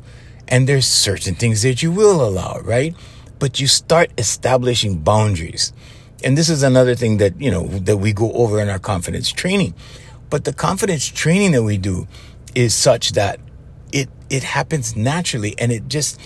And 0.48 0.66
there's 0.66 0.86
certain 0.86 1.34
things 1.34 1.60
that 1.60 1.82
you 1.82 1.92
will 1.92 2.26
allow, 2.26 2.58
right? 2.60 2.94
But 3.38 3.60
you 3.60 3.66
start 3.66 4.10
establishing 4.16 5.00
boundaries. 5.00 5.74
And 6.22 6.38
this 6.38 6.48
is 6.48 6.62
another 6.62 6.94
thing 6.94 7.18
that, 7.18 7.38
you 7.38 7.50
know, 7.50 7.66
that 7.66 7.98
we 7.98 8.14
go 8.14 8.32
over 8.32 8.60
in 8.60 8.70
our 8.70 8.78
confidence 8.78 9.30
training. 9.30 9.74
But 10.30 10.44
the 10.44 10.54
confidence 10.54 11.06
training 11.06 11.52
that 11.52 11.64
we 11.64 11.76
do 11.76 12.08
is 12.54 12.74
such 12.74 13.12
that 13.12 13.40
it, 13.92 14.08
it 14.30 14.42
happens 14.42 14.96
naturally 14.96 15.54
and 15.58 15.70
it 15.70 15.86
just, 15.88 16.18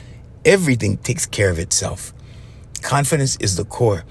everything 0.44 0.98
takes 0.98 1.26
care 1.26 1.50
of 1.50 1.58
itself. 1.58 2.12
Confidence 2.80 3.36
is 3.36 3.56
the 3.56 3.64
core. 3.64 4.04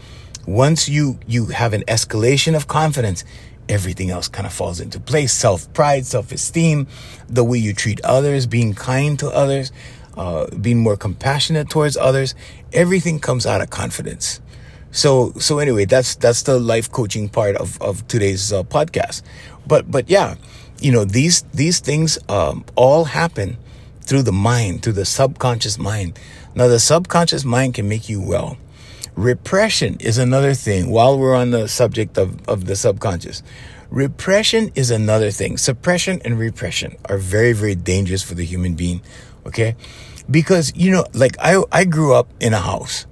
Once 0.45 0.87
you, 0.87 1.19
you 1.27 1.47
have 1.47 1.73
an 1.73 1.83
escalation 1.83 2.55
of 2.55 2.67
confidence, 2.67 3.23
everything 3.67 4.09
else 4.09 4.27
kind 4.27 4.45
of 4.45 4.53
falls 4.53 4.79
into 4.79 4.99
place. 4.99 5.33
Self 5.33 5.71
pride, 5.73 6.05
self 6.05 6.31
esteem, 6.31 6.87
the 7.27 7.43
way 7.43 7.57
you 7.57 7.73
treat 7.73 7.99
others, 8.01 8.45
being 8.47 8.73
kind 8.73 9.19
to 9.19 9.29
others, 9.29 9.71
uh, 10.15 10.47
being 10.55 10.79
more 10.79 10.97
compassionate 10.97 11.69
towards 11.69 11.97
others, 11.97 12.33
everything 12.73 13.19
comes 13.19 13.45
out 13.45 13.61
of 13.61 13.69
confidence. 13.69 14.41
So, 14.91 15.33
so 15.33 15.59
anyway, 15.59 15.85
that's, 15.85 16.15
that's 16.15 16.43
the 16.43 16.59
life 16.59 16.91
coaching 16.91 17.29
part 17.29 17.55
of, 17.57 17.79
of 17.81 18.07
today's 18.07 18.53
uh, 18.53 18.63
podcast. 18.63 19.21
But, 19.67 19.91
but 19.91 20.09
yeah, 20.09 20.35
you 20.79 20.91
know, 20.91 21.03
these, 21.03 21.43
these 21.53 21.79
things, 21.79 22.17
um, 22.29 22.63
all 22.75 23.03
happen 23.03 23.57
through 24.01 24.23
the 24.23 24.31
mind, 24.31 24.83
through 24.83 24.93
the 24.93 25.05
subconscious 25.05 25.77
mind. 25.77 26.17
Now, 26.57 26.67
the 26.67 26.79
subconscious 26.79 27.45
mind 27.45 27.75
can 27.75 27.87
make 27.87 28.09
you 28.09 28.19
well. 28.19 28.57
Repression 29.15 29.95
is 29.99 30.17
another 30.17 30.55
thing 30.55 30.89
while 30.89 31.15
we're 31.19 31.35
on 31.35 31.51
the 31.51 31.67
subject 31.67 32.17
of, 32.17 32.49
of 32.49 32.65
the 32.65 32.75
subconscious. 32.75 33.43
Repression 33.91 34.71
is 34.73 34.89
another 34.89 35.29
thing. 35.29 35.57
Suppression 35.57 36.19
and 36.25 36.39
repression 36.39 36.97
are 37.05 37.19
very, 37.19 37.53
very 37.53 37.75
dangerous 37.75 38.23
for 38.23 38.33
the 38.33 38.43
human 38.43 38.73
being. 38.73 39.01
Okay. 39.45 39.75
Because, 40.31 40.75
you 40.75 40.89
know, 40.89 41.05
like 41.13 41.37
I, 41.39 41.61
I 41.71 41.85
grew 41.85 42.15
up 42.15 42.27
in 42.39 42.55
a 42.55 42.59
house 42.59 43.05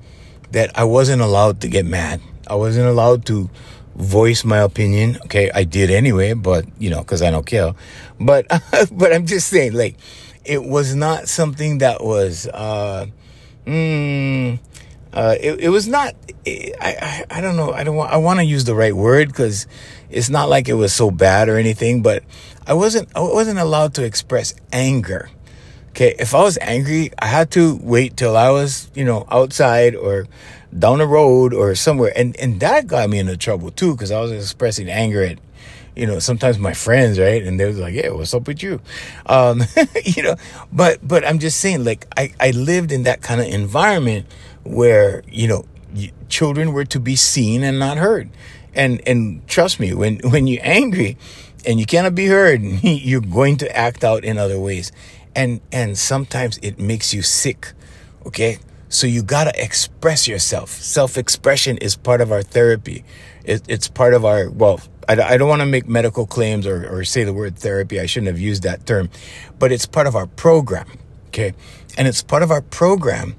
that 0.49 0.75
I 0.75 0.85
wasn't 0.85 1.21
allowed 1.21 1.61
to 1.61 1.67
get 1.67 1.85
mad. 1.85 2.21
I 2.47 2.55
wasn't 2.55 2.87
allowed 2.87 3.27
to 3.27 3.47
voice 3.95 4.43
my 4.43 4.57
opinion. 4.57 5.17
Okay. 5.25 5.51
I 5.53 5.65
did 5.65 5.91
anyway, 5.91 6.33
but 6.33 6.65
you 6.79 6.89
know, 6.89 7.03
cause 7.03 7.21
I 7.21 7.29
don't 7.29 7.45
care. 7.45 7.75
But, 8.19 8.47
but 8.91 9.13
I'm 9.13 9.27
just 9.27 9.49
saying, 9.49 9.73
like, 9.73 9.97
it 10.43 10.63
was 10.63 10.95
not 10.95 11.27
something 11.29 11.77
that 11.77 12.03
was, 12.03 12.47
uh, 12.47 13.05
mm, 13.65 14.59
uh, 15.13 15.35
it, 15.39 15.59
it 15.61 15.69
was 15.69 15.87
not, 15.87 16.13
I, 16.45 16.73
I, 16.81 17.25
I 17.29 17.41
don't 17.41 17.55
know. 17.55 17.71
I 17.71 17.83
don't 17.83 17.95
want, 17.95 18.11
I 18.11 18.17
want 18.17 18.39
to 18.39 18.45
use 18.45 18.65
the 18.65 18.75
right 18.75 18.95
word 18.95 19.29
because 19.29 19.67
it's 20.09 20.29
not 20.29 20.49
like 20.49 20.67
it 20.67 20.73
was 20.73 20.93
so 20.93 21.09
bad 21.09 21.49
or 21.49 21.57
anything, 21.57 22.01
but 22.01 22.23
I 22.67 22.73
wasn't, 22.73 23.09
I 23.15 23.21
wasn't 23.21 23.59
allowed 23.59 23.93
to 23.95 24.03
express 24.03 24.53
anger. 24.71 25.29
Okay. 25.89 26.15
If 26.19 26.35
I 26.35 26.41
was 26.43 26.57
angry, 26.59 27.11
I 27.17 27.27
had 27.27 27.51
to 27.51 27.79
wait 27.81 28.17
till 28.17 28.35
I 28.35 28.49
was, 28.49 28.91
you 28.93 29.05
know, 29.05 29.25
outside 29.31 29.95
or 29.95 30.27
down 30.77 30.97
the 30.99 31.07
road 31.07 31.53
or 31.53 31.73
somewhere. 31.75 32.11
And, 32.15 32.35
and 32.37 32.59
that 32.59 32.87
got 32.87 33.09
me 33.09 33.19
into 33.19 33.37
trouble 33.37 33.71
too 33.71 33.93
because 33.93 34.11
I 34.11 34.19
was 34.19 34.31
expressing 34.31 34.89
anger 34.89 35.23
at, 35.23 35.39
you 35.95 36.05
know, 36.05 36.19
sometimes 36.19 36.59
my 36.59 36.73
friends, 36.73 37.17
right? 37.19 37.41
And 37.41 37.59
they 37.59 37.65
was 37.65 37.79
like, 37.79 37.93
yeah, 37.93 38.09
what's 38.09 38.33
up 38.33 38.47
with 38.47 38.61
you? 38.61 38.81
Um, 39.25 39.63
you 40.05 40.23
know, 40.23 40.35
but, 40.71 41.05
but 41.05 41.25
I'm 41.25 41.39
just 41.39 41.59
saying, 41.59 41.83
like, 41.83 42.07
I, 42.17 42.33
I 42.39 42.51
lived 42.51 42.91
in 42.91 43.03
that 43.03 43.21
kind 43.21 43.39
of 43.39 43.47
environment 43.47 44.25
where, 44.63 45.23
you 45.27 45.47
know, 45.47 45.65
children 46.27 46.73
were 46.73 46.85
to 46.85 46.99
be 46.99 47.15
seen 47.15 47.63
and 47.63 47.79
not 47.79 47.97
heard. 47.97 48.29
And, 48.73 49.01
and 49.07 49.47
trust 49.47 49.79
me, 49.79 49.93
when, 49.93 50.19
when 50.23 50.47
you're 50.47 50.61
angry 50.63 51.17
and 51.65 51.79
you 51.79 51.85
cannot 51.85 52.15
be 52.15 52.27
heard, 52.27 52.61
you're 52.83 53.21
going 53.21 53.57
to 53.57 53.75
act 53.75 54.03
out 54.03 54.23
in 54.23 54.37
other 54.37 54.59
ways. 54.59 54.91
And, 55.35 55.61
and 55.71 55.97
sometimes 55.97 56.57
it 56.59 56.79
makes 56.79 57.13
you 57.13 57.21
sick. 57.21 57.73
Okay. 58.25 58.59
So 58.87 59.07
you 59.07 59.23
gotta 59.23 59.51
express 59.61 60.27
yourself. 60.27 60.69
Self-expression 60.69 61.79
is 61.79 61.95
part 61.97 62.21
of 62.21 62.31
our 62.31 62.43
therapy. 62.43 63.03
It, 63.45 63.63
it's 63.67 63.87
part 63.87 64.13
of 64.13 64.25
our, 64.25 64.49
well, 64.49 64.81
I, 65.07 65.13
I 65.21 65.37
don't 65.37 65.49
want 65.49 65.61
to 65.61 65.65
make 65.65 65.87
medical 65.87 66.25
claims 66.25 66.65
or, 66.67 66.87
or 66.87 67.03
say 67.03 67.23
the 67.23 67.33
word 67.33 67.57
therapy. 67.57 67.99
I 67.99 68.05
shouldn't 68.05 68.27
have 68.27 68.39
used 68.39 68.63
that 68.63 68.85
term, 68.85 69.09
but 69.59 69.71
it's 69.71 69.85
part 69.85 70.07
of 70.07 70.15
our 70.15 70.27
program. 70.27 70.87
Okay. 71.27 71.53
And 71.97 72.07
it's 72.07 72.23
part 72.23 72.43
of 72.43 72.51
our 72.51 72.61
program 72.61 73.35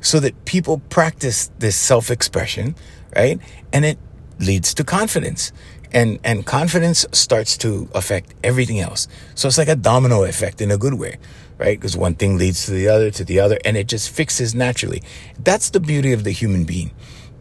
so 0.00 0.20
that 0.20 0.44
people 0.44 0.78
practice 0.90 1.50
this 1.58 1.76
self 1.76 2.10
expression, 2.10 2.74
right? 3.14 3.40
And 3.72 3.84
it, 3.84 3.98
leads 4.38 4.72
to 4.74 4.84
confidence 4.84 5.52
and 5.92 6.18
and 6.22 6.46
confidence 6.46 7.06
starts 7.12 7.56
to 7.56 7.88
affect 7.94 8.34
everything 8.44 8.78
else 8.78 9.08
so 9.34 9.48
it's 9.48 9.58
like 9.58 9.68
a 9.68 9.76
domino 9.76 10.24
effect 10.24 10.60
in 10.60 10.70
a 10.70 10.78
good 10.78 10.94
way 10.94 11.16
right 11.56 11.78
because 11.78 11.96
one 11.96 12.14
thing 12.14 12.36
leads 12.36 12.66
to 12.66 12.72
the 12.72 12.88
other 12.88 13.10
to 13.10 13.24
the 13.24 13.40
other 13.40 13.58
and 13.64 13.76
it 13.76 13.86
just 13.88 14.10
fixes 14.10 14.54
naturally 14.54 15.02
that's 15.40 15.70
the 15.70 15.80
beauty 15.80 16.12
of 16.12 16.24
the 16.24 16.30
human 16.30 16.64
being 16.64 16.90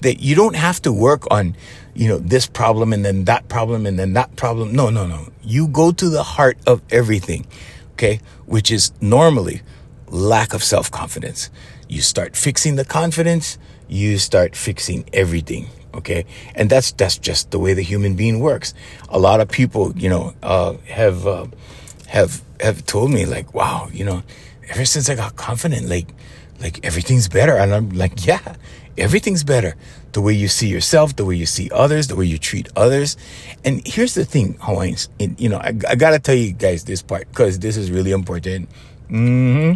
that 0.01 0.21
you 0.21 0.35
don't 0.35 0.55
have 0.55 0.81
to 0.81 0.91
work 0.91 1.23
on 1.31 1.55
you 1.97 2.07
know 2.07 2.19
this 2.19 2.45
problem 2.45 2.93
and 2.93 3.03
then 3.03 3.25
that 3.25 3.47
problem 3.47 3.85
and 3.87 3.97
then 3.97 4.13
that 4.13 4.35
problem. 4.35 4.71
No 4.71 4.89
no 4.91 5.07
no. 5.07 5.29
You 5.41 5.67
go 5.67 5.91
to 5.91 6.09
the 6.09 6.23
heart 6.23 6.57
of 6.67 6.81
everything 6.91 7.47
okay 7.93 8.21
which 8.45 8.69
is 8.71 8.91
normally 9.01 9.61
lack 10.07 10.53
of 10.53 10.63
self-confidence. 10.63 11.49
You 11.89 12.01
start 12.01 12.35
fixing 12.35 12.75
the 12.75 12.85
confidence 12.85 13.57
you 13.89 14.17
start 14.17 14.55
fixing 14.55 15.09
everything 15.13 15.69
okay? 15.95 16.25
And 16.53 16.69
that's 16.69 16.91
that's 16.91 17.17
just 17.17 17.49
the 17.49 17.57
way 17.57 17.73
the 17.73 17.81
human 17.81 18.15
being 18.15 18.39
works. 18.39 18.73
A 19.09 19.17
lot 19.17 19.41
of 19.41 19.49
people 19.49 19.93
you 19.97 20.09
know 20.09 20.35
uh, 20.43 20.73
have 20.85 21.25
uh, 21.25 21.47
have 22.07 22.43
have 22.61 22.85
told 22.85 23.11
me 23.11 23.25
like 23.25 23.53
wow 23.55 23.89
you 23.91 24.05
know 24.05 24.23
ever 24.69 24.83
since 24.83 25.09
i 25.09 25.15
got 25.15 25.35
confident 25.35 25.87
like 25.87 26.09
like 26.59 26.85
everything's 26.85 27.27
better. 27.27 27.57
And 27.57 27.73
i'm 27.73 27.89
like 27.89 28.25
yeah 28.25 28.55
everything's 28.97 29.43
better 29.43 29.75
the 30.13 30.21
way 30.21 30.33
you 30.33 30.47
see 30.47 30.67
yourself 30.67 31.15
the 31.15 31.25
way 31.25 31.35
you 31.35 31.45
see 31.45 31.69
others 31.71 32.07
the 32.07 32.15
way 32.15 32.25
you 32.25 32.37
treat 32.37 32.67
others 32.75 33.17
and 33.63 33.85
here's 33.85 34.13
the 34.13 34.25
thing 34.25 34.57
hawaiians 34.61 35.09
you 35.19 35.49
know 35.49 35.57
i, 35.57 35.73
I 35.87 35.95
gotta 35.95 36.19
tell 36.19 36.35
you 36.35 36.53
guys 36.53 36.85
this 36.85 37.01
part 37.01 37.27
because 37.29 37.59
this 37.59 37.77
is 37.77 37.91
really 37.91 38.11
important 38.11 38.69
mm-hmm 39.09 39.73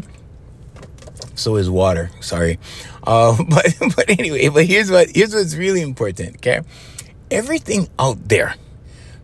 so 1.35 1.55
is 1.55 1.69
water. 1.69 2.11
Sorry, 2.19 2.59
uh, 3.03 3.37
but 3.49 3.75
but 3.95 4.09
anyway, 4.09 4.49
but 4.49 4.65
here's 4.65 4.91
what 4.91 5.09
here's 5.13 5.33
what's 5.33 5.55
really 5.55 5.81
important. 5.81 6.37
Okay, 6.37 6.61
everything 7.29 7.89
out 7.99 8.29
there 8.29 8.55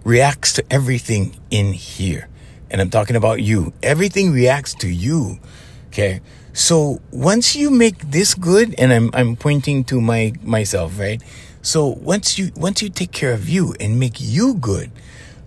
reacts 0.03 0.53
to 0.53 0.66
everything 0.72 1.38
in 1.49 1.74
here, 1.74 2.28
and 2.70 2.82
I'm 2.82 2.89
talking 2.89 3.16
about 3.16 3.41
you. 3.41 3.74
Everything 3.84 4.32
reacts 4.32 4.74
to 4.76 4.88
you. 4.88 5.39
Okay, 5.88 6.22
so 6.58 6.99
once 7.12 7.55
you 7.55 7.70
make 7.70 7.99
this 7.99 8.34
good, 8.34 8.74
and 8.80 8.91
I'm 8.91 9.12
I'm 9.14 9.36
pointing 9.36 9.84
to 9.86 10.01
my 10.01 10.34
myself, 10.41 10.97
right? 10.97 11.22
So 11.62 11.86
once 11.86 12.39
you 12.39 12.51
once 12.55 12.82
you 12.82 12.89
take 12.89 13.12
care 13.12 13.32
of 13.32 13.47
you 13.47 13.76
and 13.80 13.99
make 13.99 14.16
you 14.20 14.55
good, 14.55 14.89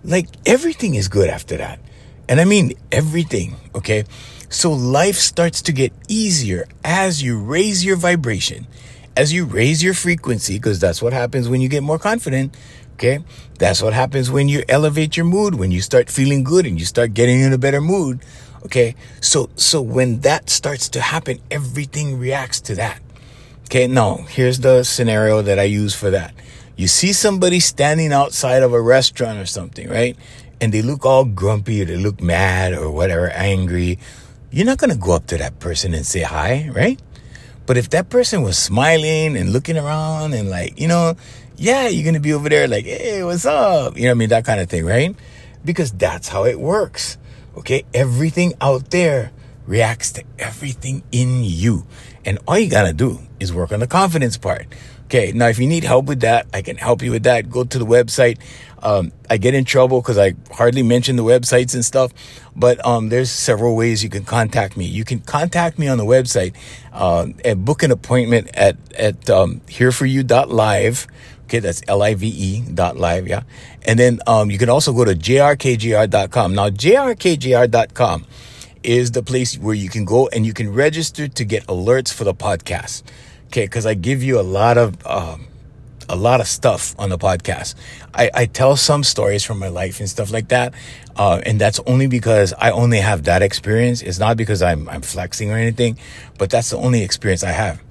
like 0.05 0.27
everything 0.45 0.95
is 0.95 1.09
good 1.09 1.29
after 1.29 1.57
that. 1.57 1.79
And 2.29 2.39
I 2.39 2.45
mean 2.45 2.75
everything, 2.93 3.57
okay? 3.75 4.05
So 4.47 4.71
life 4.71 5.17
starts 5.17 5.61
to 5.63 5.73
get 5.73 5.91
easier 6.07 6.65
as 6.81 7.21
you 7.21 7.37
raise 7.37 7.83
your 7.83 7.97
vibration, 7.97 8.65
as 9.17 9.33
you 9.33 9.43
raise 9.43 9.83
your 9.83 9.93
frequency, 9.93 10.53
because 10.59 10.79
that's 10.79 11.01
what 11.01 11.11
happens 11.11 11.49
when 11.49 11.59
you 11.59 11.67
get 11.67 11.83
more 11.83 11.99
confident. 11.99 12.55
Okay. 12.93 13.19
That's 13.57 13.81
what 13.81 13.93
happens 13.93 14.29
when 14.29 14.47
you 14.47 14.63
elevate 14.69 15.17
your 15.17 15.25
mood, 15.25 15.55
when 15.55 15.71
you 15.71 15.81
start 15.81 16.09
feeling 16.09 16.43
good 16.43 16.65
and 16.65 16.79
you 16.79 16.85
start 16.85 17.13
getting 17.13 17.41
in 17.41 17.51
a 17.51 17.57
better 17.57 17.81
mood. 17.81 18.23
Okay. 18.65 18.95
So, 19.21 19.49
so 19.55 19.81
when 19.81 20.21
that 20.21 20.49
starts 20.49 20.89
to 20.89 21.01
happen, 21.01 21.39
everything 21.49 22.19
reacts 22.19 22.61
to 22.61 22.75
that. 22.75 23.01
Okay. 23.65 23.87
Now, 23.87 24.17
here's 24.29 24.59
the 24.59 24.83
scenario 24.83 25.41
that 25.41 25.59
I 25.59 25.63
use 25.63 25.95
for 25.95 26.09
that. 26.11 26.33
You 26.75 26.87
see 26.87 27.13
somebody 27.13 27.59
standing 27.59 28.13
outside 28.13 28.63
of 28.63 28.73
a 28.73 28.81
restaurant 28.81 29.39
or 29.39 29.45
something, 29.45 29.89
right? 29.89 30.17
And 30.59 30.73
they 30.73 30.81
look 30.81 31.05
all 31.05 31.25
grumpy 31.25 31.81
or 31.81 31.85
they 31.85 31.97
look 31.97 32.21
mad 32.21 32.73
or 32.73 32.91
whatever, 32.91 33.29
angry 33.29 33.99
you're 34.51 34.65
not 34.65 34.77
going 34.77 34.89
to 34.89 34.97
go 34.97 35.13
up 35.13 35.27
to 35.27 35.37
that 35.37 35.59
person 35.59 35.93
and 35.93 36.05
say 36.05 36.21
hi, 36.21 36.69
right? 36.73 37.01
But 37.65 37.77
if 37.77 37.89
that 37.91 38.09
person 38.09 38.41
was 38.41 38.57
smiling 38.57 39.37
and 39.37 39.53
looking 39.53 39.77
around 39.77 40.33
and 40.33 40.49
like, 40.49 40.79
you 40.79 40.87
know, 40.87 41.15
yeah, 41.55 41.87
you're 41.87 42.03
going 42.03 42.15
to 42.15 42.19
be 42.19 42.33
over 42.33 42.49
there 42.49 42.67
like, 42.67 42.85
hey, 42.85 43.23
what's 43.23 43.45
up? 43.45 43.97
You 43.97 44.05
know 44.05 44.11
I 44.11 44.13
mean? 44.15 44.29
That 44.29 44.45
kind 44.45 44.59
of 44.59 44.69
thing, 44.69 44.85
right? 44.85 45.15
Because 45.63 45.91
that's 45.91 46.27
how 46.27 46.43
it 46.43 46.59
works. 46.59 47.17
Okay. 47.57 47.83
Everything 47.93 48.53
out 48.61 48.91
there 48.91 49.31
reacts 49.65 50.11
to 50.13 50.23
everything 50.39 51.03
in 51.11 51.43
you. 51.43 51.85
And 52.25 52.39
all 52.47 52.59
you 52.59 52.69
got 52.69 52.87
to 52.87 52.93
do 52.93 53.19
is 53.39 53.53
work 53.53 53.71
on 53.71 53.79
the 53.79 53.87
confidence 53.87 54.37
part. 54.37 54.67
Okay. 55.05 55.31
Now, 55.33 55.47
if 55.47 55.59
you 55.59 55.67
need 55.67 55.83
help 55.83 56.05
with 56.05 56.21
that, 56.21 56.47
I 56.53 56.61
can 56.61 56.77
help 56.77 57.01
you 57.01 57.11
with 57.11 57.23
that. 57.23 57.49
Go 57.49 57.63
to 57.63 57.79
the 57.79 57.85
website. 57.85 58.39
Um, 58.83 59.11
I 59.29 59.37
get 59.37 59.53
in 59.53 59.63
trouble 59.63 60.01
because 60.01 60.17
I 60.17 60.33
hardly 60.51 60.81
mention 60.81 61.15
the 61.15 61.23
websites 61.23 61.75
and 61.75 61.85
stuff, 61.85 62.11
but 62.55 62.83
um, 62.85 63.09
there's 63.09 63.29
several 63.29 63.75
ways 63.75 64.03
you 64.03 64.09
can 64.09 64.25
contact 64.25 64.75
me. 64.75 64.85
You 64.85 65.03
can 65.03 65.19
contact 65.19 65.77
me 65.77 65.87
on 65.87 65.97
the 65.97 66.05
website 66.05 66.55
uh, 66.91 67.27
and 67.45 67.63
book 67.63 67.83
an 67.83 67.91
appointment 67.91 68.49
at 68.55 68.77
at 68.97 69.29
um, 69.29 69.61
hereforyou.live. 69.67 71.07
Okay, 71.51 71.59
that's 71.59 71.81
L-I-V-E 71.85 72.61
dot 72.73 72.95
live, 72.95 73.27
yeah. 73.27 73.43
And 73.85 73.99
then 73.99 74.21
um, 74.25 74.49
you 74.49 74.57
can 74.57 74.69
also 74.69 74.93
go 74.93 75.03
to 75.03 75.13
jrkjr.com. 75.13 76.55
Now, 76.55 76.69
jrkjr.com 76.69 78.25
is 78.83 79.11
the 79.11 79.21
place 79.21 79.57
where 79.57 79.75
you 79.75 79.89
can 79.89 80.05
go 80.05 80.29
and 80.29 80.45
you 80.45 80.53
can 80.53 80.73
register 80.73 81.27
to 81.27 81.43
get 81.43 81.67
alerts 81.67 82.13
for 82.13 82.23
the 82.23 82.33
podcast. 82.33 83.03
Okay, 83.47 83.65
because 83.65 83.85
I 83.85 83.95
give 83.95 84.23
you 84.23 84.39
a 84.39 84.47
lot 84.47 84.77
of 84.77 85.05
um, 85.05 85.45
a 86.07 86.15
lot 86.15 86.39
of 86.39 86.47
stuff 86.47 86.95
on 86.97 87.09
the 87.09 87.17
podcast. 87.17 87.75
I, 88.13 88.31
I 88.33 88.45
tell 88.45 88.77
some 88.77 89.03
stories 89.03 89.43
from 89.43 89.59
my 89.59 89.67
life 89.67 89.99
and 89.99 90.09
stuff 90.09 90.31
like 90.31 90.47
that. 90.47 90.73
Uh, 91.17 91.41
and 91.45 91.59
that's 91.59 91.81
only 91.85 92.07
because 92.07 92.53
I 92.57 92.71
only 92.71 92.99
have 92.99 93.25
that 93.25 93.41
experience. 93.41 94.01
It's 94.01 94.19
not 94.19 94.37
because 94.37 94.61
I'm, 94.61 94.87
I'm 94.87 95.01
flexing 95.01 95.51
or 95.51 95.57
anything, 95.57 95.97
but 96.37 96.49
that's 96.49 96.69
the 96.69 96.77
only 96.77 97.03
experience 97.03 97.43
I 97.43 97.51
have. 97.51 97.81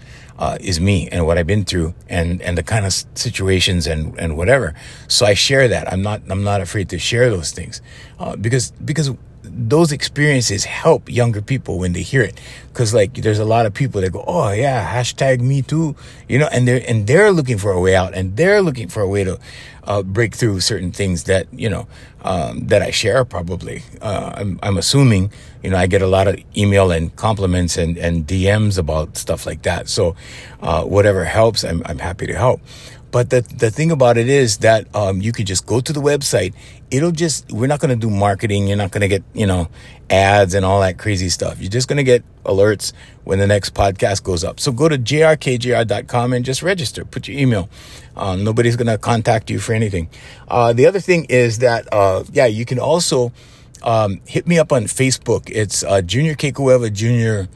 Uh, 0.41 0.57
is 0.59 0.81
me 0.81 1.07
and 1.13 1.27
what 1.27 1.37
I've 1.37 1.47
been 1.47 1.67
through 1.67 1.93
and, 2.09 2.41
and 2.41 2.57
the 2.57 2.63
kind 2.63 2.87
of 2.87 2.95
situations 3.15 3.87
and, 3.87 4.19
and 4.19 4.39
whatever. 4.39 4.73
So 5.07 5.27
I 5.27 5.35
share 5.35 5.69
that. 5.69 5.93
I'm 5.93 6.01
not, 6.01 6.23
I'm 6.31 6.43
not 6.43 6.63
afraid 6.63 6.89
to 6.89 6.99
share 6.99 7.29
those 7.29 7.53
things, 7.53 7.83
uh, 8.19 8.37
because, 8.37 8.71
because 8.83 9.11
those 9.43 9.91
experiences 9.93 10.65
help 10.65 11.11
younger 11.11 11.41
people 11.43 11.79
when 11.79 11.93
they 11.93 12.03
hear 12.03 12.23
it 12.23 12.39
because 12.69 12.93
like 12.95 13.15
there's 13.15 13.39
a 13.39 13.45
lot 13.45 13.67
of 13.67 13.75
people 13.75 14.01
that 14.01 14.13
go 14.13 14.23
oh 14.27 14.51
yeah 14.51 14.95
hashtag 14.95 15.41
me 15.41 15.63
too 15.63 15.97
you 16.29 16.39
know 16.39 16.49
and 16.53 16.69
they're 16.69 16.83
and 16.87 17.07
they're 17.07 17.33
looking 17.33 17.59
for 17.59 17.73
a 17.73 17.81
way 17.81 17.95
out 17.95 18.15
and 18.15 18.37
they're 18.37 18.63
looking 18.63 18.89
for 18.89 19.03
a 19.03 19.09
way 19.09 19.25
to 19.25 19.39
uh, 19.85 20.03
break 20.03 20.35
through 20.35 20.61
certain 20.61 20.93
things 20.93 21.25
that 21.25 21.47
you 21.53 21.69
know 21.69 21.87
um, 22.23 22.67
that 22.67 22.83
I 22.83 22.91
share 22.91 23.25
probably 23.25 23.83
uh, 24.01 24.33
I'm, 24.37 24.59
I'm 24.63 24.77
assuming 24.77 25.33
you 25.63 25.71
know 25.71 25.77
I 25.77 25.87
get 25.87 26.03
a 26.03 26.07
lot 26.07 26.29
of 26.29 26.37
email 26.57 26.91
and 26.91 27.15
compliments 27.17 27.77
and, 27.77 27.97
and 27.99 28.27
DMs 28.27 28.79
about 28.79 29.17
stuff 29.17 29.47
like 29.47 29.63
that 29.63 29.89
so 29.89 30.17
uh, 30.61 30.85
whatever 30.85 31.25
helps 31.25 31.65
I'm, 31.65 31.83
I'm 31.87 31.99
happy 31.99 32.27
to 32.27 32.35
help 32.35 32.61
but 33.11 33.31
the, 33.31 33.41
the 33.41 33.71
thing 33.71 33.91
about 33.91 34.17
it 34.17 34.29
is 34.29 34.59
that 34.59 34.95
um, 34.95 35.21
you 35.21 35.33
could 35.33 35.47
just 35.47 35.67
go 35.67 35.81
to 35.81 35.93
the 35.93 36.01
website. 36.01 36.55
It'll 36.91 37.11
just, 37.11 37.51
we're 37.51 37.67
not 37.67 37.81
going 37.81 37.91
to 37.91 37.97
do 37.97 38.11
marketing. 38.11 38.69
You're 38.69 38.77
not 38.77 38.93
going 38.93 39.01
to 39.03 39.09
get, 39.09 39.25
you 39.35 39.47
know, 39.47 39.69
ads 40.09 40.55
and 40.55 40.65
all 40.65 40.81
that 40.81 40.99
crazy 40.99 41.29
stuff. 41.29 41.61
You're 41.61 41.71
just 41.71 41.89
going 41.89 41.97
to 41.97 42.05
get 42.05 42.23
alerts 42.45 42.93
when 43.25 43.39
the 43.39 43.47
next 43.47 43.75
podcast 43.75 44.23
goes 44.23 44.45
up. 44.45 44.61
So 44.61 44.71
go 44.71 44.89
to 44.89 44.97
jrkjr.com 44.97 46.33
and 46.33 46.45
just 46.45 46.63
register. 46.63 47.05
Put 47.05 47.27
your 47.27 47.39
email. 47.39 47.69
Uh, 48.21 48.37
nobody's 48.37 48.77
going 48.77 48.87
to 48.87 48.99
contact 48.99 49.51
you 49.51 49.59
for 49.59 49.73
anything. 49.73 50.09
Uh, 50.47 50.73
the 50.73 50.87
other 50.87 51.01
thing 51.01 51.25
is 51.29 51.59
that, 51.59 51.89
uh, 51.93 52.23
yeah, 52.33 52.47
you 52.47 52.65
can 52.65 52.79
also 52.79 53.33
um, 53.83 54.21
hit 54.27 54.47
me 54.47 54.59
up 54.59 54.73
on 54.73 54.85
Facebook. 54.85 55.51
It's 55.51 55.83
uh, 55.83 56.03
Junior 56.03 56.35
Kekuewa 56.35 56.93
Junior 56.93 57.49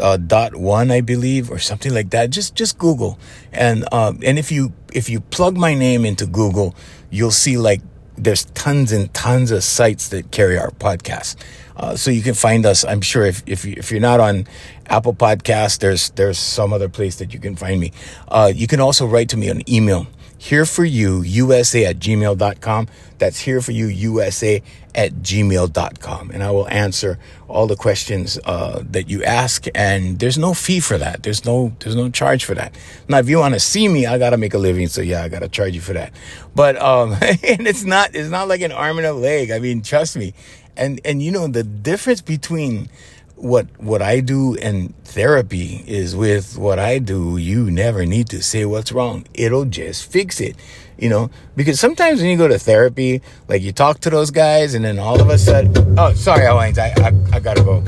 uh, 0.00 0.16
dot 0.16 0.56
one, 0.56 0.90
I 0.90 1.00
believe, 1.00 1.50
or 1.50 1.58
something 1.58 1.92
like 1.92 2.10
that. 2.10 2.30
Just 2.30 2.54
just 2.54 2.78
Google, 2.78 3.18
and 3.52 3.84
um, 3.92 4.20
and 4.24 4.38
if 4.38 4.52
you 4.52 4.72
if 4.92 5.08
you 5.08 5.20
plug 5.20 5.56
my 5.56 5.74
name 5.74 6.04
into 6.04 6.26
Google, 6.26 6.74
you'll 7.10 7.30
see 7.30 7.56
like 7.56 7.80
there's 8.16 8.44
tons 8.46 8.92
and 8.92 9.12
tons 9.14 9.50
of 9.50 9.62
sites 9.62 10.08
that 10.08 10.30
carry 10.30 10.58
our 10.58 10.70
podcast. 10.70 11.36
Uh, 11.76 11.94
so 11.94 12.10
you 12.10 12.22
can 12.22 12.34
find 12.34 12.64
us. 12.64 12.84
I'm 12.84 13.02
sure 13.02 13.26
if 13.26 13.42
if, 13.46 13.64
you, 13.64 13.74
if 13.76 13.90
you're 13.90 14.00
not 14.00 14.18
on 14.18 14.46
Apple 14.86 15.14
Podcast, 15.14 15.80
there's 15.80 16.10
there's 16.10 16.38
some 16.38 16.72
other 16.72 16.88
place 16.88 17.16
that 17.16 17.34
you 17.34 17.40
can 17.40 17.54
find 17.54 17.78
me. 17.78 17.92
Uh, 18.28 18.50
you 18.54 18.66
can 18.66 18.80
also 18.80 19.06
write 19.06 19.28
to 19.30 19.36
me 19.36 19.50
on 19.50 19.60
email 19.68 20.06
here 20.38 20.64
for 20.66 20.84
you 20.84 21.22
usa 21.22 21.86
at 21.86 21.98
gmail.com 21.98 22.88
that's 23.18 23.40
here 23.40 23.60
for 23.60 23.72
you 23.72 23.86
usa 23.86 24.62
at 24.94 25.12
gmail.com 25.14 26.30
and 26.30 26.42
i 26.42 26.50
will 26.50 26.68
answer 26.68 27.18
all 27.48 27.66
the 27.66 27.76
questions 27.76 28.38
uh, 28.44 28.82
that 28.90 29.08
you 29.08 29.22
ask 29.24 29.66
and 29.74 30.18
there's 30.18 30.38
no 30.38 30.52
fee 30.54 30.80
for 30.80 30.98
that. 30.98 31.22
There's 31.22 31.44
no 31.44 31.72
there's 31.80 31.94
no 31.96 32.10
charge 32.10 32.44
for 32.44 32.54
that. 32.54 32.76
Now 33.08 33.18
if 33.18 33.28
you 33.28 33.38
want 33.38 33.54
to 33.54 33.60
see 33.60 33.88
me 33.88 34.06
i 34.06 34.18
gotta 34.18 34.36
make 34.36 34.54
a 34.54 34.58
living 34.58 34.88
so 34.88 35.00
yeah 35.00 35.22
i 35.22 35.28
gotta 35.28 35.48
charge 35.48 35.74
you 35.74 35.80
for 35.80 35.92
that. 35.92 36.12
But 36.54 36.80
um 36.80 37.12
and 37.22 37.66
it's 37.66 37.84
not 37.84 38.14
it's 38.14 38.30
not 38.30 38.48
like 38.48 38.60
an 38.60 38.72
arm 38.72 38.98
and 38.98 39.06
a 39.06 39.12
leg. 39.12 39.50
I 39.50 39.58
mean 39.58 39.82
trust 39.82 40.16
me. 40.16 40.34
And 40.76 41.00
and 41.04 41.22
you 41.22 41.30
know 41.30 41.46
the 41.46 41.62
difference 41.62 42.20
between 42.20 42.88
what 43.36 43.66
what 43.78 44.02
I 44.02 44.20
do 44.20 44.54
in 44.54 44.94
therapy 45.04 45.84
is 45.86 46.16
with 46.16 46.58
what 46.58 46.78
I 46.78 46.98
do, 46.98 47.36
you 47.36 47.70
never 47.70 48.04
need 48.06 48.28
to 48.30 48.42
say 48.42 48.64
what's 48.64 48.92
wrong. 48.92 49.26
It'll 49.34 49.64
just 49.64 50.10
fix 50.10 50.40
it. 50.40 50.56
You 50.98 51.10
know, 51.10 51.30
because 51.54 51.78
sometimes 51.78 52.20
when 52.22 52.30
you 52.30 52.38
go 52.38 52.48
to 52.48 52.58
therapy, 52.58 53.20
like 53.48 53.60
you 53.60 53.72
talk 53.72 54.00
to 54.00 54.10
those 54.10 54.30
guys 54.30 54.74
and 54.74 54.82
then 54.84 54.98
all 54.98 55.20
of 55.20 55.28
a 55.28 55.36
sudden, 55.36 55.98
oh, 55.98 56.14
sorry, 56.14 56.46
Hawaiians, 56.46 56.78
I, 56.78 56.88
I, 56.96 57.12
I 57.34 57.40
gotta 57.40 57.62
go. 57.62 57.84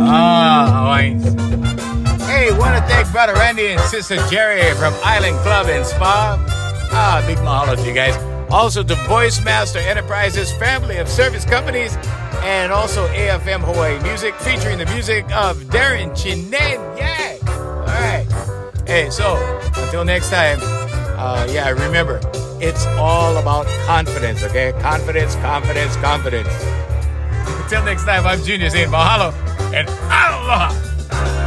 Ah, 0.00 0.82
Hawaiians. 0.82 1.24
Hey, 2.26 2.50
wanna 2.58 2.84
thank 2.88 3.10
Brother 3.12 3.34
Randy 3.34 3.68
and 3.68 3.80
Sister 3.82 4.16
Jerry 4.28 4.74
from 4.74 4.92
Island 5.04 5.36
Club 5.38 5.68
and 5.68 5.86
Spa. 5.86 6.36
Ah, 6.90 7.24
big 7.26 7.38
mahalo 7.38 7.76
to 7.76 7.86
you 7.86 7.94
guys. 7.94 8.31
Also 8.52 8.82
to 8.82 8.94
Voice 9.08 9.42
Master 9.42 9.78
Enterprises, 9.78 10.52
family 10.52 10.98
of 10.98 11.08
service 11.08 11.42
companies, 11.44 11.96
and 12.42 12.70
also 12.70 13.08
AFM 13.08 13.60
Hawaii 13.60 13.98
Music, 14.02 14.34
featuring 14.34 14.76
the 14.76 14.84
music 14.86 15.24
of 15.32 15.56
Darren 15.70 16.10
Chinen. 16.10 16.98
Yeah. 16.98 17.38
All 17.48 17.86
right. 17.86 18.26
Hey, 18.86 19.08
so 19.08 19.36
until 19.76 20.04
next 20.04 20.28
time, 20.28 20.58
uh, 20.60 21.46
yeah, 21.50 21.70
remember, 21.70 22.20
it's 22.60 22.84
all 22.98 23.38
about 23.38 23.64
confidence, 23.86 24.42
okay? 24.42 24.72
Confidence, 24.80 25.34
confidence, 25.36 25.96
confidence. 25.96 26.48
Until 27.62 27.82
next 27.84 28.04
time, 28.04 28.26
I'm 28.26 28.42
Junior 28.42 28.68
saying 28.68 28.90
mahalo 28.90 29.32
and 29.72 29.88
aloha. 29.88 31.41